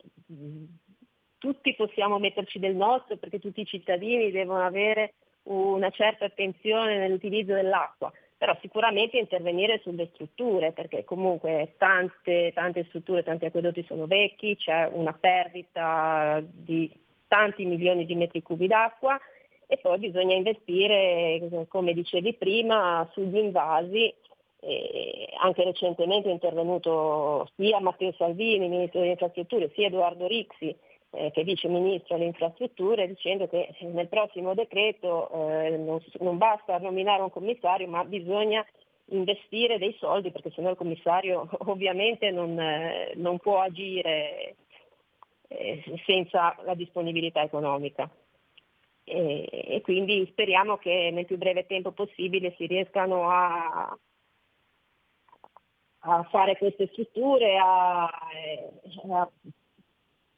tutti 1.38 1.74
possiamo 1.74 2.20
metterci 2.20 2.60
del 2.60 2.76
nostro 2.76 3.16
perché 3.16 3.40
tutti 3.40 3.62
i 3.62 3.66
cittadini 3.66 4.30
devono 4.30 4.64
avere 4.64 5.14
una 5.44 5.90
certa 5.90 6.26
attenzione 6.26 6.98
nell'utilizzo 6.98 7.54
dell'acqua, 7.54 8.12
però 8.40 8.56
sicuramente 8.62 9.18
intervenire 9.18 9.80
sulle 9.82 10.08
strutture, 10.14 10.72
perché 10.72 11.04
comunque 11.04 11.74
tante, 11.76 12.52
tante 12.54 12.84
strutture, 12.84 13.22
tanti 13.22 13.44
acquedotti 13.44 13.84
sono 13.86 14.06
vecchi, 14.06 14.56
c'è 14.56 14.88
una 14.90 15.12
perdita 15.12 16.42
di 16.42 16.90
tanti 17.28 17.66
milioni 17.66 18.06
di 18.06 18.14
metri 18.14 18.42
cubi 18.42 18.66
d'acqua 18.66 19.20
e 19.66 19.76
poi 19.76 19.98
bisogna 19.98 20.34
investire, 20.36 21.66
come 21.68 21.92
dicevi 21.92 22.32
prima, 22.32 23.06
sugli 23.12 23.36
invasi. 23.36 24.14
E 24.62 25.28
anche 25.38 25.62
recentemente 25.62 26.30
è 26.30 26.32
intervenuto 26.32 27.46
sia 27.56 27.78
Matteo 27.78 28.12
Salvini, 28.12 28.68
Ministro 28.68 29.00
delle 29.00 29.12
Infrastrutture, 29.12 29.70
sia 29.74 29.88
Edoardo 29.88 30.26
Rixi, 30.26 30.74
eh, 31.12 31.30
che 31.32 31.42
Vice 31.42 31.68
Ministro 31.68 32.14
alle 32.14 32.26
Infrastrutture, 32.26 33.06
dicendo 33.06 33.48
che 33.48 33.74
nel 33.80 34.08
prossimo 34.08 34.54
decreto 34.54 35.30
eh, 35.50 35.76
non, 35.76 36.00
non 36.20 36.38
basta 36.38 36.78
nominare 36.78 37.22
un 37.22 37.30
commissario, 37.30 37.88
ma 37.88 38.04
bisogna 38.04 38.64
investire 39.06 39.78
dei 39.78 39.96
soldi 39.98 40.30
perché 40.30 40.50
sennò 40.50 40.70
il 40.70 40.76
commissario 40.76 41.48
ovviamente 41.66 42.30
non, 42.30 42.58
eh, 42.58 43.12
non 43.16 43.38
può 43.38 43.60
agire 43.60 44.56
eh, 45.48 45.82
senza 46.06 46.56
la 46.64 46.74
disponibilità 46.74 47.42
economica. 47.42 48.08
E, 49.02 49.48
e 49.50 49.80
quindi 49.80 50.24
speriamo 50.30 50.76
che 50.76 51.10
nel 51.12 51.26
più 51.26 51.36
breve 51.36 51.66
tempo 51.66 51.90
possibile 51.90 52.54
si 52.56 52.66
riescano 52.66 53.28
a, 53.28 53.98
a 56.00 56.22
fare 56.30 56.56
queste 56.56 56.86
strutture, 56.92 57.56
a, 57.58 58.04
a 58.04 59.30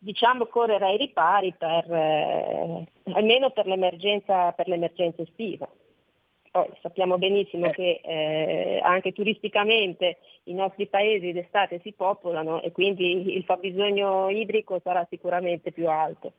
diciamo 0.02 0.46
correre 0.46 0.84
ai 0.84 0.96
ripari 0.96 1.54
per, 1.56 1.90
eh, 1.90 2.86
almeno 3.12 3.50
per 3.50 3.66
l'emergenza, 3.66 4.50
per 4.50 4.66
l'emergenza 4.66 5.22
estiva. 5.22 5.68
Poi 6.50 6.68
sappiamo 6.82 7.16
benissimo 7.18 7.70
che 7.70 8.00
eh, 8.02 8.80
anche 8.82 9.12
turisticamente 9.12 10.18
i 10.44 10.54
nostri 10.54 10.88
paesi 10.88 11.32
d'estate 11.32 11.80
si 11.82 11.92
popolano 11.92 12.60
e 12.60 12.72
quindi 12.72 13.36
il 13.36 13.44
fabbisogno 13.44 14.28
idrico 14.28 14.80
sarà 14.82 15.06
sicuramente 15.08 15.70
più 15.70 15.88
alto. 15.88 16.32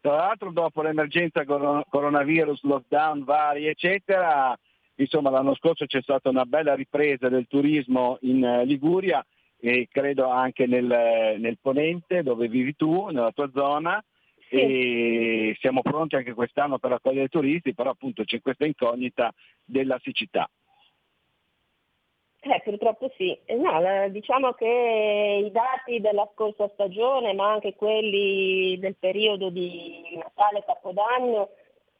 Tra 0.00 0.16
l'altro 0.16 0.50
dopo 0.50 0.80
l'emergenza 0.80 1.44
coron- 1.44 1.84
coronavirus, 1.88 2.62
lockdown 2.62 3.22
vari 3.22 3.66
eccetera, 3.66 4.58
insomma 4.94 5.28
l'anno 5.28 5.54
scorso 5.54 5.84
c'è 5.84 6.00
stata 6.00 6.30
una 6.30 6.46
bella 6.46 6.74
ripresa 6.74 7.28
del 7.28 7.46
turismo 7.46 8.16
in 8.22 8.42
eh, 8.42 8.64
Liguria 8.64 9.24
e 9.60 9.88
credo 9.90 10.28
anche 10.28 10.66
nel, 10.66 11.36
nel 11.38 11.58
Ponente 11.60 12.22
dove 12.22 12.48
vivi 12.48 12.74
tu, 12.74 13.06
nella 13.06 13.32
tua 13.32 13.50
zona 13.52 14.02
e 14.48 15.56
siamo 15.60 15.80
pronti 15.82 16.16
anche 16.16 16.34
quest'anno 16.34 16.78
per 16.78 16.92
accogliere 16.92 17.26
i 17.26 17.28
turisti, 17.28 17.74
però 17.74 17.90
appunto 17.90 18.24
c'è 18.24 18.40
questa 18.40 18.66
incognita 18.66 19.32
della 19.64 19.98
siccità. 20.02 20.48
Eh, 22.42 22.60
purtroppo 22.64 23.12
sì. 23.16 23.38
Eh, 23.44 23.54
no, 23.56 24.08
diciamo 24.08 24.52
che 24.54 25.42
i 25.46 25.50
dati 25.50 26.00
della 26.00 26.28
scorsa 26.32 26.68
stagione, 26.72 27.34
ma 27.34 27.52
anche 27.52 27.74
quelli 27.74 28.78
del 28.78 28.96
periodo 28.96 29.50
di 29.50 30.02
Natale 30.16 30.58
e 30.58 30.64
Capodanno, 30.64 31.50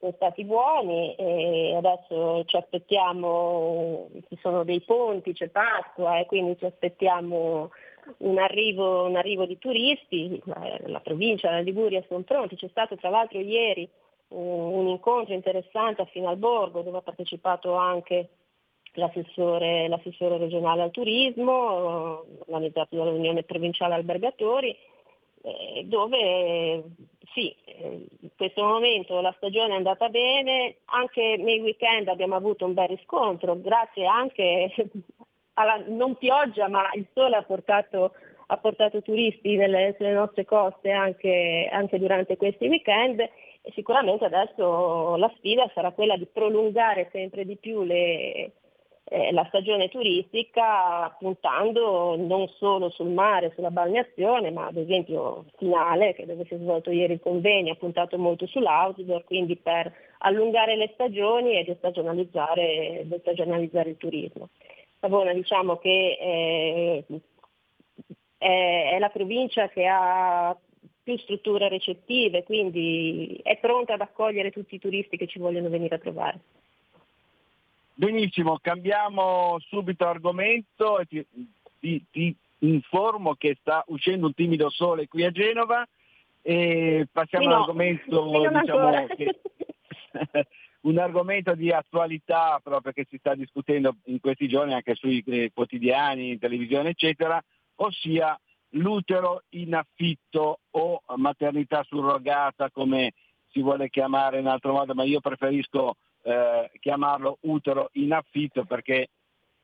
sono 0.00 0.12
stati 0.16 0.44
buoni 0.44 1.14
e 1.14 1.76
adesso 1.76 2.42
ci 2.46 2.56
aspettiamo, 2.56 4.08
ci 4.28 4.38
sono 4.40 4.64
dei 4.64 4.80
ponti, 4.80 5.34
c'è 5.34 5.48
Pasqua 5.48 6.18
e 6.18 6.26
quindi 6.26 6.56
ci 6.56 6.64
aspettiamo 6.64 7.70
un 8.18 8.38
arrivo, 8.38 9.04
un 9.04 9.16
arrivo 9.16 9.44
di 9.44 9.58
turisti, 9.58 10.42
la 10.86 11.00
provincia, 11.00 11.50
la 11.50 11.60
Liguria 11.60 12.02
sono 12.08 12.22
pronti, 12.22 12.56
c'è 12.56 12.68
stato 12.68 12.96
tra 12.96 13.10
l'altro 13.10 13.38
ieri 13.40 13.86
un, 14.28 14.78
un 14.78 14.88
incontro 14.88 15.34
interessante 15.34 16.00
a 16.00 16.06
Finalborgo 16.06 16.80
dove 16.80 16.98
ha 16.98 17.02
partecipato 17.02 17.74
anche 17.74 18.30
l'assessore, 18.94 19.86
l'assessore 19.86 20.38
regionale 20.38 20.82
al 20.82 20.90
turismo, 20.90 22.24
organizzato 22.46 22.96
dall'Unione 22.96 23.42
Provinciale 23.42 23.94
Albergatori, 23.94 24.74
eh, 25.42 25.84
dove 25.84 26.82
sì, 27.32 27.54
in 28.20 28.30
questo 28.36 28.62
momento 28.62 29.20
la 29.20 29.32
stagione 29.36 29.74
è 29.74 29.76
andata 29.76 30.08
bene, 30.08 30.78
anche 30.86 31.36
nei 31.38 31.60
weekend 31.60 32.08
abbiamo 32.08 32.34
avuto 32.34 32.64
un 32.64 32.74
bel 32.74 32.88
riscontro, 32.88 33.60
grazie 33.60 34.06
anche 34.06 34.72
alla 35.54 35.82
non 35.86 36.16
pioggia, 36.16 36.68
ma 36.68 36.90
il 36.94 37.06
sole 37.12 37.36
ha 37.36 37.42
portato, 37.42 38.14
ha 38.46 38.56
portato 38.56 39.02
turisti 39.02 39.56
nelle, 39.56 39.94
sulle 39.96 40.12
nostre 40.12 40.44
coste 40.44 40.90
anche, 40.90 41.68
anche 41.70 41.98
durante 41.98 42.36
questi 42.36 42.66
weekend 42.66 43.20
e 43.20 43.72
sicuramente 43.74 44.24
adesso 44.24 45.16
la 45.16 45.30
sfida 45.36 45.70
sarà 45.74 45.92
quella 45.92 46.16
di 46.16 46.26
prolungare 46.26 47.10
sempre 47.12 47.44
di 47.44 47.56
più 47.56 47.82
le, 47.82 48.52
eh, 49.12 49.32
la 49.32 49.44
stagione 49.48 49.88
turistica 49.88 51.14
puntando 51.18 52.14
non 52.16 52.46
solo 52.46 52.90
sul 52.90 53.08
mare, 53.08 53.50
sulla 53.56 53.72
balneazione, 53.72 54.52
ma 54.52 54.66
ad 54.66 54.76
esempio 54.76 55.46
finale, 55.56 56.14
che 56.14 56.26
dove 56.26 56.44
si 56.44 56.54
è 56.54 56.58
svolto 56.58 56.92
ieri 56.92 57.14
il 57.14 57.20
convegno, 57.20 57.72
ha 57.72 57.76
puntato 57.76 58.16
molto 58.18 58.46
sull'outdoor, 58.46 59.24
quindi 59.24 59.56
per 59.56 59.92
allungare 60.18 60.76
le 60.76 60.90
stagioni 60.94 61.58
e 61.58 61.64
destagionalizzare, 61.64 63.02
destagionalizzare 63.06 63.90
il 63.90 63.96
turismo. 63.96 64.50
Savona 65.00 65.32
diciamo 65.32 65.78
che 65.78 66.16
eh, 66.20 67.04
è, 68.38 68.90
è 68.92 68.98
la 69.00 69.08
provincia 69.08 69.68
che 69.70 69.86
ha 69.86 70.56
più 71.02 71.18
strutture 71.18 71.68
recettive, 71.68 72.44
quindi 72.44 73.40
è 73.42 73.58
pronta 73.58 73.94
ad 73.94 74.02
accogliere 74.02 74.52
tutti 74.52 74.76
i 74.76 74.78
turisti 74.78 75.16
che 75.16 75.26
ci 75.26 75.40
vogliono 75.40 75.68
venire 75.68 75.96
a 75.96 75.98
trovare. 75.98 76.38
Benissimo, 78.00 78.58
cambiamo 78.62 79.58
subito 79.68 80.06
argomento 80.06 81.00
e 81.00 81.04
ti, 81.04 81.26
ti, 81.78 82.02
ti, 82.10 82.34
informo 82.60 83.34
che 83.34 83.58
sta 83.60 83.84
uscendo 83.88 84.24
un 84.24 84.32
timido 84.32 84.70
sole 84.70 85.06
qui 85.06 85.22
a 85.22 85.30
Genova 85.30 85.86
e 86.40 87.06
passiamo 87.12 87.44
no, 87.44 87.54
all'argomento 87.56 88.48
diciamo, 88.48 89.06
che, 89.08 89.40
un 90.80 90.96
argomento 90.96 91.54
di 91.54 91.70
attualità 91.70 92.58
proprio 92.62 92.92
che 92.94 93.06
si 93.06 93.18
sta 93.18 93.34
discutendo 93.34 93.96
in 94.04 94.18
questi 94.18 94.48
giorni 94.48 94.72
anche 94.72 94.94
sui 94.94 95.22
eh, 95.26 95.50
quotidiani, 95.52 96.30
in 96.30 96.38
televisione 96.38 96.88
eccetera, 96.88 97.38
ossia 97.74 98.34
l'utero 98.76 99.42
in 99.50 99.74
affitto 99.74 100.60
o 100.70 101.02
maternità 101.16 101.84
surrogata 101.86 102.70
come 102.70 103.12
si 103.50 103.60
vuole 103.60 103.90
chiamare 103.90 104.38
in 104.38 104.46
altro 104.46 104.72
modo, 104.72 104.94
ma 104.94 105.04
io 105.04 105.20
preferisco 105.20 105.96
eh, 106.22 106.70
chiamarlo 106.80 107.38
utero 107.42 107.90
in 107.94 108.12
affitto 108.12 108.64
perché 108.64 109.08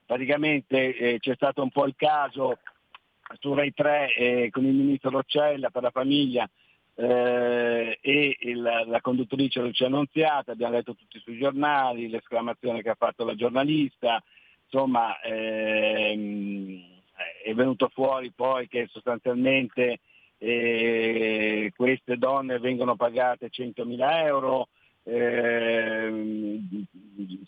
praticamente 0.04 0.96
eh, 0.96 1.18
c'è 1.18 1.34
stato 1.34 1.62
un 1.62 1.70
po' 1.70 1.86
il 1.86 1.94
caso 1.96 2.58
su 3.40 3.54
Rai 3.54 3.72
3 3.72 4.14
eh, 4.14 4.50
con 4.50 4.64
il 4.64 4.74
ministro 4.74 5.10
Roccella 5.10 5.70
per 5.70 5.82
la 5.82 5.90
famiglia 5.90 6.48
eh, 6.94 7.98
e 8.00 8.36
il, 8.40 8.62
la 8.62 9.00
conduttrice 9.00 9.60
Lucia 9.60 9.86
Annunziata, 9.86 10.52
abbiamo 10.52 10.74
letto 10.74 10.94
tutti 10.94 11.18
sui 11.18 11.38
giornali, 11.38 12.08
l'esclamazione 12.08 12.82
che 12.82 12.90
ha 12.90 12.96
fatto 12.96 13.24
la 13.24 13.34
giornalista, 13.34 14.22
insomma 14.64 15.20
ehm, 15.20 16.82
è 17.44 17.52
venuto 17.54 17.88
fuori 17.92 18.32
poi 18.32 18.66
che 18.68 18.88
sostanzialmente 18.90 20.00
eh, 20.38 21.72
queste 21.76 22.16
donne 22.16 22.58
vengono 22.58 22.96
pagate 22.96 23.50
100.000 23.50 24.24
euro, 24.24 24.68
eh, 25.08 26.58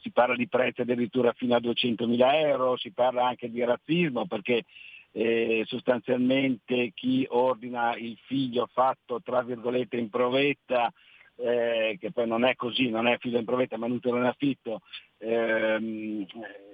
si 0.01 0.11
parla 0.13 0.37
di 0.37 0.47
prezzi 0.47 0.83
addirittura 0.83 1.33
fino 1.33 1.57
a 1.57 1.61
200.000 1.61 2.35
euro, 2.47 2.77
si 2.77 2.93
parla 2.93 3.27
anche 3.27 3.51
di 3.51 3.65
razzismo 3.65 4.27
perché 4.27 4.65
eh, 5.11 5.65
sostanzialmente 5.67 6.93
chi 6.95 7.27
ordina 7.29 7.97
il 7.97 8.17
figlio 8.27 8.69
fatto 8.73 9.21
tra 9.23 9.43
virgolette 9.43 9.97
in 9.97 10.09
provetta, 10.09 10.93
eh, 11.37 11.97
che 11.99 12.13
poi 12.13 12.29
non 12.29 12.45
è 12.45 12.55
così, 12.55 12.91
non 12.91 13.09
è 13.09 13.19
figlio 13.19 13.39
in 13.39 13.45
provetta 13.45 13.77
ma 13.77 13.87
utero 13.87 14.19
in 14.19 14.25
affitto, 14.25 14.83
ehm, 15.19 16.27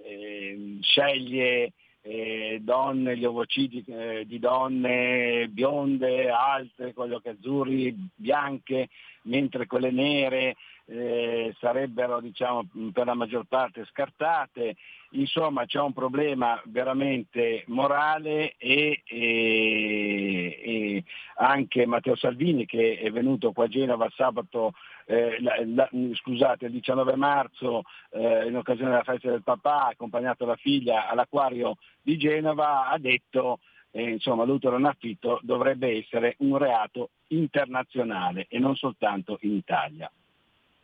eh, 0.04 0.78
sceglie 0.80 1.72
eh, 2.02 2.58
donne, 2.60 3.16
gli 3.16 3.24
ovocidi 3.24 3.82
eh, 3.86 4.24
di 4.26 4.38
donne 4.38 5.48
bionde, 5.48 6.28
alte, 6.28 6.92
con 6.92 7.08
gli 7.08 7.14
occhi 7.14 7.30
azzurri, 7.30 7.96
bianche, 8.14 8.88
mentre 9.22 9.66
quelle 9.66 9.90
nere 9.90 10.54
eh, 10.86 11.54
sarebbero 11.58 12.20
diciamo, 12.20 12.68
per 12.92 13.06
la 13.06 13.14
maggior 13.14 13.44
parte 13.46 13.84
scartate. 13.86 14.76
Insomma 15.10 15.64
c'è 15.64 15.80
un 15.80 15.92
problema 15.92 16.60
veramente 16.66 17.62
morale 17.68 18.54
e, 18.58 19.02
e, 19.04 20.60
e 20.62 21.04
anche 21.36 21.86
Matteo 21.86 22.16
Salvini 22.16 22.66
che 22.66 22.98
è 22.98 23.10
venuto 23.10 23.52
qua 23.52 23.64
a 23.64 23.68
Genova 23.68 24.10
sabato, 24.14 24.72
eh, 25.06 25.40
la, 25.40 25.54
la, 25.66 25.88
scusate, 26.14 26.66
il 26.66 26.72
19 26.72 27.14
marzo 27.14 27.82
eh, 28.10 28.48
in 28.48 28.56
occasione 28.56 28.90
della 28.90 29.04
festa 29.04 29.30
del 29.30 29.44
papà, 29.44 29.86
accompagnato 29.86 30.44
la 30.46 30.56
figlia 30.56 31.08
all'acquario 31.08 31.76
di 32.02 32.16
Genova, 32.18 32.88
ha 32.88 32.98
detto 32.98 33.60
eh, 33.92 34.10
insomma 34.10 34.44
l'utero 34.44 34.76
in 34.76 34.84
affitto 34.84 35.38
dovrebbe 35.42 35.96
essere 35.96 36.34
un 36.38 36.58
reato 36.58 37.10
internazionale 37.28 38.46
e 38.48 38.58
non 38.58 38.74
soltanto 38.74 39.38
in 39.42 39.54
Italia. 39.54 40.10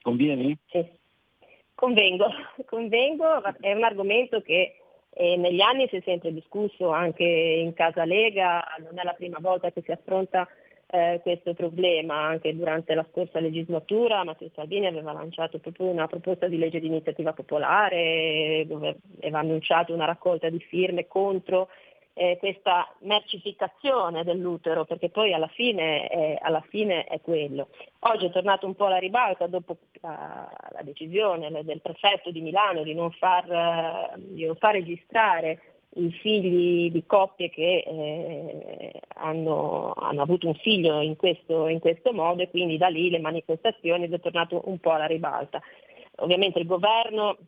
Convieni? 0.02 0.56
Sì, 0.66 0.84
convengo, 1.74 2.26
convengo, 2.66 3.42
è 3.60 3.72
un 3.72 3.84
argomento 3.84 4.40
che 4.40 4.76
eh, 5.12 5.36
negli 5.36 5.60
anni 5.60 5.88
si 5.88 5.96
è 5.96 6.02
sempre 6.04 6.32
discusso 6.32 6.90
anche 6.90 7.24
in 7.24 7.72
casa 7.74 8.04
Lega, 8.04 8.62
non 8.78 8.98
è 8.98 9.02
la 9.02 9.12
prima 9.12 9.38
volta 9.40 9.70
che 9.70 9.82
si 9.82 9.90
affronta 9.90 10.48
eh, 10.92 11.20
questo 11.22 11.54
problema, 11.54 12.16
anche 12.16 12.56
durante 12.56 12.94
la 12.94 13.06
scorsa 13.10 13.38
legislatura 13.38 14.24
Matteo 14.24 14.50
Salvini 14.54 14.86
aveva 14.86 15.12
lanciato 15.12 15.58
proprio 15.58 15.86
una 15.86 16.06
proposta 16.06 16.48
di 16.48 16.58
legge 16.58 16.80
di 16.80 16.86
iniziativa 16.86 17.32
popolare 17.32 18.64
dove 18.66 18.96
aveva 19.18 19.38
annunciato 19.38 19.94
una 19.94 20.06
raccolta 20.06 20.48
di 20.48 20.58
firme 20.60 21.06
contro 21.06 21.68
eh, 22.20 22.36
questa 22.36 22.86
mercificazione 23.00 24.24
dell'utero, 24.24 24.84
perché 24.84 25.08
poi 25.08 25.32
alla 25.32 25.48
fine, 25.48 26.06
è, 26.06 26.38
alla 26.38 26.60
fine, 26.68 27.04
è, 27.04 27.18
quello. 27.22 27.68
Oggi 28.00 28.26
è 28.26 28.30
tornato 28.30 28.66
un 28.66 28.74
po' 28.74 28.86
alla 28.86 28.98
ribalta 28.98 29.46
dopo 29.46 29.78
la, 30.02 30.46
la 30.72 30.82
decisione 30.82 31.50
del 31.64 31.80
prefetto 31.80 32.30
di 32.30 32.42
Milano 32.42 32.82
di 32.82 32.92
non 32.92 33.10
far, 33.12 34.12
di 34.18 34.44
non 34.44 34.54
far 34.56 34.74
registrare 34.74 35.62
i 35.94 36.12
figli 36.12 36.90
di 36.90 37.04
coppie 37.06 37.48
che 37.48 37.84
eh, 37.86 39.00
hanno, 39.14 39.94
hanno, 39.96 40.20
avuto 40.20 40.46
un 40.46 40.54
figlio 40.56 41.00
in 41.00 41.16
questo, 41.16 41.68
in 41.68 41.78
questo 41.78 42.12
modo 42.12 42.42
e 42.42 42.50
quindi 42.50 42.76
da 42.76 42.88
lì 42.88 43.08
le 43.08 43.18
manifestazioni 43.18 44.10
è 44.10 44.20
tornato 44.20 44.60
un 44.66 44.78
po' 44.78 44.90
alla 44.90 45.06
ribalta. 45.06 45.58
Ovviamente 46.16 46.58
il 46.58 46.66
governo 46.66 47.38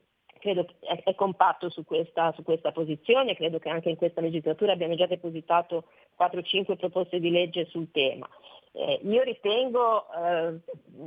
credo 0.42 0.66
è, 0.80 1.00
è 1.04 1.14
compatto 1.14 1.70
su 1.70 1.84
questa, 1.84 2.32
su 2.32 2.42
questa, 2.42 2.72
posizione, 2.72 3.36
credo 3.36 3.60
che 3.60 3.68
anche 3.68 3.88
in 3.88 3.96
questa 3.96 4.20
legislatura 4.20 4.72
abbiamo 4.72 4.96
già 4.96 5.06
depositato 5.06 5.84
4-5 6.18 6.76
proposte 6.76 7.20
di 7.20 7.30
legge 7.30 7.66
sul 7.66 7.90
tema. 7.92 8.28
Eh, 8.74 9.00
io 9.04 9.22
ritengo, 9.22 10.06
eh, 10.12 10.58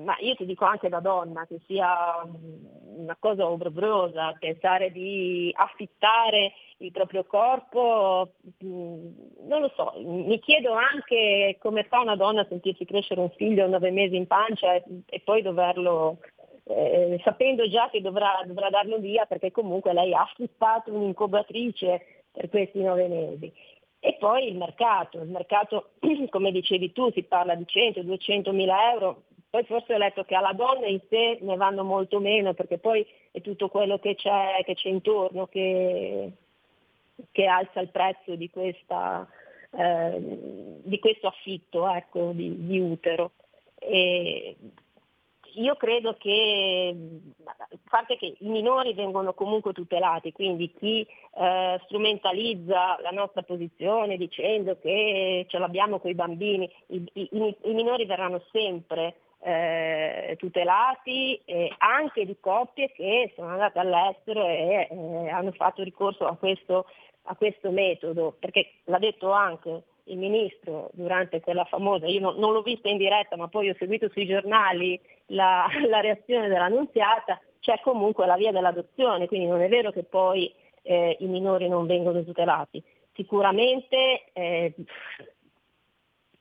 ma 0.04 0.16
io 0.20 0.36
ti 0.36 0.46
dico 0.46 0.66
anche 0.66 0.88
da 0.88 1.00
donna, 1.00 1.46
che 1.48 1.60
sia 1.66 2.22
una 2.24 3.18
cosa 3.20 3.48
obbrobriosa 3.48 4.36
pensare 4.40 4.92
di 4.92 5.52
affittare 5.54 6.54
il 6.78 6.92
proprio 6.92 7.26
corpo, 7.26 8.36
mm, 8.64 9.08
non 9.48 9.62
lo 9.62 9.72
so, 9.76 9.94
mi 9.98 10.40
chiedo 10.40 10.74
anche 10.74 11.58
come 11.60 11.84
fa 11.84 12.00
una 12.02 12.16
donna 12.16 12.42
a 12.42 12.48
sentirsi 12.48 12.86
crescere 12.86 13.20
un 13.20 13.32
figlio 13.32 13.66
a 13.66 13.68
nove 13.68 13.92
mesi 13.92 14.16
in 14.16 14.28
pancia 14.28 14.76
e, 14.76 14.84
e 15.08 15.20
poi 15.22 15.42
doverlo 15.42 16.20
eh, 16.68 17.20
sapendo 17.24 17.68
già 17.70 17.90
che 17.90 18.02
dovrà, 18.02 18.42
dovrà, 18.46 18.70
darlo 18.70 18.98
via 18.98 19.26
perché 19.26 19.52
comunque 19.52 19.94
lei 19.94 20.14
ha 20.14 20.22
affittato 20.22 20.92
un'incubatrice 20.92 22.24
per 22.32 22.50
questi 22.50 22.82
nove 22.82 23.08
mesi. 23.08 23.52
E 24.00 24.16
poi 24.20 24.48
il 24.48 24.58
mercato, 24.58 25.20
il 25.20 25.30
mercato 25.30 25.92
come 26.30 26.52
dicevi 26.52 26.92
tu 26.92 27.12
si 27.12 27.24
parla 27.24 27.56
di 27.56 27.66
100-200 27.66 28.52
mila 28.52 28.92
euro, 28.92 29.24
poi 29.50 29.64
forse 29.64 29.94
ho 29.94 29.98
letto 29.98 30.24
che 30.24 30.36
alla 30.36 30.54
donna 30.54 30.88
in 30.88 31.00
sé 31.10 31.38
ne 31.42 31.56
vanno 31.56 31.84
molto 31.84 32.20
meno 32.20 32.54
perché 32.54 32.78
poi 32.78 33.06
è 33.32 33.42
tutto 33.42 33.70
quello 33.70 34.00
che 34.00 34.16
c'è, 34.16 34.62
che 34.66 34.74
c'è 34.74 34.90
intorno 34.90 35.48
che, 35.48 36.32
che, 37.32 37.46
alza 37.46 37.80
il 37.80 37.90
prezzo 37.90 38.36
di, 38.36 38.50
questa, 38.50 39.28
eh, 39.72 40.18
di 40.84 41.00
questo 41.00 41.28
affitto 41.28 41.88
ecco, 41.90 42.32
di, 42.34 42.66
di 42.66 42.80
utero. 42.80 43.32
E 43.80 44.56
io 45.56 45.76
credo 45.76 46.16
che, 46.18 46.96
a 47.44 47.68
parte 47.90 48.18
che 48.18 48.36
i 48.40 48.48
minori 48.48 48.94
vengono 48.94 49.34
comunque 49.34 49.74
tutelati, 49.74 50.32
quindi 50.32 50.74
chi 50.74 51.06
eh, 51.36 51.80
strumentalizza 51.86 53.00
la 53.02 53.12
nostra 53.12 53.44
posizione 53.44 54.18
dicendo 54.18 54.78
che 54.80 55.46
ce 55.48 55.58
l'abbiamo 55.58 56.00
con 56.00 56.12
i 56.12 56.16
bambini, 56.16 56.70
i, 56.88 57.04
i, 57.14 57.30
i 57.32 57.74
minori 57.74 58.06
verranno 58.06 58.42
sempre 58.52 59.16
eh, 59.40 60.36
tutelati 60.40 61.40
eh, 61.46 61.74
anche 61.78 62.26
di 62.26 62.36
coppie 62.40 62.92
che 62.92 63.32
sono 63.36 63.50
andate 63.50 63.80
all'estero 63.80 64.46
e 64.48 64.88
eh, 64.90 65.30
hanno 65.30 65.52
fatto 65.52 65.84
ricorso 65.84 66.26
a 66.26 66.36
questo, 66.36 66.88
a 67.24 67.36
questo 67.36 67.70
metodo, 67.72 68.36
perché 68.40 68.72
l'ha 68.86 69.00
detto 69.00 69.32
anche 69.32 69.84
il 70.06 70.18
ministro 70.18 70.90
durante 70.94 71.42
quella 71.42 71.66
famosa, 71.66 72.08
io 72.08 72.20
non, 72.20 72.38
non 72.38 72.54
l'ho 72.54 72.62
vista 72.62 72.90
in 72.90 72.98
diretta 72.98 73.36
ma 73.36 73.48
poi 73.48 73.70
ho 73.70 73.76
seguito 73.78 74.10
sui 74.10 74.26
giornali 74.26 75.00
la, 75.28 75.68
la 75.88 76.00
reazione 76.00 76.48
dell'annunziata, 76.48 77.40
c'è 77.60 77.80
comunque 77.82 78.26
la 78.26 78.36
via 78.36 78.52
dell'adozione, 78.52 79.28
quindi 79.28 79.48
non 79.48 79.62
è 79.62 79.68
vero 79.68 79.92
che 79.92 80.04
poi 80.04 80.54
eh, 80.84 81.18
i 81.20 81.26
minori 81.26 81.68
non 81.68 81.88
vengono 81.88 82.24
tutelati. 82.24 82.82
Sicuramente 83.16 84.26
eh, 84.34 84.74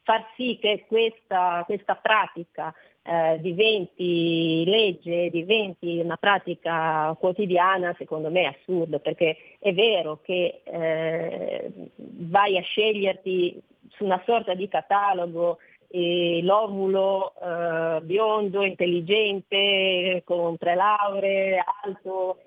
far 0.05 0.25
sì 0.37 0.59
che 0.61 0.85
questa, 0.87 1.63
questa 1.67 1.97
pratica 1.97 2.73
eh, 3.03 3.39
diventi 3.41 4.65
legge, 4.67 5.31
diventi 5.31 5.99
una 5.99 6.17
pratica 6.17 7.17
quotidiana, 7.19 7.95
secondo 7.99 8.31
me 8.31 8.43
è 8.43 8.57
assurdo, 8.59 9.01
perché 9.01 9.37
è 9.59 9.73
vero 9.75 10.21
che 10.23 10.61
eh, 10.63 11.73
vai 11.97 12.57
a 12.57 12.63
sceglierti 12.63 13.61
su 13.91 14.05
una 14.05 14.23
sorta 14.25 14.55
di 14.55 14.69
catalogo 14.69 15.59
eh, 15.89 16.41
l'ovulo 16.43 17.33
biondo, 18.03 18.63
intelligente, 18.63 20.23
con 20.25 20.59
tre 20.59 20.75
lauree, 20.75 21.63
alto, 21.83 22.39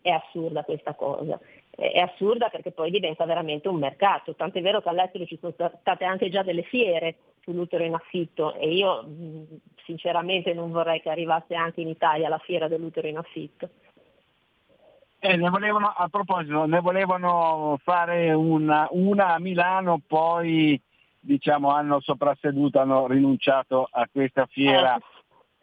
è 0.00 0.10
assurda 0.10 0.62
questa 0.64 0.94
cosa 0.94 1.38
è 1.76 1.98
assurda 1.98 2.48
perché 2.48 2.72
poi 2.72 2.90
diventa 2.90 3.24
veramente 3.26 3.68
un 3.68 3.78
mercato, 3.78 4.34
tant'è 4.34 4.62
vero 4.62 4.80
che 4.80 4.88
all'estero 4.88 5.26
ci 5.26 5.38
sono 5.38 5.52
state 5.52 6.04
anche 6.04 6.30
già 6.30 6.42
delle 6.42 6.62
fiere 6.62 7.16
sull'utero 7.42 7.84
in 7.84 7.94
affitto 7.94 8.54
e 8.54 8.72
io 8.72 9.04
sinceramente 9.84 10.54
non 10.54 10.72
vorrei 10.72 11.00
che 11.00 11.10
arrivasse 11.10 11.54
anche 11.54 11.82
in 11.82 11.88
Italia 11.88 12.28
la 12.28 12.38
fiera 12.38 12.66
dell'utero 12.66 13.06
in 13.06 13.18
affitto. 13.18 13.68
Eh, 15.18 15.36
ne 15.36 15.48
volevano, 15.48 15.92
a 15.96 16.08
proposito, 16.08 16.66
ne 16.66 16.80
volevano 16.80 17.78
fare 17.82 18.32
una, 18.32 18.86
una 18.90 19.34
a 19.34 19.38
Milano, 19.38 20.00
poi 20.06 20.80
diciamo, 21.18 21.70
hanno 21.70 22.00
soprasseduto, 22.00 22.78
hanno 22.78 23.06
rinunciato 23.06 23.88
a 23.90 24.08
questa 24.10 24.46
fiera. 24.46 24.96
Eh 24.96 25.15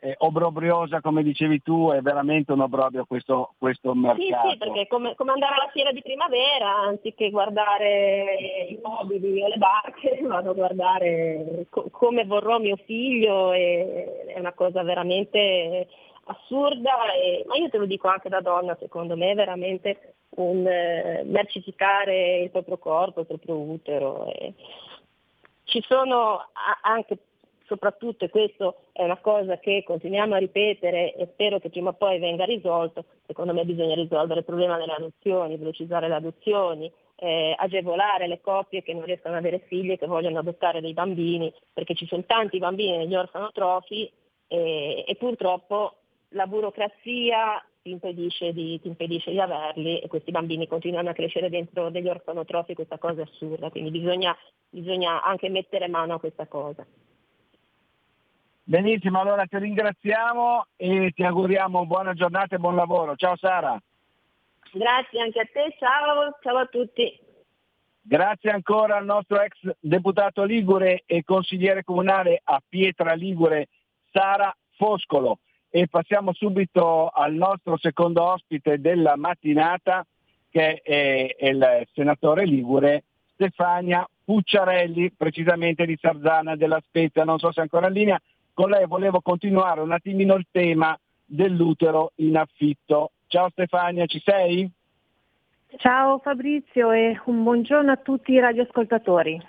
eh, 0.04 0.16
obrobriosa 0.18 1.00
come 1.00 1.24
dicevi 1.24 1.62
tu, 1.62 1.90
è 1.90 2.02
veramente 2.02 2.52
un 2.52 2.60
obbrobrio 2.60 3.06
questo, 3.06 3.54
questo 3.58 3.96
mercato. 3.96 4.50
Sì, 4.50 4.52
sì, 4.52 4.58
perché 4.58 4.86
come, 4.88 5.16
come, 5.16 5.32
andare 5.32 5.56
alla 5.56 5.70
fiera 5.72 5.94
di 5.94 6.02
primavera, 6.02 6.76
anziché 6.76 7.30
guardare 7.30 8.68
i 8.68 8.80
mobili 8.84 9.42
o 9.42 9.48
le 9.48 9.56
barche, 9.56 10.20
vado 10.28 10.50
a 10.50 10.56
guardare 10.56 11.68
co- 11.70 11.88
come 11.90 12.26
vorrò 12.26 12.60
mio 12.60 12.76
figlio, 12.84 13.54
e, 13.54 14.26
è 14.36 14.40
una 14.40 14.52
cosa 14.52 14.84
veramente 14.84 15.88
assurda, 16.26 17.14
e, 17.14 17.46
ma 17.48 17.56
io 17.56 17.70
te 17.70 17.78
lo 17.78 17.86
dico 17.86 18.10
anche 18.10 18.28
da 18.28 18.42
donna, 18.42 18.76
secondo 18.82 19.16
me 19.16 19.32
è 19.32 19.36
veramente 19.36 20.16
un 20.36 20.68
eh, 20.68 21.24
mercificare 21.24 22.40
il 22.40 22.50
proprio 22.50 22.78
corpo, 22.78 23.22
il 23.22 23.26
proprio 23.26 23.56
utero. 23.56 24.26
E, 24.34 24.54
ci 25.64 25.82
sono 25.88 26.50
anche 26.82 27.18
soprattutto, 27.74 28.26
e 28.26 28.30
questo 28.30 28.76
è 28.92 29.04
una 29.04 29.18
cosa 29.18 29.58
che 29.58 29.84
continuiamo 29.84 30.36
a 30.36 30.38
ripetere 30.38 31.16
e 31.16 31.28
spero 31.34 31.60
che 31.60 31.70
prima 31.70 31.90
o 31.90 31.94
poi 31.94 32.20
venga 32.20 32.46
risolto, 32.46 33.06
secondo 33.26 33.54
me 33.54 33.66
bisogna 33.66 33.96
risolvere 33.96 34.40
il 34.40 34.46
problema 34.46 34.78
delle 34.78 34.94
adozioni, 34.94 35.58
velocizzare 35.58 36.08
le 36.08 36.16
adozioni, 36.16 36.92
eh, 37.16 37.56
agevolare 37.58 38.28
le 38.28 38.42
coppie 38.42 38.84
che 38.84 38.94
non 38.94 39.06
riescono 39.06 39.34
ad 39.34 39.40
avere 39.40 39.64
figli 39.68 39.92
e 39.92 39.98
che 39.98 40.06
vogliono 40.06 40.40
adottare 40.40 40.82
dei 40.82 40.94
bambini, 40.94 41.52
perché 41.74 41.96
ci 41.96 42.06
sono 42.06 42.24
tanti 42.26 42.60
bambini 42.60 42.98
negli 42.98 43.16
orfanotrofi 43.16 44.12
e, 44.48 45.04
e 45.08 45.16
purtroppo 45.16 45.96
la 46.30 46.46
burocrazia 46.46 47.64
ti 47.82 47.92
impedisce, 47.92 48.54
di, 48.54 48.80
ti 48.80 48.88
impedisce, 48.88 49.32
di, 49.32 49.40
averli 49.40 50.00
e 50.00 50.08
questi 50.08 50.32
bambini 50.32 50.68
continuano 50.68 51.10
a 51.10 51.14
crescere 51.14 51.50
dentro 51.50 51.90
degli 51.90 52.08
orfanotrofi, 52.08 52.76
questa 52.76 52.98
cosa 52.98 53.22
è 53.22 53.24
assurda, 53.24 53.70
quindi 53.70 53.92
bisogna, 53.92 54.36
bisogna 54.70 55.22
anche 55.22 55.50
mettere 55.50 55.88
mano 55.90 56.14
a 56.14 56.20
questa 56.20 56.48
cosa. 56.48 56.86
Benissimo, 58.66 59.20
allora 59.20 59.46
ti 59.46 59.58
ringraziamo 59.58 60.68
e 60.78 61.12
ti 61.14 61.22
auguriamo 61.24 61.86
buona 61.86 62.14
giornata 62.14 62.56
e 62.56 62.60
buon 62.60 62.76
lavoro. 62.76 63.18
Ciao 63.18 63.36
Sara. 63.36 63.78
Grazie 64.72 65.22
anche 65.22 65.40
a 65.42 65.48
te, 65.52 65.76
ciao, 65.78 66.38
ciao 66.42 66.58
a 66.58 66.66
tutti. 66.68 67.20
Grazie 68.02 68.52
ancora 68.52 68.96
al 68.96 69.06
nostro 69.06 69.42
ex 69.42 69.54
deputato 69.80 70.44
Ligure 70.44 71.04
e 71.06 71.24
consigliere 71.26 71.84
comunale 71.84 72.40
a 72.42 72.62
Pietra 72.66 73.14
Ligure, 73.14 73.68
Sara 74.12 74.56
Foscolo. 74.78 75.40
E 75.70 75.88
passiamo 75.88 76.34
subito 76.34 77.10
al 77.10 77.34
nostro 77.34 77.78
secondo 77.78 78.24
ospite 78.24 78.80
della 78.80 79.18
mattinata, 79.18 80.06
che 80.50 80.82
è 80.82 81.36
il 81.38 81.88
senatore 81.94 82.46
Ligure, 82.46 83.04
Stefania 83.34 84.08
Pucciarelli, 84.24 85.12
precisamente 85.12 85.86
di 85.86 85.98
Sarzana 86.00 86.56
della 86.56 86.82
Spezia. 86.86 87.26
Non 87.26 87.40
so 87.40 87.52
se 87.52 87.60
è 87.60 87.64
ancora 87.64 87.88
in 87.88 87.94
linea 87.94 88.22
con 88.54 88.70
lei 88.70 88.86
volevo 88.86 89.22
continuare 89.22 89.82
un 89.82 89.92
attimino 89.92 90.36
il 90.36 90.48
tema 90.52 90.98
dell'utero 91.26 92.12
in 92.16 92.38
affitto. 92.38 93.12
Ciao 93.28 93.50
Stefania, 93.50 94.06
ci 94.06 94.22
sei? 94.24 94.70
Ciao 95.78 96.20
Fabrizio 96.20 96.92
e 96.92 97.20
un 97.26 97.44
buongiorno 97.44 97.92
a 97.92 97.98
tutti 97.98 98.32
i 98.32 98.40
radioascoltatori. 98.40 99.42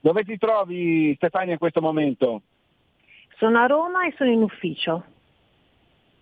Dove 0.00 0.24
ti 0.24 0.38
trovi 0.38 1.14
Stefania 1.16 1.52
in 1.52 1.58
questo 1.58 1.82
momento? 1.82 2.42
Sono 3.36 3.58
a 3.58 3.66
Roma 3.66 4.06
e 4.06 4.14
sono 4.16 4.30
in 4.30 4.42
ufficio. 4.42 5.04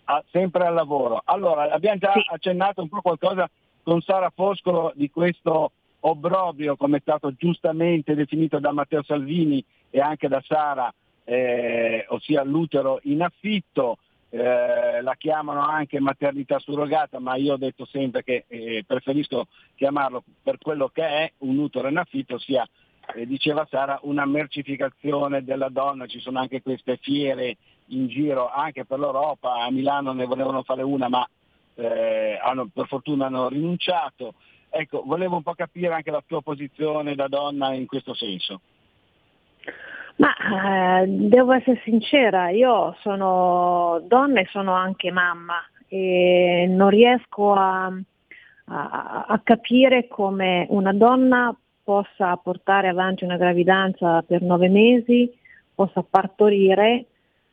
Ah, 0.05 0.23
sempre 0.31 0.67
al 0.67 0.75
lavoro. 0.75 1.23
Allora, 1.25 1.71
abbiamo 1.71 1.99
già 1.99 2.13
sì. 2.13 2.23
accennato 2.27 2.83
un 2.83 2.89
po' 2.89 3.01
qualcosa 3.01 3.49
con 3.83 4.01
Sara 4.01 4.31
Foscolo 4.35 4.93
di 4.97 5.11
questo 5.11 5.71
obbrobrio, 6.01 6.77
come 6.77 6.97
è 6.97 7.01
stato 7.01 7.33
giustamente 7.37 8.15
definito 8.15 8.59
da 8.59 8.73
Matteo 8.73 9.03
Salvini 9.05 9.65
e 9.91 10.01
anche 10.01 10.29
da 10.29 10.43
Sara, 10.45 10.93
eh, 11.25 12.05
ossia 12.09 12.43
l'utero 12.43 13.01
in 13.05 13.23
affitto, 13.23 13.99
eh, 14.31 15.01
la 15.01 15.15
chiamano 15.17 15.61
anche 15.61 16.01
maternità 16.01 16.59
surrogata, 16.59 17.19
ma 17.19 17.37
io 17.37 17.55
ho 17.55 17.57
detto 17.57 17.85
sempre 17.87 18.23
che 18.23 18.45
eh, 18.49 18.85
preferisco 18.87 19.47
chiamarlo 19.75 20.25
per 20.43 20.59
quello 20.59 20.89
che 20.89 21.07
è 21.07 21.33
un 21.39 21.59
utero 21.59 21.89
in 21.89 21.99
affitto, 21.99 22.35
ossia, 22.35 22.69
eh, 23.15 23.27
diceva 23.27 23.67
Sara, 23.71 23.99
una 24.03 24.25
mercificazione 24.25 25.45
della 25.45 25.69
donna, 25.69 26.07
ci 26.07 26.21
sono 26.21 26.41
anche 26.41 26.63
queste 26.63 26.97
fiere 26.97 27.57
in 27.89 28.09
giro 28.09 28.51
anche 28.51 28.85
per 28.85 28.99
l'Europa, 28.99 29.63
a 29.63 29.71
Milano 29.71 30.13
ne 30.13 30.25
volevano 30.25 30.63
fare 30.63 30.83
una 30.83 31.09
ma 31.09 31.29
eh, 31.75 32.39
hanno, 32.43 32.69
per 32.73 32.87
fortuna 32.87 33.27
hanno 33.27 33.49
rinunciato. 33.49 34.35
Ecco, 34.71 35.03
volevo 35.05 35.37
un 35.37 35.43
po' 35.43 35.55
capire 35.55 35.95
anche 35.95 36.11
la 36.11 36.23
tua 36.27 36.43
posizione 36.43 37.15
da 37.15 37.29
donna 37.29 37.73
in 37.75 37.87
questo 37.87 38.15
senso. 38.15 38.61
Ma 40.17 41.03
eh, 41.03 41.07
devo 41.07 41.53
essere 41.53 41.81
sincera, 41.85 42.51
io 42.51 42.97
sono 43.01 44.01
donna 44.07 44.41
e 44.41 44.47
sono 44.51 44.73
anche 44.73 45.11
mamma 45.11 45.57
e 45.89 46.67
non 46.69 46.89
riesco 46.89 47.53
a, 47.53 47.87
a, 47.87 49.25
a 49.27 49.41
capire 49.43 50.07
come 50.07 50.67
una 50.71 50.93
donna 50.93 51.57
possa 51.83 52.37
portare 52.37 52.89
avanti 52.89 53.25
una 53.25 53.37
gravidanza 53.37 54.23
per 54.23 54.43
nove 54.43 54.69
mesi, 54.69 55.31
possa 55.75 56.05
partorire 56.09 57.07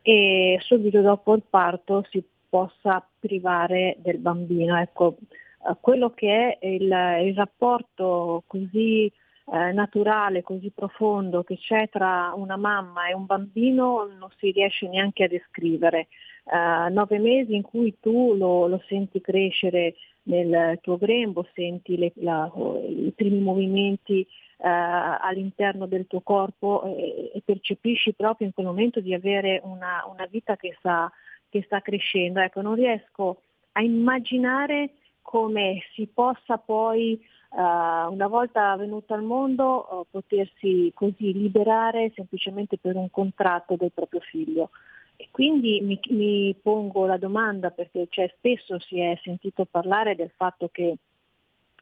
e 0.04 0.58
subito 0.62 1.02
dopo 1.02 1.34
il 1.36 1.44
parto 1.48 2.06
si 2.10 2.24
possa 2.48 3.06
privare 3.20 3.98
del 4.00 4.20
bambino. 4.20 4.80
Ecco, 4.80 5.18
eh, 5.20 5.76
quello 5.80 6.12
che 6.12 6.58
è 6.60 6.66
il, 6.66 6.84
il 7.26 7.36
rapporto 7.36 8.44
così 8.46 9.12
eh, 9.46 9.72
naturale, 9.72 10.44
così 10.44 10.72
profondo 10.74 11.44
che 11.44 11.58
c'è 11.58 11.90
tra 11.90 12.34
una 12.36 12.58
mamma 12.58 13.08
e 13.08 13.14
un 13.14 13.26
bambino 13.26 14.08
non 14.18 14.30
si 14.38 14.52
riesce 14.52 14.88
neanche 14.88 15.24
a 15.24 15.28
descrivere. 15.28 16.08
Eh, 16.44 16.90
nove 16.90 17.20
mesi 17.20 17.56
in 17.56 17.62
cui 17.62 17.98
tu 18.00 18.34
lo, 18.36 18.68
lo 18.68 18.82
senti 18.88 19.22
crescere 19.22 19.96
nel 20.24 20.80
tuo 20.82 20.98
grembo, 20.98 21.48
senti 21.54 21.98
le, 21.98 22.12
la, 22.16 22.52
i 22.88 23.12
primi 23.16 23.40
movimenti 23.40 24.22
eh, 24.22 24.68
all'interno 24.68 25.88
del 25.88 26.06
tuo 26.08 26.22
corpo 26.22 26.84
e, 26.84 27.32
e, 27.34 27.42
percepisci 27.44 28.14
proprio 28.14 28.48
in 28.48 28.54
quel 28.54 28.68
momento 28.68 29.00
di 29.00 29.14
avere 29.14 29.60
una, 29.64 30.06
una 30.12 30.28
vita 30.30 30.56
che 30.56 30.76
sta, 30.78 31.12
che 31.50 31.64
sta 31.64 31.82
crescendo. 31.82 32.40
Ecco, 32.40 32.62
non 32.62 32.76
riesco 32.76 33.42
a 33.74 33.82
immaginare 33.82 34.92
come 35.22 35.82
si 35.94 36.08
possa 36.08 36.58
poi 36.58 37.20
Uh, 37.20 37.41
una 37.53 38.28
volta 38.28 38.76
venuto 38.78 39.14
al 39.14 39.23
mondo 39.23 39.88
uh, 39.90 40.06
potersi 40.10 40.91
così 40.94 41.34
liberare 41.34 42.11
semplicemente 42.15 42.78
per 42.78 42.95
un 42.95 43.10
contratto 43.10 43.76
del 43.76 43.91
proprio 43.91 44.22
figlio. 44.22 44.69
E 45.18 45.28
quindi 45.32 45.82
mi, 45.82 45.99
mi 46.10 46.56
pongo 46.61 47.06
la 47.06 47.18
domanda 47.18 47.69
perché 47.69 48.07
cioè, 48.10 48.34
spesso 48.38 48.80
si 48.80 48.99
è 48.99 49.19
sentito 49.22 49.65
parlare 49.65 50.15
del 50.15 50.32
fatto 50.36 50.69
che 50.72 50.95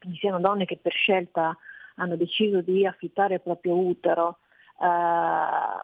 vi 0.02 0.16
siano 0.16 0.40
donne 0.40 0.64
che 0.64 0.76
per 0.76 0.92
scelta 0.92 1.56
hanno 1.96 2.16
deciso 2.16 2.60
di 2.60 2.84
affittare 2.84 3.34
il 3.34 3.40
proprio 3.40 3.76
utero. 3.76 4.38
Uh, 4.76 5.78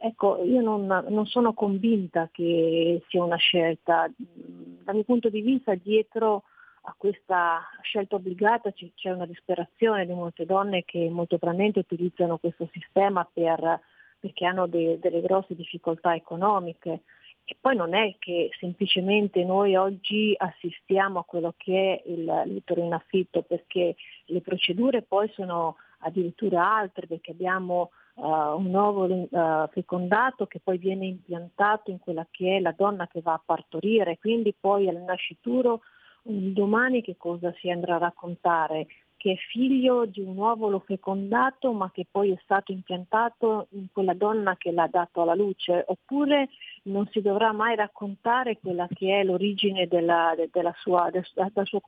ecco, 0.00 0.42
io 0.44 0.60
non, 0.62 0.86
non, 0.86 1.26
sono 1.26 1.52
convinta 1.52 2.28
che 2.32 3.02
sia 3.08 3.22
una 3.22 3.36
scelta. 3.36 4.10
Dal 4.16 4.94
mio 4.94 5.04
punto 5.04 5.28
di 5.28 5.42
vista 5.42 5.74
dietro 5.74 6.44
a 6.88 6.94
questa 6.96 7.62
scelta 7.82 8.14
obbligata 8.14 8.72
c'è 8.72 9.10
una 9.10 9.26
disperazione 9.26 10.06
di 10.06 10.12
molte 10.12 10.46
donne 10.46 10.84
che 10.84 11.08
molto 11.10 11.36
probabilmente 11.36 11.80
utilizzano 11.80 12.38
questo 12.38 12.68
sistema 12.72 13.28
per, 13.30 13.80
perché 14.20 14.44
hanno 14.46 14.68
de, 14.68 14.98
delle 15.00 15.20
grosse 15.20 15.56
difficoltà 15.56 16.14
economiche. 16.14 17.02
E 17.44 17.56
poi 17.60 17.76
non 17.76 17.94
è 17.94 18.16
che 18.18 18.50
semplicemente 18.58 19.44
noi 19.44 19.76
oggi 19.76 20.34
assistiamo 20.36 21.20
a 21.20 21.24
quello 21.24 21.54
che 21.56 22.02
è 22.04 22.08
il 22.08 22.42
l'utero 22.46 22.82
in 22.82 22.92
affitto, 22.92 23.42
perché 23.42 23.94
le 24.26 24.40
procedure 24.40 25.02
poi 25.02 25.28
sono 25.34 25.76
addirittura 25.98 26.76
altre, 26.76 27.06
perché 27.06 27.32
abbiamo 27.32 27.90
uh, 28.14 28.26
un 28.26 28.70
nuovo 28.70 29.06
uh, 29.06 29.68
fecondato 29.70 30.46
che 30.46 30.60
poi 30.60 30.78
viene 30.78 31.06
impiantato 31.06 31.90
in 31.90 31.98
quella 31.98 32.26
che 32.30 32.56
è 32.56 32.60
la 32.60 32.74
donna 32.76 33.06
che 33.06 33.20
va 33.20 33.34
a 33.34 33.42
partorire, 33.44 34.18
quindi 34.18 34.54
poi 34.58 34.88
al 34.88 35.02
nascituro 35.02 35.82
domani 36.26 37.02
che 37.02 37.16
cosa 37.16 37.52
si 37.58 37.70
andrà 37.70 37.96
a 37.96 37.98
raccontare? 37.98 38.86
che 39.16 39.32
è 39.32 39.36
figlio 39.36 40.04
di 40.06 40.20
un 40.20 40.36
uovo 40.36 40.78
fecondato 40.80 41.72
ma 41.72 41.90
che 41.90 42.06
poi 42.08 42.30
è 42.30 42.38
stato 42.42 42.70
impiantato 42.70 43.66
in 43.70 43.86
quella 43.92 44.14
donna 44.14 44.56
che 44.56 44.70
l'ha 44.70 44.86
dato 44.86 45.22
alla 45.22 45.34
luce, 45.34 45.84
oppure 45.88 46.48
non 46.82 47.08
si 47.10 47.20
dovrà 47.20 47.52
mai 47.52 47.74
raccontare 47.74 48.58
quella 48.58 48.86
che 48.92 49.20
è 49.20 49.24
l'origine 49.24 49.88
della, 49.88 50.34
della 50.52 50.74
sua, 50.78 51.10
del, 51.10 51.26
del, 51.34 51.66
suo 51.66 51.80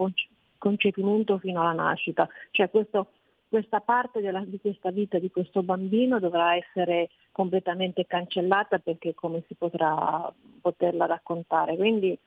concepimento 0.58 1.38
fino 1.38 1.60
alla 1.60 1.72
nascita. 1.72 2.28
Cioè 2.50 2.70
questo, 2.70 3.12
questa 3.48 3.80
parte 3.80 4.20
della, 4.20 4.42
di 4.44 4.58
questa 4.58 4.90
vita 4.90 5.18
di 5.18 5.30
questo 5.30 5.62
bambino 5.62 6.18
dovrà 6.18 6.56
essere 6.56 7.10
completamente 7.30 8.06
cancellata 8.06 8.78
perché 8.78 9.14
come 9.14 9.44
si 9.46 9.54
potrà 9.54 10.32
poterla 10.60 11.06
raccontare. 11.06 11.76
Quindi 11.76 12.18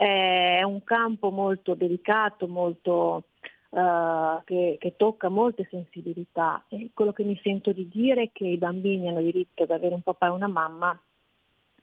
è 0.00 0.62
un 0.62 0.82
campo 0.82 1.30
molto 1.30 1.74
delicato, 1.74 2.48
molto 2.48 3.24
uh, 3.68 4.42
che, 4.44 4.78
che, 4.80 4.96
tocca 4.96 5.28
molte 5.28 5.66
sensibilità. 5.68 6.64
E 6.68 6.88
quello 6.94 7.12
che 7.12 7.22
mi 7.22 7.38
sento 7.42 7.72
di 7.72 7.86
dire 7.86 8.22
è 8.22 8.30
che 8.32 8.46
i 8.46 8.56
bambini 8.56 9.08
hanno 9.08 9.20
diritto 9.20 9.64
ad 9.64 9.70
avere 9.70 9.94
un 9.94 10.00
papà 10.00 10.28
e 10.28 10.30
una 10.30 10.46
mamma, 10.46 10.98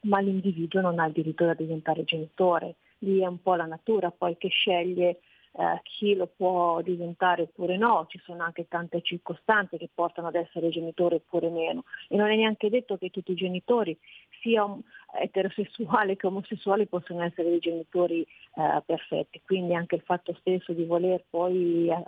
ma 0.00 0.18
l'individuo 0.18 0.80
non 0.80 0.98
ha 0.98 1.06
il 1.06 1.12
diritto 1.12 1.46
di 1.46 1.54
diventare 1.58 2.02
genitore. 2.02 2.74
Lì 2.98 3.20
è 3.20 3.26
un 3.26 3.40
po' 3.40 3.54
la 3.54 3.66
natura 3.66 4.10
poi 4.10 4.36
che 4.36 4.48
sceglie 4.48 5.20
eh, 5.52 5.80
chi 5.82 6.14
lo 6.14 6.26
può 6.26 6.82
diventare 6.82 7.42
oppure 7.42 7.76
no, 7.76 8.06
ci 8.08 8.20
sono 8.24 8.42
anche 8.42 8.66
tante 8.68 9.00
circostanze 9.02 9.76
che 9.76 9.88
portano 9.92 10.28
ad 10.28 10.34
essere 10.34 10.70
genitore 10.70 11.16
oppure 11.16 11.50
meno. 11.50 11.84
E 12.08 12.16
non 12.16 12.30
è 12.30 12.34
neanche 12.36 12.68
detto 12.68 12.96
che 12.96 13.10
tutti 13.10 13.30
i 13.30 13.36
genitori 13.36 13.96
sia 14.40 14.66
eterosessuali 15.20 16.16
che 16.16 16.26
omosessuali 16.26 16.86
possono 16.86 17.22
essere 17.22 17.48
dei 17.48 17.58
genitori 17.58 18.20
eh, 18.22 18.82
perfetti, 18.84 19.40
quindi 19.44 19.74
anche 19.74 19.94
il 19.94 20.02
fatto 20.02 20.34
stesso 20.40 20.72
di 20.72 20.84
voler 20.84 21.24
poi 21.30 21.88
eh, 21.88 22.02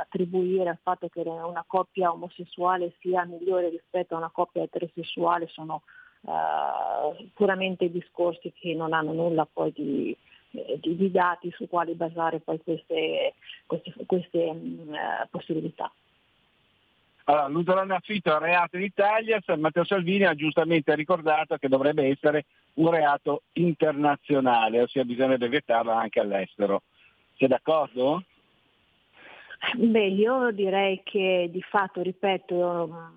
attribuire 0.00 0.70
al 0.70 0.78
fatto 0.82 1.08
che 1.08 1.20
una 1.20 1.64
coppia 1.66 2.12
omosessuale 2.12 2.94
sia 3.00 3.24
migliore 3.24 3.68
rispetto 3.68 4.14
a 4.14 4.18
una 4.18 4.30
coppia 4.30 4.62
eterosessuale 4.62 5.46
sono 5.48 5.82
eh, 6.22 7.30
puramente 7.34 7.90
discorsi 7.90 8.52
che 8.52 8.74
non 8.74 8.92
hanno 8.92 9.12
nulla 9.12 9.46
poi 9.50 9.72
di, 9.72 10.16
eh, 10.52 10.78
di, 10.80 10.96
di, 10.96 11.10
dati 11.10 11.50
su 11.50 11.68
quali 11.68 11.94
basare 11.94 12.40
poi 12.40 12.60
queste, 12.62 13.34
queste, 13.66 13.92
queste 14.06 14.52
mh, 14.52 14.94
eh, 14.94 15.28
possibilità. 15.30 15.92
Allora, 17.28 17.46
l'utero 17.48 17.80
affitto 17.80 18.30
è 18.30 18.32
un 18.32 18.38
reato 18.40 18.76
in 18.76 18.84
Italia, 18.84 19.38
Matteo 19.58 19.84
Salvini 19.84 20.24
ha 20.24 20.34
giustamente 20.34 20.94
ricordato 20.94 21.58
che 21.58 21.68
dovrebbe 21.68 22.08
essere 22.08 22.46
un 22.74 22.90
reato 22.90 23.42
internazionale, 23.52 24.80
ossia 24.80 25.04
bisognerebbe 25.04 25.50
vietarlo 25.50 25.90
anche 25.90 26.20
all'estero. 26.20 26.84
Sei 27.36 27.46
d'accordo? 27.46 28.24
Beh, 29.76 30.06
io 30.06 30.50
direi 30.52 31.02
che 31.04 31.50
di 31.52 31.60
fatto, 31.60 32.00
ripeto, 32.00 33.12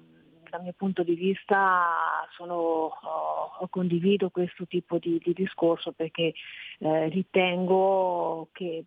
dal 0.51 0.61
mio 0.61 0.73
punto 0.75 1.01
di 1.01 1.15
vista 1.15 2.27
sono, 2.35 2.53
oh, 2.53 3.67
condivido 3.69 4.29
questo 4.29 4.67
tipo 4.67 4.99
di, 4.99 5.19
di 5.23 5.33
discorso 5.33 5.93
perché 5.93 6.33
eh, 6.79 7.07
ritengo 7.07 8.49
che 8.51 8.83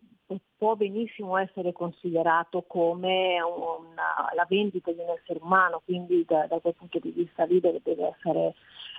può 0.57 0.77
benissimo 0.77 1.37
essere 1.39 1.73
considerato 1.73 2.63
come 2.67 3.41
una, 3.41 4.31
la 4.35 4.47
vendita 4.49 4.93
di 4.93 4.99
un 5.01 5.15
essere 5.19 5.41
umano, 5.43 5.81
quindi 5.85 6.25
da, 6.27 6.47
da 6.47 6.59
quel 6.61 6.75
punto 6.75 6.99
di 6.99 7.11
vista 7.11 7.45
lì 7.45 7.61
deve, 7.61 7.81
deve 7.83 8.15
essere 8.15 8.55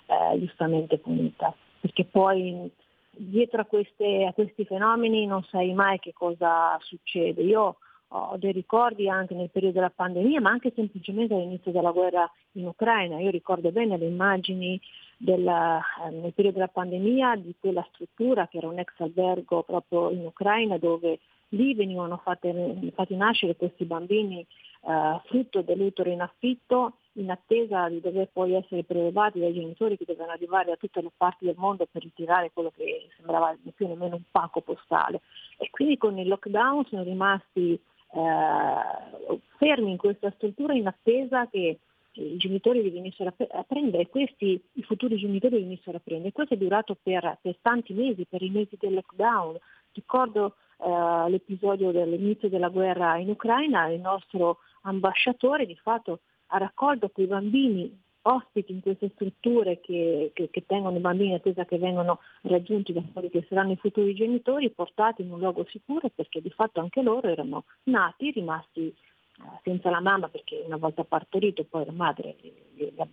eh, 0.07 0.39
giustamente 0.39 0.97
punita, 0.97 1.53
perché 1.79 2.03
poi 2.05 2.69
dietro 3.11 3.61
a, 3.61 3.65
queste, 3.65 4.25
a, 4.25 4.33
questi 4.33 4.65
fenomeni 4.65 5.25
non 5.25 5.43
sai 5.43 5.73
mai 5.73 5.99
che 5.99 6.13
cosa 6.13 6.77
succede. 6.81 7.41
Io 7.43 7.77
ho 8.09 8.37
dei 8.37 8.51
ricordi 8.51 9.09
anche 9.09 9.33
nel 9.33 9.49
periodo 9.49 9.75
della 9.75 9.89
pandemia, 9.89 10.39
ma 10.41 10.51
anche 10.51 10.71
semplicemente 10.75 11.33
all'inizio 11.33 11.71
della 11.71 11.91
guerra 11.91 12.29
in 12.53 12.67
Ucraina. 12.67 13.19
Io 13.19 13.29
ricordo 13.29 13.71
bene 13.71 13.97
le 13.97 14.05
immagini 14.05 14.79
della, 15.17 15.81
eh, 16.05 16.11
nel 16.11 16.33
periodo 16.33 16.59
della 16.59 16.71
pandemia 16.71 17.35
di 17.35 17.55
quella 17.59 17.85
struttura 17.93 18.47
che 18.47 18.57
era 18.57 18.67
un 18.67 18.79
ex 18.79 18.91
albergo 18.97 19.63
proprio 19.63 20.09
in 20.11 20.25
Ucraina 20.25 20.77
dove 20.77 21.19
lì 21.49 21.73
venivano 21.73 22.17
fatte, 22.17 22.91
fatti 22.93 23.15
nascere 23.15 23.55
questi 23.55 23.85
bambini 23.85 24.45
eh, 24.87 25.21
frutto 25.25 25.61
dell'utero 25.61 26.09
in 26.09 26.21
affitto 26.21 26.97
in 27.13 27.31
attesa 27.31 27.87
di 27.87 28.01
dover 28.01 28.29
poi 28.31 28.55
essere 28.55 28.83
prelevati 28.83 29.39
dai 29.39 29.53
genitori 29.53 29.97
che 29.97 30.05
dovevano 30.05 30.33
arrivare 30.33 30.71
da 30.71 30.75
tutte 30.75 31.01
le 31.01 31.11
parti 31.15 31.45
del 31.45 31.55
mondo 31.57 31.87
per 31.89 32.01
ritirare 32.01 32.51
quello 32.51 32.71
che 32.75 33.07
sembrava 33.15 33.55
più 33.73 33.87
o 33.87 33.95
meno 33.95 34.15
un 34.15 34.23
pacco 34.29 34.61
postale. 34.61 35.21
E 35.57 35.69
quindi 35.69 35.97
con 35.97 36.17
il 36.17 36.27
lockdown 36.27 36.85
sono 36.85 37.03
rimasti 37.03 37.79
eh, 38.13 39.39
fermi 39.57 39.91
in 39.91 39.97
questa 39.97 40.31
struttura 40.35 40.73
in 40.73 40.87
attesa 40.87 41.47
che 41.47 41.79
i 42.13 42.37
genitori 42.37 42.89
venissero 42.89 43.33
a 43.51 43.63
prendere, 43.63 44.07
questi, 44.07 44.61
i 44.73 44.83
futuri 44.83 45.17
genitori 45.17 45.59
venissero 45.59 45.97
a 45.97 46.01
prendere. 46.03 46.31
Questo 46.31 46.53
è 46.53 46.57
durato 46.57 46.95
per, 47.01 47.37
per 47.41 47.57
tanti 47.61 47.93
mesi, 47.93 48.25
per 48.25 48.41
i 48.41 48.49
mesi 48.49 48.77
del 48.79 48.93
lockdown. 48.93 49.57
Ricordo 49.91 50.55
eh, 50.77 51.29
l'episodio 51.29 51.91
dell'inizio 51.91 52.49
della 52.49 52.69
guerra 52.69 53.17
in 53.17 53.29
Ucraina, 53.29 53.87
il 53.87 53.99
nostro 53.99 54.59
ambasciatore 54.83 55.65
di 55.65 55.75
fatto 55.75 56.21
ha 56.47 56.57
raccolto 56.57 57.09
quei 57.09 57.25
bambini 57.25 58.03
ospiti 58.27 58.71
in 58.71 58.81
queste 58.81 59.11
strutture 59.13 59.79
che, 59.79 60.31
che, 60.33 60.49
che 60.49 60.65
tengono 60.65 60.97
i 60.97 61.01
bambini 61.01 61.29
in 61.29 61.35
attesa 61.35 61.65
che 61.65 61.77
vengano 61.77 62.19
raggiunti 62.43 62.93
da 62.93 63.01
quelli 63.13 63.29
che 63.29 63.45
saranno 63.47 63.73
i 63.73 63.77
futuri 63.77 64.15
genitori, 64.15 64.71
portati 64.71 65.21
in 65.21 65.31
un 65.31 65.39
luogo 65.39 65.65
sicuro 65.69 66.09
perché 66.13 66.41
di 66.41 66.49
fatto 66.49 66.79
anche 66.79 67.01
loro 67.01 67.27
erano 67.27 67.65
nati, 67.83 68.31
rimasti 68.31 68.93
senza 69.63 69.89
la 69.89 69.99
mamma 69.99 70.29
perché 70.29 70.63
una 70.65 70.77
volta 70.77 71.03
partorito 71.03 71.65
poi 71.65 71.85
la 71.85 71.91
madre 71.91 72.35
li, 72.41 72.53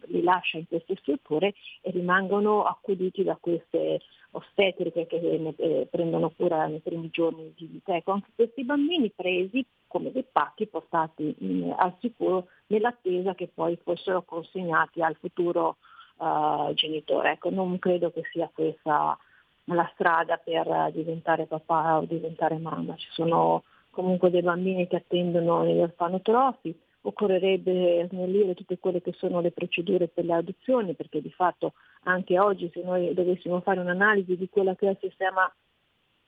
li, 0.06 0.22
lascia 0.22 0.58
in 0.58 0.66
queste 0.66 0.96
strutture 0.96 1.54
e 1.80 1.90
rimangono 1.90 2.64
accuditi 2.64 3.24
da 3.24 3.36
queste 3.40 4.00
ostetriche 4.30 5.06
che 5.06 5.18
ne, 5.18 5.54
eh, 5.56 5.88
prendono 5.90 6.30
cura 6.30 6.66
nei 6.66 6.80
primi 6.80 7.10
giorni 7.10 7.52
di 7.56 7.66
vita. 7.66 7.94
Ecco, 7.94 8.12
anche 8.12 8.30
questi 8.34 8.64
bambini 8.64 9.10
presi 9.10 9.64
come 9.86 10.12
dei 10.12 10.24
pacchi 10.30 10.66
portati 10.66 11.34
in, 11.40 11.74
al 11.76 11.94
sicuro 12.00 12.46
nell'attesa 12.68 13.34
che 13.34 13.50
poi 13.52 13.78
fossero 13.82 14.22
consegnati 14.22 15.02
al 15.02 15.16
futuro 15.16 15.76
uh, 16.18 16.72
genitore. 16.74 17.32
Ecco, 17.32 17.50
non 17.50 17.78
credo 17.78 18.10
che 18.10 18.22
sia 18.30 18.50
questa 18.52 19.18
la 19.66 19.88
strada 19.94 20.38
per 20.38 20.90
diventare 20.92 21.46
papà 21.46 21.98
o 21.98 22.04
diventare 22.04 22.58
mamma. 22.58 22.96
Ci 22.96 23.08
sono 23.10 23.62
comunque 23.92 24.30
dei 24.30 24.42
bambini 24.42 24.88
che 24.88 24.96
attendono 24.96 25.62
negli 25.62 25.80
orfanotrofi, 25.80 26.76
occorrerebbe 27.02 28.06
snellire 28.10 28.54
tutte 28.54 28.78
quelle 28.78 29.02
che 29.02 29.12
sono 29.12 29.40
le 29.40 29.52
procedure 29.52 30.08
per 30.08 30.24
le 30.24 30.34
adozioni, 30.34 30.94
perché 30.94 31.20
di 31.20 31.30
fatto 31.30 31.74
anche 32.04 32.38
oggi 32.38 32.70
se 32.72 32.82
noi 32.82 33.12
dovessimo 33.12 33.60
fare 33.60 33.80
un'analisi 33.80 34.36
di 34.36 34.48
quello 34.48 34.74
che 34.74 34.88
è 34.88 34.90
il 34.90 34.98
sistema 35.00 35.52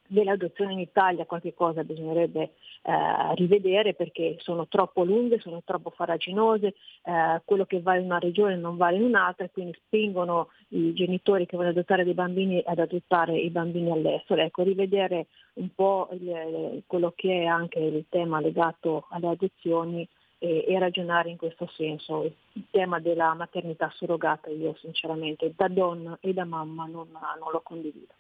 dell'adozione 0.07 0.73
in 0.73 0.81
Italia 0.81 1.25
qualche 1.25 1.55
cosa 1.55 1.83
bisognerebbe 1.83 2.53
eh, 2.83 3.35
rivedere 3.35 3.95
perché 3.95 4.37
sono 4.41 4.67
troppo 4.69 5.05
lunghe, 5.05 5.41
sono 5.41 5.63
troppo 5.65 5.91
faraginose, 5.91 6.75
eh, 7.03 7.41
quello 7.45 7.65
che 7.65 7.81
vale 7.81 8.01
in 8.01 8.07
una 8.07 8.19
regione 8.19 8.57
non 8.57 8.77
vale 8.77 8.97
in 8.97 9.05
un'altra 9.05 9.45
e 9.45 9.51
quindi 9.51 9.77
spingono 9.85 10.49
i 10.69 10.93
genitori 10.93 11.47
che 11.47 11.57
vogliono 11.57 11.75
adottare 11.75 12.05
dei 12.05 12.15
bambini 12.15 12.63
ad 12.65 12.79
adottare 12.79 13.37
i 13.39 13.51
bambini 13.51 13.91
all'estero. 13.91 14.43
Ecco, 14.43 14.63
rivedere 14.63 15.27
un 15.55 15.69
po' 15.75 16.09
il, 16.13 16.83
quello 16.87 17.13
che 17.15 17.43
è 17.43 17.47
anche 17.47 17.79
il 17.79 18.05
tema 18.09 18.41
legato 18.41 19.07
alle 19.11 19.29
adozioni 19.29 20.07
e, 20.39 20.65
e, 20.69 20.79
ragionare 20.79 21.31
in 21.31 21.37
questo 21.37 21.67
senso. 21.75 22.25
Il 22.53 22.65
tema 22.71 23.01
della 23.01 23.33
maternità 23.35 23.91
surrogata 23.95 24.51
io 24.51 24.75
sinceramente 24.81 25.53
da 25.57 25.69
donna 25.69 26.19
e 26.21 26.33
da 26.35 26.45
mamma 26.45 26.87
non, 26.87 27.09
non 27.11 27.51
lo 27.51 27.61
condivido. 27.63 28.13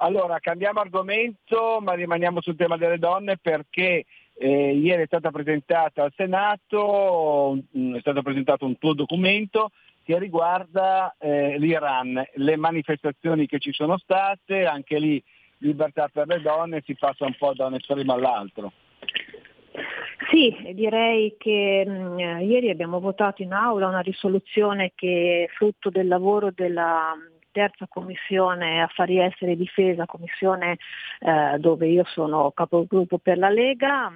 Allora, 0.00 0.38
cambiamo 0.38 0.80
argomento, 0.80 1.78
ma 1.80 1.94
rimaniamo 1.94 2.40
sul 2.40 2.56
tema 2.56 2.76
delle 2.76 2.98
donne 2.98 3.36
perché 3.36 4.04
eh, 4.34 4.72
ieri 4.72 5.02
è 5.02 5.06
stata 5.06 5.30
presentata 5.30 6.04
al 6.04 6.12
Senato, 6.14 7.58
mh, 7.68 7.96
è 7.96 8.00
stato 8.00 8.22
presentato 8.22 8.64
un 8.64 8.78
tuo 8.78 8.94
documento 8.94 9.72
che 10.04 10.16
riguarda 10.18 11.16
eh, 11.18 11.58
l'Iran, 11.58 12.24
le 12.34 12.56
manifestazioni 12.56 13.46
che 13.46 13.58
ci 13.58 13.72
sono 13.72 13.98
state, 13.98 14.66
anche 14.66 14.98
lì 14.98 15.22
libertà 15.58 16.08
per 16.08 16.28
le 16.28 16.40
donne, 16.40 16.82
si 16.86 16.94
passa 16.94 17.24
un 17.24 17.34
po' 17.36 17.52
da 17.54 17.66
un 17.66 17.74
estremo 17.74 18.12
all'altro. 18.12 18.72
Sì, 20.30 20.54
direi 20.74 21.34
che 21.36 21.84
mh, 21.84 22.40
ieri 22.42 22.70
abbiamo 22.70 23.00
votato 23.00 23.42
in 23.42 23.52
aula 23.52 23.88
una 23.88 24.00
risoluzione 24.00 24.92
che 24.94 25.48
è 25.48 25.52
frutto 25.54 25.90
del 25.90 26.06
lavoro 26.06 26.52
della 26.54 27.16
terza 27.58 27.88
commissione 27.88 28.80
affari 28.80 29.20
esteri 29.20 29.52
e 29.52 29.56
difesa, 29.56 30.06
commissione 30.06 30.78
eh, 31.18 31.58
dove 31.58 31.88
io 31.88 32.04
sono 32.04 32.52
capogruppo 32.52 33.18
per 33.18 33.36
la 33.36 33.48
Lega, 33.48 34.12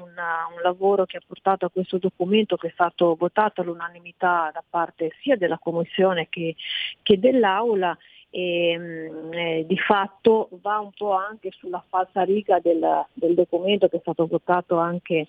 una, 0.00 0.48
un 0.54 0.62
lavoro 0.62 1.04
che 1.04 1.18
ha 1.18 1.22
portato 1.26 1.66
a 1.66 1.70
questo 1.70 1.98
documento 1.98 2.56
che 2.56 2.68
è 2.68 2.72
stato 2.72 3.14
votato 3.14 3.60
all'unanimità 3.60 4.50
da 4.54 4.64
parte 4.66 5.10
sia 5.20 5.36
della 5.36 5.58
Commissione 5.58 6.28
che, 6.30 6.56
che 7.02 7.18
dell'Aula 7.18 7.94
e 8.30 8.78
mh, 8.78 9.32
eh, 9.34 9.64
di 9.66 9.76
fatto 9.76 10.48
va 10.62 10.78
un 10.78 10.92
po' 10.96 11.12
anche 11.12 11.50
sulla 11.50 11.84
falsa 11.86 12.22
riga 12.22 12.58
del, 12.58 13.04
del 13.12 13.34
documento 13.34 13.88
che 13.88 13.98
è 13.98 14.00
stato 14.00 14.26
votato 14.26 14.78
anche 14.78 15.26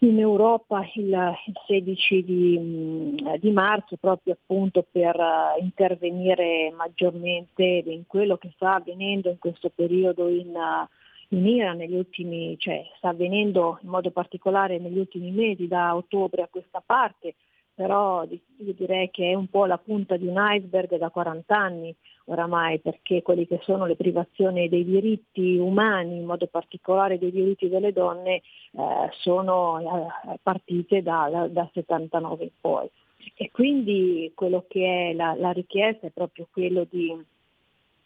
in 0.00 0.18
Europa 0.18 0.86
il, 0.94 1.34
il 1.46 1.54
16 1.66 2.24
di, 2.24 3.22
di, 3.40 3.50
marzo 3.50 3.96
proprio 3.96 4.34
appunto 4.34 4.84
per 4.90 5.16
uh, 5.16 5.62
intervenire 5.62 6.70
maggiormente 6.76 7.62
in 7.62 8.06
quello 8.06 8.36
che 8.36 8.50
sta 8.54 8.74
avvenendo 8.74 9.30
in 9.30 9.38
questo 9.38 9.70
periodo 9.74 10.28
in, 10.28 10.54
uh, 10.54 10.86
in 11.34 11.46
Iran 11.46 11.78
negli 11.78 11.94
ultimi, 11.94 12.56
cioè 12.58 12.84
sta 12.98 13.08
avvenendo 13.08 13.78
in 13.82 13.88
modo 13.88 14.10
particolare 14.10 14.78
negli 14.78 14.98
ultimi 14.98 15.30
mesi, 15.30 15.66
da 15.66 15.96
ottobre 15.96 16.42
a 16.42 16.48
questa 16.50 16.82
parte, 16.84 17.34
però 17.74 18.24
io 18.24 18.74
direi 18.74 19.10
che 19.10 19.30
è 19.30 19.34
un 19.34 19.48
po' 19.48 19.64
la 19.64 19.78
punta 19.78 20.16
di 20.16 20.26
un 20.26 20.36
iceberg 20.38 20.96
da 20.96 21.08
40 21.08 21.56
anni 21.56 21.94
oramai, 22.26 22.78
perché 22.80 23.22
quelli 23.22 23.46
che 23.46 23.60
sono 23.62 23.86
le 23.86 23.96
privazioni 23.96 24.68
dei 24.68 24.84
diritti 24.84 25.56
umani, 25.56 26.16
in 26.16 26.24
modo 26.24 26.46
particolare 26.46 27.18
dei 27.18 27.30
diritti 27.30 27.68
delle 27.68 27.92
donne, 27.92 28.36
eh, 28.36 29.10
sono 29.20 29.80
eh, 29.80 30.38
partite 30.42 31.02
da, 31.02 31.48
da, 31.50 31.68
79 31.72 32.44
in 32.44 32.50
poi. 32.60 32.88
E 33.34 33.50
quindi 33.50 34.30
quello 34.34 34.64
che 34.68 35.10
è 35.10 35.14
la, 35.14 35.34
la 35.34 35.50
richiesta 35.50 36.06
è 36.06 36.10
proprio 36.10 36.46
quello 36.50 36.86
di, 36.88 37.16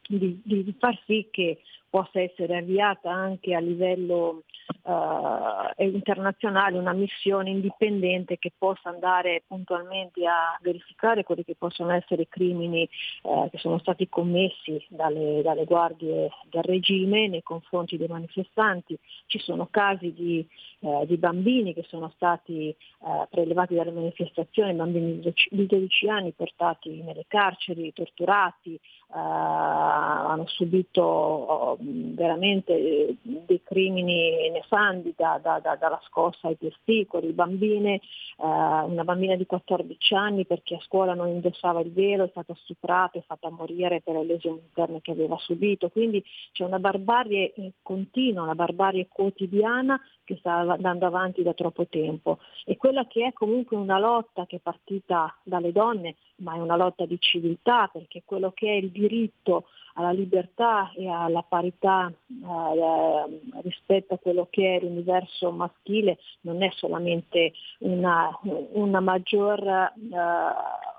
di, 0.06 0.40
di, 0.42 0.74
far 0.78 0.98
sì 1.06 1.28
che 1.30 1.60
possa 1.90 2.20
essere 2.20 2.56
avviata 2.58 3.10
anche 3.10 3.52
a 3.54 3.58
livello 3.58 4.44
uh, 4.84 5.82
internazionale 5.82 6.78
una 6.78 6.92
missione 6.92 7.50
indipendente 7.50 8.38
che 8.38 8.52
possa 8.56 8.88
andare 8.88 9.42
puntualmente 9.46 10.24
a 10.26 10.56
verificare 10.62 11.24
quelli 11.24 11.44
che 11.44 11.56
possono 11.56 11.90
essere 11.90 12.22
i 12.22 12.28
crimini 12.28 12.88
uh, 13.22 13.50
che 13.50 13.58
sono 13.58 13.78
stati 13.78 14.08
commessi 14.08 14.82
dalle, 14.88 15.42
dalle, 15.42 15.64
guardie 15.64 16.30
del 16.48 16.62
regime 16.62 17.26
nei 17.26 17.42
confronti 17.42 17.96
dei 17.96 18.08
manifestanti. 18.08 18.96
Ci 19.26 19.40
sono 19.40 19.66
casi 19.70 20.12
di, 20.14 20.46
uh, 20.80 21.04
di 21.06 21.16
bambini 21.16 21.74
che 21.74 21.84
sono 21.88 22.10
stati 22.14 22.74
prelevati 23.30 23.74
dalle 23.74 23.92
manifestazioni, 23.92 24.74
bambini 24.74 25.20
di 25.20 25.66
12 25.66 26.08
anni 26.08 26.32
portati 26.32 27.02
nelle 27.02 27.24
carceri, 27.26 27.94
torturati, 27.94 28.78
hanno 29.12 30.46
subito 30.46 31.78
veramente 31.80 32.72
eh, 32.72 33.16
dei 33.22 33.62
crimini 33.62 34.50
nefandi 34.50 35.14
da, 35.16 35.38
da, 35.42 35.58
da, 35.60 35.76
dalla 35.76 36.00
scossa 36.06 36.48
ai 36.48 36.58
testicoli, 36.58 37.32
bambine, 37.32 37.94
eh, 37.94 38.00
una 38.38 39.04
bambina 39.04 39.36
di 39.36 39.46
14 39.46 40.14
anni 40.14 40.46
perché 40.46 40.76
a 40.76 40.80
scuola 40.80 41.14
non 41.14 41.28
indossava 41.28 41.80
il 41.80 41.92
velo 41.92 42.24
è 42.24 42.28
stata 42.28 42.54
stuprata 42.62 43.18
e 43.18 43.24
fatta 43.26 43.50
morire 43.50 44.00
per 44.00 44.14
le 44.14 44.24
lesioni 44.24 44.60
interne 44.60 45.00
che 45.00 45.12
aveva 45.12 45.36
subito, 45.38 45.88
quindi 45.88 46.22
c'è 46.52 46.64
una 46.64 46.78
barbarie 46.78 47.52
eh, 47.54 47.72
continua, 47.82 48.42
una 48.42 48.54
barbarie 48.54 49.08
quotidiana 49.08 50.00
che 50.24 50.36
sta 50.36 50.58
andando 50.58 51.06
avanti 51.06 51.42
da 51.42 51.54
troppo 51.54 51.86
tempo. 51.86 52.38
E 52.64 52.76
quella 52.76 53.06
che 53.06 53.26
è 53.26 53.32
comunque 53.32 53.76
una 53.76 53.98
lotta 53.98 54.46
che 54.46 54.56
è 54.56 54.60
partita 54.60 55.34
dalle 55.42 55.72
donne, 55.72 56.16
ma 56.36 56.54
è 56.54 56.58
una 56.58 56.76
lotta 56.76 57.04
di 57.04 57.16
civiltà 57.18 57.88
perché 57.92 58.22
quello 58.24 58.52
che 58.52 58.68
è 58.68 58.74
il 58.74 58.90
diritto 58.90 59.64
alla 60.00 60.10
libertà 60.10 60.90
e 60.96 61.08
alla 61.08 61.42
parità 61.42 62.10
eh, 62.10 63.60
rispetto 63.62 64.14
a 64.14 64.18
quello 64.18 64.48
che 64.50 64.76
è 64.76 64.80
l'universo 64.80 65.50
maschile 65.50 66.18
non 66.42 66.62
è 66.62 66.70
solamente 66.72 67.52
una, 67.80 68.36
una 68.72 69.00
maggior, 69.00 69.62
eh, 69.62 69.92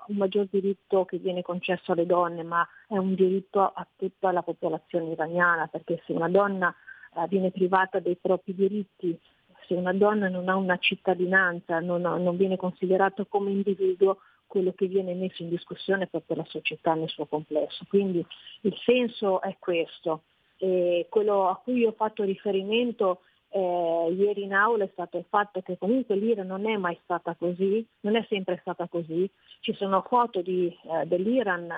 un 0.06 0.16
maggior 0.16 0.46
diritto 0.50 1.04
che 1.04 1.18
viene 1.18 1.42
concesso 1.42 1.92
alle 1.92 2.06
donne, 2.06 2.42
ma 2.42 2.66
è 2.88 2.96
un 2.96 3.14
diritto 3.14 3.60
a 3.60 3.86
tutta 3.96 4.32
la 4.32 4.42
popolazione 4.42 5.10
iraniana, 5.10 5.66
perché 5.66 6.00
se 6.06 6.12
una 6.12 6.28
donna 6.28 6.74
eh, 7.14 7.26
viene 7.28 7.50
privata 7.50 7.98
dei 7.98 8.16
propri 8.16 8.54
diritti, 8.54 9.18
se 9.66 9.74
una 9.74 9.92
donna 9.92 10.28
non 10.28 10.48
ha 10.48 10.56
una 10.56 10.78
cittadinanza, 10.78 11.80
non, 11.80 12.02
non 12.02 12.36
viene 12.36 12.56
considerato 12.56 13.26
come 13.26 13.50
individuo, 13.50 14.18
quello 14.52 14.74
che 14.74 14.86
viene 14.86 15.14
messo 15.14 15.42
in 15.42 15.48
discussione 15.48 16.04
è 16.04 16.08
proprio 16.08 16.36
la 16.36 16.44
società 16.46 16.92
nel 16.92 17.08
suo 17.08 17.24
complesso. 17.24 17.86
Quindi 17.88 18.22
il 18.60 18.76
senso 18.84 19.40
è 19.40 19.56
questo. 19.58 20.24
E 20.58 21.06
quello 21.08 21.48
a 21.48 21.56
cui 21.56 21.86
ho 21.86 21.92
fatto 21.92 22.22
riferimento 22.22 23.20
eh, 23.48 24.14
ieri 24.14 24.42
in 24.42 24.52
aula 24.52 24.84
è 24.84 24.90
stato 24.92 25.16
il 25.16 25.24
fatto 25.26 25.62
che 25.62 25.78
comunque 25.78 26.16
l'Iran 26.16 26.46
non 26.46 26.68
è 26.68 26.76
mai 26.76 26.98
stata 27.02 27.34
così, 27.34 27.82
non 28.00 28.14
è 28.14 28.26
sempre 28.28 28.58
stata 28.60 28.86
così. 28.88 29.26
Ci 29.60 29.72
sono 29.72 30.02
foto 30.02 30.42
di, 30.42 30.68
eh, 30.68 31.06
dell'Iran 31.06 31.72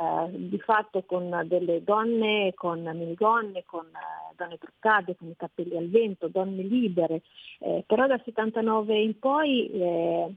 eh, 0.00 0.30
di 0.30 0.58
fatto 0.60 1.02
con 1.02 1.42
delle 1.46 1.82
donne, 1.82 2.52
con 2.54 2.82
minigonne, 2.82 3.64
con 3.64 3.84
eh, 3.86 4.34
donne 4.36 4.56
truccate, 4.56 5.16
con 5.16 5.28
i 5.28 5.36
capelli 5.36 5.76
al 5.76 5.88
vento, 5.88 6.28
donne 6.28 6.62
libere, 6.62 7.22
eh, 7.58 7.82
però 7.84 8.06
dal 8.06 8.22
79 8.24 8.96
in 8.96 9.18
poi 9.18 9.68
eh, 9.70 10.34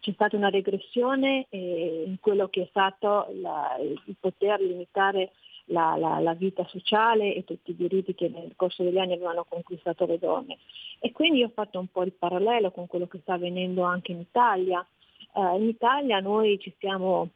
c'è 0.00 0.12
stata 0.12 0.36
una 0.36 0.50
regressione 0.50 1.46
eh, 1.50 2.04
in 2.06 2.18
quello 2.18 2.48
che 2.48 2.62
è 2.62 2.66
stato 2.70 3.28
la, 3.40 3.76
il 3.78 4.16
poter 4.18 4.60
limitare 4.60 5.30
la, 5.66 5.96
la, 5.96 6.18
la, 6.18 6.34
vita 6.34 6.66
sociale 6.66 7.34
e 7.34 7.44
tutti 7.44 7.70
i 7.70 7.76
diritti 7.76 8.14
che 8.14 8.28
nel 8.28 8.52
corso 8.56 8.82
degli 8.82 8.98
anni 8.98 9.12
avevano 9.12 9.46
conquistato 9.48 10.06
le 10.06 10.18
donne. 10.18 10.58
E 10.98 11.12
quindi 11.12 11.42
ho 11.42 11.50
fatto 11.54 11.78
un 11.78 11.86
po' 11.86 12.02
il 12.02 12.12
parallelo 12.12 12.70
con 12.70 12.86
quello 12.86 13.06
che 13.06 13.20
sta 13.20 13.34
avvenendo 13.34 13.82
anche 13.82 14.12
in 14.12 14.20
Italia. 14.20 14.84
Uh, 15.32 15.56
in 15.56 15.68
Italia 15.68 16.20
noi 16.20 16.58
ci 16.58 16.72
stiamo 16.76 17.30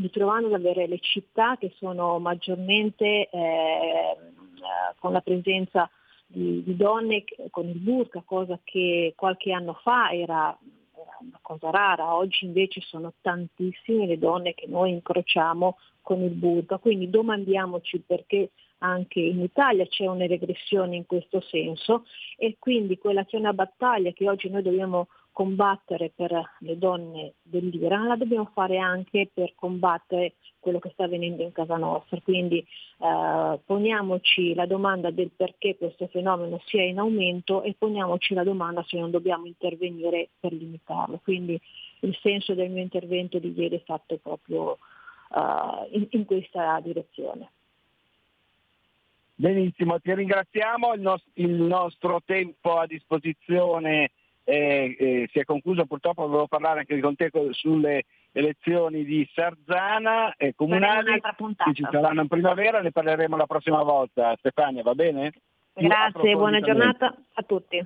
ritrovando 0.00 0.48
ad 0.48 0.54
avere 0.54 0.86
le 0.86 0.98
città 1.00 1.56
che 1.56 1.72
sono 1.76 2.18
maggiormente 2.18 3.28
eh, 3.28 4.16
con 4.98 5.12
la 5.12 5.20
presenza 5.20 5.88
di, 6.26 6.62
di, 6.62 6.76
donne 6.76 7.24
con 7.50 7.68
il 7.68 7.78
burka, 7.78 8.22
cosa 8.24 8.58
che 8.64 9.14
qualche 9.16 9.52
anno 9.52 9.74
fa 9.82 10.10
era 10.10 10.56
una 11.20 11.38
cosa 11.40 11.70
rara, 11.70 12.14
oggi 12.14 12.44
invece 12.44 12.80
sono 12.80 13.14
tantissime 13.20 14.06
le 14.06 14.18
donne 14.18 14.54
che 14.54 14.66
noi 14.66 14.90
incrociamo 14.90 15.78
con 16.02 16.22
il 16.22 16.30
burka, 16.30 16.78
quindi 16.78 17.08
domandiamoci 17.08 18.02
perché 18.06 18.50
anche 18.78 19.20
in 19.20 19.40
Italia 19.40 19.86
c'è 19.86 20.06
una 20.06 20.26
regressione 20.26 20.96
in 20.96 21.06
questo 21.06 21.40
senso. 21.40 22.04
E 22.36 22.56
quindi 22.58 22.98
quella 22.98 23.24
che 23.24 23.36
è 23.36 23.40
una 23.40 23.52
battaglia 23.52 24.12
che 24.12 24.28
oggi 24.28 24.50
noi 24.50 24.62
dobbiamo 24.62 25.08
combattere 25.36 26.10
per 26.16 26.32
le 26.60 26.78
donne 26.78 27.34
dell'Iran, 27.42 28.06
la 28.06 28.16
dobbiamo 28.16 28.48
fare 28.54 28.78
anche 28.78 29.28
per 29.30 29.52
combattere 29.54 30.36
quello 30.58 30.78
che 30.78 30.88
sta 30.94 31.04
avvenendo 31.04 31.42
in 31.42 31.52
casa 31.52 31.76
nostra. 31.76 32.18
Quindi 32.22 32.60
eh, 32.60 33.60
poniamoci 33.62 34.54
la 34.54 34.64
domanda 34.64 35.10
del 35.10 35.30
perché 35.36 35.76
questo 35.76 36.06
fenomeno 36.06 36.58
sia 36.64 36.84
in 36.84 36.98
aumento 36.98 37.62
e 37.64 37.74
poniamoci 37.76 38.32
la 38.32 38.44
domanda 38.44 38.82
se 38.86 38.98
non 38.98 39.10
dobbiamo 39.10 39.44
intervenire 39.44 40.30
per 40.40 40.54
limitarlo. 40.54 41.20
Quindi 41.22 41.60
il 42.00 42.18
senso 42.22 42.54
del 42.54 42.70
mio 42.70 42.80
intervento 42.80 43.38
di 43.38 43.52
ieri 43.54 43.76
è 43.76 43.80
stato 43.82 44.16
proprio 44.16 44.78
uh, 45.32 45.86
in, 45.90 46.06
in 46.12 46.24
questa 46.24 46.80
direzione. 46.80 47.50
Benissimo, 49.34 50.00
ti 50.00 50.14
ringraziamo, 50.14 50.94
il, 50.94 51.02
nos- 51.02 51.30
il 51.34 51.50
nostro 51.50 52.22
tempo 52.24 52.78
a 52.78 52.86
disposizione 52.86 54.12
eh, 54.48 54.96
eh, 54.96 55.28
si 55.32 55.40
è 55.40 55.44
concluso 55.44 55.86
purtroppo, 55.86 56.26
volevo 56.26 56.46
parlare 56.46 56.80
anche 56.80 57.00
con 57.00 57.16
te 57.16 57.30
sulle 57.50 58.04
elezioni 58.30 59.04
di 59.04 59.28
Sarzana 59.34 60.36
e 60.36 60.54
comunali 60.54 61.20
che 61.20 61.74
ci 61.74 61.84
saranno 61.90 62.20
in 62.20 62.28
primavera, 62.28 62.80
ne 62.80 62.92
parleremo 62.92 63.36
la 63.36 63.46
prossima 63.46 63.82
volta. 63.82 64.36
Stefania, 64.38 64.84
va 64.84 64.94
bene? 64.94 65.32
Grazie, 65.72 66.34
buona 66.34 66.60
giornata 66.60 67.12
a 67.34 67.42
tutti. 67.42 67.84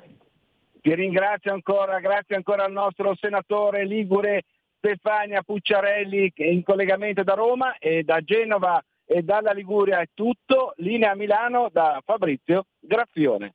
Ti 0.82 0.94
ringrazio 0.94 1.52
ancora, 1.52 1.98
grazie 1.98 2.36
ancora 2.36 2.64
al 2.64 2.72
nostro 2.72 3.14
senatore 3.16 3.86
Ligure 3.86 4.44
Stefania 4.76 5.42
Pucciarelli 5.42 6.30
che 6.32 6.44
in 6.44 6.62
collegamento 6.62 7.22
da 7.22 7.34
Roma 7.34 7.78
e 7.78 8.02
da 8.02 8.20
Genova 8.20 8.82
e 9.06 9.22
dalla 9.22 9.52
Liguria 9.52 10.00
è 10.00 10.08
tutto. 10.12 10.74
Linea 10.76 11.14
Milano 11.14 11.70
da 11.72 12.02
Fabrizio 12.04 12.66
Graffione. 12.78 13.54